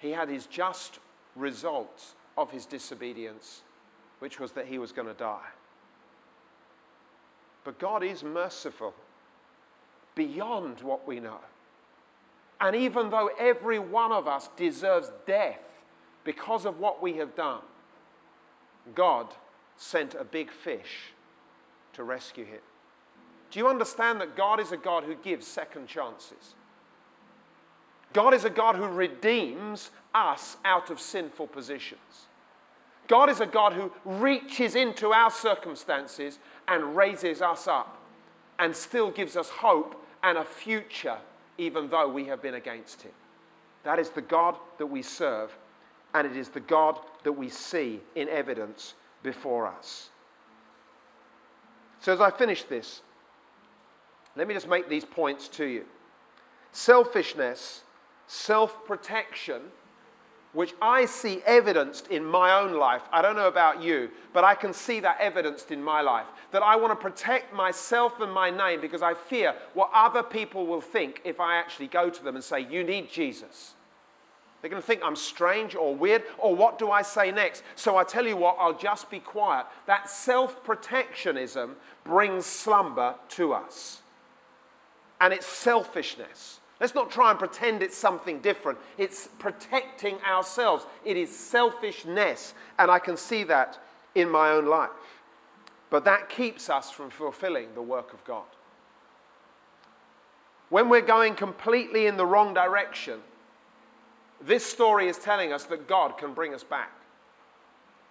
he 0.00 0.10
had 0.10 0.28
his 0.28 0.46
just 0.46 0.98
results 1.36 2.14
of 2.36 2.50
his 2.50 2.66
disobedience 2.66 3.62
which 4.20 4.38
was 4.38 4.52
that 4.52 4.66
he 4.66 4.78
was 4.78 4.92
going 4.92 5.08
to 5.08 5.14
die. 5.14 5.48
But 7.64 7.78
God 7.78 8.04
is 8.04 8.22
merciful 8.22 8.94
beyond 10.14 10.80
what 10.80 11.06
we 11.06 11.20
know. 11.20 11.40
And 12.60 12.76
even 12.76 13.10
though 13.10 13.30
every 13.38 13.78
one 13.78 14.12
of 14.12 14.28
us 14.28 14.48
deserves 14.56 15.10
death 15.26 15.60
because 16.24 16.66
of 16.66 16.78
what 16.78 17.02
we 17.02 17.14
have 17.14 17.34
done, 17.34 17.62
God 18.94 19.28
sent 19.76 20.14
a 20.14 20.24
big 20.24 20.50
fish 20.50 21.12
to 21.94 22.04
rescue 22.04 22.44
him. 22.44 22.60
Do 23.50 23.58
you 23.58 23.68
understand 23.68 24.20
that 24.20 24.36
God 24.36 24.60
is 24.60 24.72
a 24.72 24.76
God 24.76 25.04
who 25.04 25.14
gives 25.14 25.46
second 25.46 25.86
chances? 25.86 26.54
God 28.12 28.34
is 28.34 28.44
a 28.44 28.50
God 28.50 28.76
who 28.76 28.86
redeems 28.86 29.90
us 30.14 30.56
out 30.64 30.90
of 30.90 31.00
sinful 31.00 31.46
positions. 31.48 32.26
God 33.06 33.28
is 33.28 33.40
a 33.40 33.46
God 33.46 33.72
who 33.72 33.92
reaches 34.04 34.74
into 34.76 35.12
our 35.12 35.30
circumstances 35.30 36.38
and 36.68 36.96
raises 36.96 37.42
us 37.42 37.66
up 37.66 38.00
and 38.58 38.74
still 38.74 39.10
gives 39.10 39.36
us 39.36 39.48
hope 39.48 40.04
and 40.22 40.38
a 40.38 40.44
future, 40.44 41.18
even 41.58 41.88
though 41.88 42.08
we 42.08 42.26
have 42.26 42.42
been 42.42 42.54
against 42.54 43.02
Him. 43.02 43.12
That 43.82 43.98
is 43.98 44.10
the 44.10 44.20
God 44.20 44.56
that 44.78 44.86
we 44.86 45.02
serve, 45.02 45.56
and 46.14 46.26
it 46.26 46.36
is 46.36 46.48
the 46.50 46.60
God 46.60 46.98
that 47.24 47.32
we 47.32 47.48
see 47.48 48.00
in 48.14 48.28
evidence 48.28 48.94
before 49.22 49.66
us. 49.66 50.10
So, 52.00 52.12
as 52.12 52.20
I 52.20 52.30
finish 52.30 52.64
this, 52.64 53.02
let 54.36 54.46
me 54.46 54.54
just 54.54 54.68
make 54.68 54.88
these 54.88 55.04
points 55.04 55.48
to 55.48 55.64
you. 55.64 55.84
Selfishness, 56.72 57.82
self 58.30 58.84
protection, 58.86 59.60
which 60.52 60.72
I 60.80 61.04
see 61.04 61.42
evidenced 61.44 62.06
in 62.08 62.24
my 62.24 62.60
own 62.60 62.74
life. 62.74 63.02
I 63.12 63.22
don't 63.22 63.34
know 63.34 63.48
about 63.48 63.82
you, 63.82 64.08
but 64.32 64.44
I 64.44 64.54
can 64.54 64.72
see 64.72 65.00
that 65.00 65.18
evidenced 65.20 65.72
in 65.72 65.82
my 65.82 66.00
life. 66.00 66.26
That 66.52 66.62
I 66.62 66.76
want 66.76 66.92
to 66.92 66.96
protect 67.10 67.52
myself 67.52 68.20
and 68.20 68.32
my 68.32 68.48
name 68.48 68.80
because 68.80 69.02
I 69.02 69.14
fear 69.14 69.56
what 69.74 69.90
other 69.92 70.22
people 70.22 70.66
will 70.66 70.80
think 70.80 71.20
if 71.24 71.40
I 71.40 71.56
actually 71.56 71.88
go 71.88 72.08
to 72.08 72.22
them 72.22 72.36
and 72.36 72.44
say, 72.44 72.60
You 72.70 72.84
need 72.84 73.10
Jesus. 73.10 73.74
They're 74.60 74.70
going 74.70 74.82
to 74.82 74.86
think 74.86 75.00
I'm 75.02 75.16
strange 75.16 75.74
or 75.74 75.94
weird, 75.94 76.22
or 76.38 76.54
what 76.54 76.78
do 76.78 76.90
I 76.90 77.02
say 77.02 77.32
next? 77.32 77.64
So 77.74 77.96
I 77.96 78.04
tell 78.04 78.26
you 78.26 78.36
what, 78.36 78.58
I'll 78.60 78.76
just 78.76 79.10
be 79.10 79.18
quiet. 79.18 79.66
That 79.86 80.08
self 80.08 80.62
protectionism 80.62 81.74
brings 82.04 82.46
slumber 82.46 83.16
to 83.30 83.54
us. 83.54 84.02
And 85.20 85.32
it's 85.32 85.46
selfishness. 85.46 86.59
Let's 86.80 86.94
not 86.94 87.10
try 87.10 87.30
and 87.30 87.38
pretend 87.38 87.82
it's 87.82 87.96
something 87.96 88.40
different. 88.40 88.78
It's 88.96 89.28
protecting 89.38 90.16
ourselves. 90.22 90.86
It 91.04 91.18
is 91.18 91.34
selfishness. 91.34 92.54
And 92.78 92.90
I 92.90 92.98
can 92.98 93.18
see 93.18 93.44
that 93.44 93.78
in 94.14 94.30
my 94.30 94.50
own 94.50 94.66
life. 94.66 94.90
But 95.90 96.06
that 96.06 96.30
keeps 96.30 96.70
us 96.70 96.90
from 96.90 97.10
fulfilling 97.10 97.74
the 97.74 97.82
work 97.82 98.14
of 98.14 98.24
God. 98.24 98.44
When 100.70 100.88
we're 100.88 101.00
going 101.02 101.34
completely 101.34 102.06
in 102.06 102.16
the 102.16 102.24
wrong 102.24 102.54
direction, 102.54 103.20
this 104.40 104.64
story 104.64 105.08
is 105.08 105.18
telling 105.18 105.52
us 105.52 105.64
that 105.64 105.86
God 105.86 106.16
can 106.16 106.32
bring 106.32 106.54
us 106.54 106.64
back. 106.64 106.92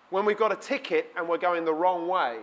When 0.09 0.25
we've 0.25 0.37
got 0.37 0.51
a 0.51 0.55
ticket 0.55 1.11
and 1.17 1.27
we're 1.27 1.37
going 1.37 1.65
the 1.65 1.73
wrong 1.73 2.07
way, 2.07 2.39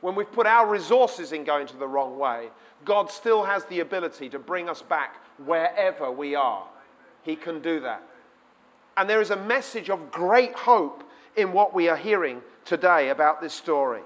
when 0.00 0.14
we've 0.14 0.30
put 0.30 0.46
our 0.46 0.68
resources 0.68 1.32
in 1.32 1.44
going 1.44 1.66
to 1.68 1.76
the 1.76 1.88
wrong 1.88 2.18
way, 2.18 2.48
God 2.84 3.10
still 3.10 3.44
has 3.44 3.64
the 3.64 3.80
ability 3.80 4.28
to 4.30 4.38
bring 4.38 4.68
us 4.68 4.82
back 4.82 5.16
wherever 5.44 6.10
we 6.10 6.34
are. 6.34 6.66
He 7.22 7.36
can 7.36 7.60
do 7.60 7.80
that. 7.80 8.02
And 8.96 9.08
there 9.08 9.20
is 9.20 9.30
a 9.30 9.36
message 9.36 9.90
of 9.90 10.10
great 10.10 10.54
hope 10.54 11.02
in 11.36 11.52
what 11.52 11.74
we 11.74 11.88
are 11.88 11.96
hearing 11.96 12.42
today 12.64 13.10
about 13.10 13.40
this 13.40 13.52
story. 13.52 14.02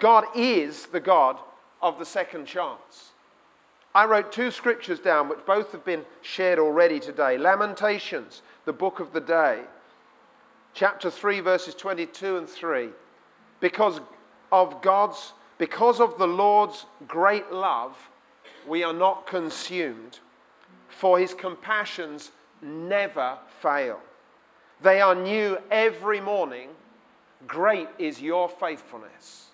God 0.00 0.24
is 0.34 0.86
the 0.86 1.00
God 1.00 1.38
of 1.80 1.98
the 1.98 2.04
second 2.04 2.46
chance. 2.46 3.12
I 3.94 4.06
wrote 4.06 4.32
two 4.32 4.50
scriptures 4.50 4.98
down, 4.98 5.28
which 5.28 5.46
both 5.46 5.72
have 5.72 5.84
been 5.84 6.04
shared 6.20 6.58
already 6.58 6.98
today 6.98 7.38
Lamentations, 7.38 8.42
the 8.64 8.72
book 8.72 8.98
of 8.98 9.12
the 9.12 9.20
day, 9.20 9.60
chapter 10.72 11.10
3, 11.10 11.40
verses 11.40 11.74
22 11.74 12.38
and 12.38 12.48
3. 12.48 12.88
Because 13.60 14.00
of 14.54 14.80
God's, 14.82 15.32
because 15.58 15.98
of 16.00 16.16
the 16.16 16.28
Lord's 16.28 16.86
great 17.08 17.50
love, 17.50 17.96
we 18.68 18.84
are 18.84 18.92
not 18.92 19.26
consumed, 19.26 20.20
for 20.88 21.18
his 21.18 21.34
compassions 21.34 22.30
never 22.62 23.36
fail. 23.60 23.98
They 24.80 25.00
are 25.00 25.16
new 25.16 25.58
every 25.72 26.20
morning. 26.20 26.68
Great 27.48 27.88
is 27.98 28.22
your 28.22 28.48
faithfulness. 28.48 29.48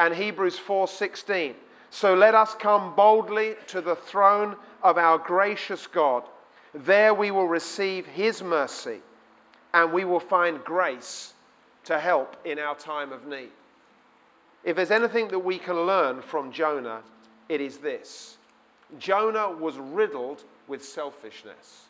And 0.00 0.14
Hebrews 0.14 0.58
4:16. 0.58 1.54
So 1.90 2.14
let 2.14 2.34
us 2.34 2.54
come 2.54 2.94
boldly 2.96 3.54
to 3.68 3.80
the 3.80 3.96
throne 3.96 4.56
of 4.82 4.98
our 4.98 5.18
gracious 5.18 5.86
God, 5.86 6.24
There 6.74 7.14
we 7.14 7.30
will 7.30 7.48
receive 7.48 8.04
His 8.06 8.42
mercy 8.42 9.00
and 9.72 9.92
we 9.92 10.04
will 10.04 10.20
find 10.20 10.62
grace 10.64 11.34
to 11.84 11.98
help 11.98 12.36
in 12.44 12.58
our 12.58 12.74
time 12.74 13.12
of 13.12 13.26
need. 13.26 13.52
If 14.64 14.76
there's 14.76 14.90
anything 14.90 15.28
that 15.28 15.38
we 15.38 15.58
can 15.58 15.86
learn 15.86 16.20
from 16.20 16.52
Jonah, 16.52 17.02
it 17.48 17.60
is 17.60 17.78
this 17.78 18.38
Jonah 18.98 19.50
was 19.50 19.76
riddled 19.78 20.44
with 20.66 20.84
selfishness. 20.84 21.84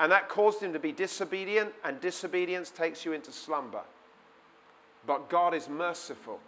And 0.00 0.10
that 0.10 0.28
caused 0.28 0.60
him 0.60 0.72
to 0.72 0.78
be 0.80 0.90
disobedient, 0.90 1.72
and 1.84 2.00
disobedience 2.00 2.70
takes 2.70 3.04
you 3.04 3.12
into 3.12 3.30
slumber. 3.30 3.82
But 5.06 5.28
God 5.28 5.54
is 5.54 5.68
merciful, 5.68 6.40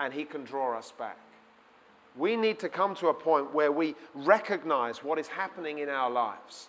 and 0.00 0.14
He 0.14 0.24
can 0.24 0.44
draw 0.44 0.76
us 0.76 0.92
back. 0.98 1.18
We 2.16 2.36
need 2.36 2.58
to 2.60 2.68
come 2.68 2.94
to 2.96 3.08
a 3.08 3.14
point 3.14 3.52
where 3.52 3.72
we 3.72 3.96
recognize 4.14 5.02
what 5.02 5.18
is 5.18 5.26
happening 5.26 5.80
in 5.80 5.88
our 5.88 6.10
lives 6.10 6.68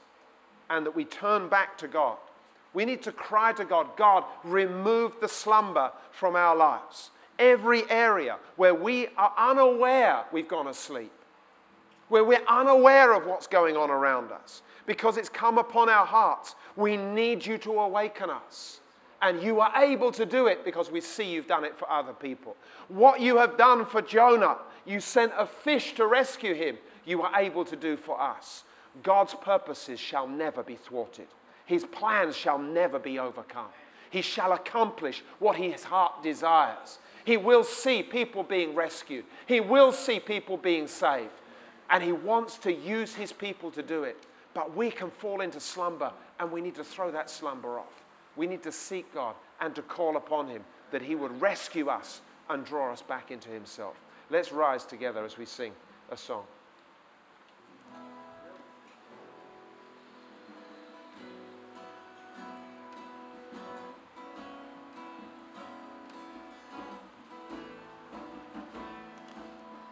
and 0.70 0.86
that 0.86 0.96
we 0.96 1.06
turn 1.06 1.48
back 1.48 1.78
to 1.78 1.88
God. 1.88 2.18
We 2.74 2.84
need 2.84 3.04
to 3.04 3.12
cry 3.12 3.54
to 3.54 3.64
God, 3.64 3.96
God, 3.96 4.24
remove 4.44 5.14
the 5.22 5.30
slumber 5.30 5.92
from 6.12 6.36
our 6.36 6.56
lives. 6.56 7.12
Every 7.38 7.90
area 7.90 8.38
where 8.56 8.74
we 8.74 9.08
are 9.18 9.34
unaware 9.38 10.24
we've 10.32 10.48
gone 10.48 10.68
asleep, 10.68 11.12
where 12.10 12.24
we're 12.24 12.46
unaware 12.48 13.14
of 13.14 13.26
what's 13.26 13.48
going 13.48 13.76
on 13.76 13.90
around 13.90 14.32
us, 14.32 14.62
because 14.86 15.18
it's 15.18 15.30
come 15.30 15.58
upon 15.58 15.90
our 15.90 16.06
hearts. 16.06 16.56
We 16.76 16.98
need 16.98 17.46
you 17.46 17.58
to 17.60 17.72
awaken 17.80 18.30
us. 18.30 18.80
And 19.22 19.42
you 19.42 19.60
are 19.60 19.72
able 19.82 20.12
to 20.12 20.26
do 20.26 20.48
it 20.48 20.64
because 20.64 20.92
we 20.92 21.02
see 21.02 21.24
you've 21.24 21.48
done 21.48 21.64
it 21.64 21.76
for 21.76 21.90
other 21.90 22.14
people. 22.14 22.56
What 22.90 23.22
you 23.22 23.38
have 23.38 23.58
done 23.58 23.86
for 23.86 24.02
Jonah, 24.02 24.58
you 24.86 25.00
sent 25.00 25.32
a 25.38 25.48
fish 25.48 25.96
to 25.96 26.06
rescue 26.06 26.54
him, 26.54 26.78
you 27.06 27.22
are 27.22 27.32
able 27.40 27.66
to 27.66 27.76
do 27.76 27.98
for 27.98 28.22
us. 28.22 28.64
God's 29.04 29.34
purposes 29.34 30.00
shall 30.00 30.28
never 30.28 30.64
be 30.64 30.76
thwarted, 30.76 31.28
His 31.66 31.86
plans 31.86 32.36
shall 32.36 32.60
never 32.60 33.00
be 33.00 33.20
overcome. 33.20 33.68
He 34.10 34.22
shall 34.22 34.54
accomplish 34.54 35.24
what 35.40 35.56
His 35.56 35.84
heart 35.84 36.24
desires. 36.24 37.00
He 37.26 37.38
will 37.38 37.64
see 37.64 38.04
people 38.04 38.44
being 38.44 38.76
rescued, 38.76 39.26
He 39.48 39.60
will 39.60 39.92
see 39.92 40.20
people 40.20 40.56
being 40.56 40.88
saved. 40.88 41.32
And 41.90 42.04
He 42.04 42.14
wants 42.14 42.58
to 42.60 42.74
use 42.74 43.14
His 43.14 43.32
people 43.32 43.70
to 43.72 43.84
do 43.84 44.04
it. 44.04 44.18
But 44.54 44.76
we 44.76 44.90
can 44.90 45.12
fall 45.12 45.42
into 45.42 45.60
slumber 45.60 46.12
and 46.40 46.52
we 46.52 46.62
need 46.62 46.76
to 46.76 46.84
throw 46.84 47.12
that 47.12 47.30
slumber 47.30 47.78
off. 47.78 48.04
We 48.36 48.48
need 48.48 48.64
to 48.64 48.72
seek 48.72 49.14
God 49.14 49.36
and 49.60 49.76
to 49.76 49.82
call 49.82 50.18
upon 50.18 50.48
Him 50.48 50.64
that 50.92 51.02
He 51.02 51.16
would 51.16 51.42
rescue 51.42 51.90
us 51.90 52.22
and 52.50 52.64
draw 52.64 52.92
us 52.92 53.02
back 53.02 53.32
into 53.32 53.50
Himself. 53.50 54.00
Let's 54.30 54.52
rise 54.52 54.86
together 54.86 55.26
as 55.26 55.38
we 55.38 55.46
sing 55.46 55.74
a 56.12 56.18
song. 56.18 56.46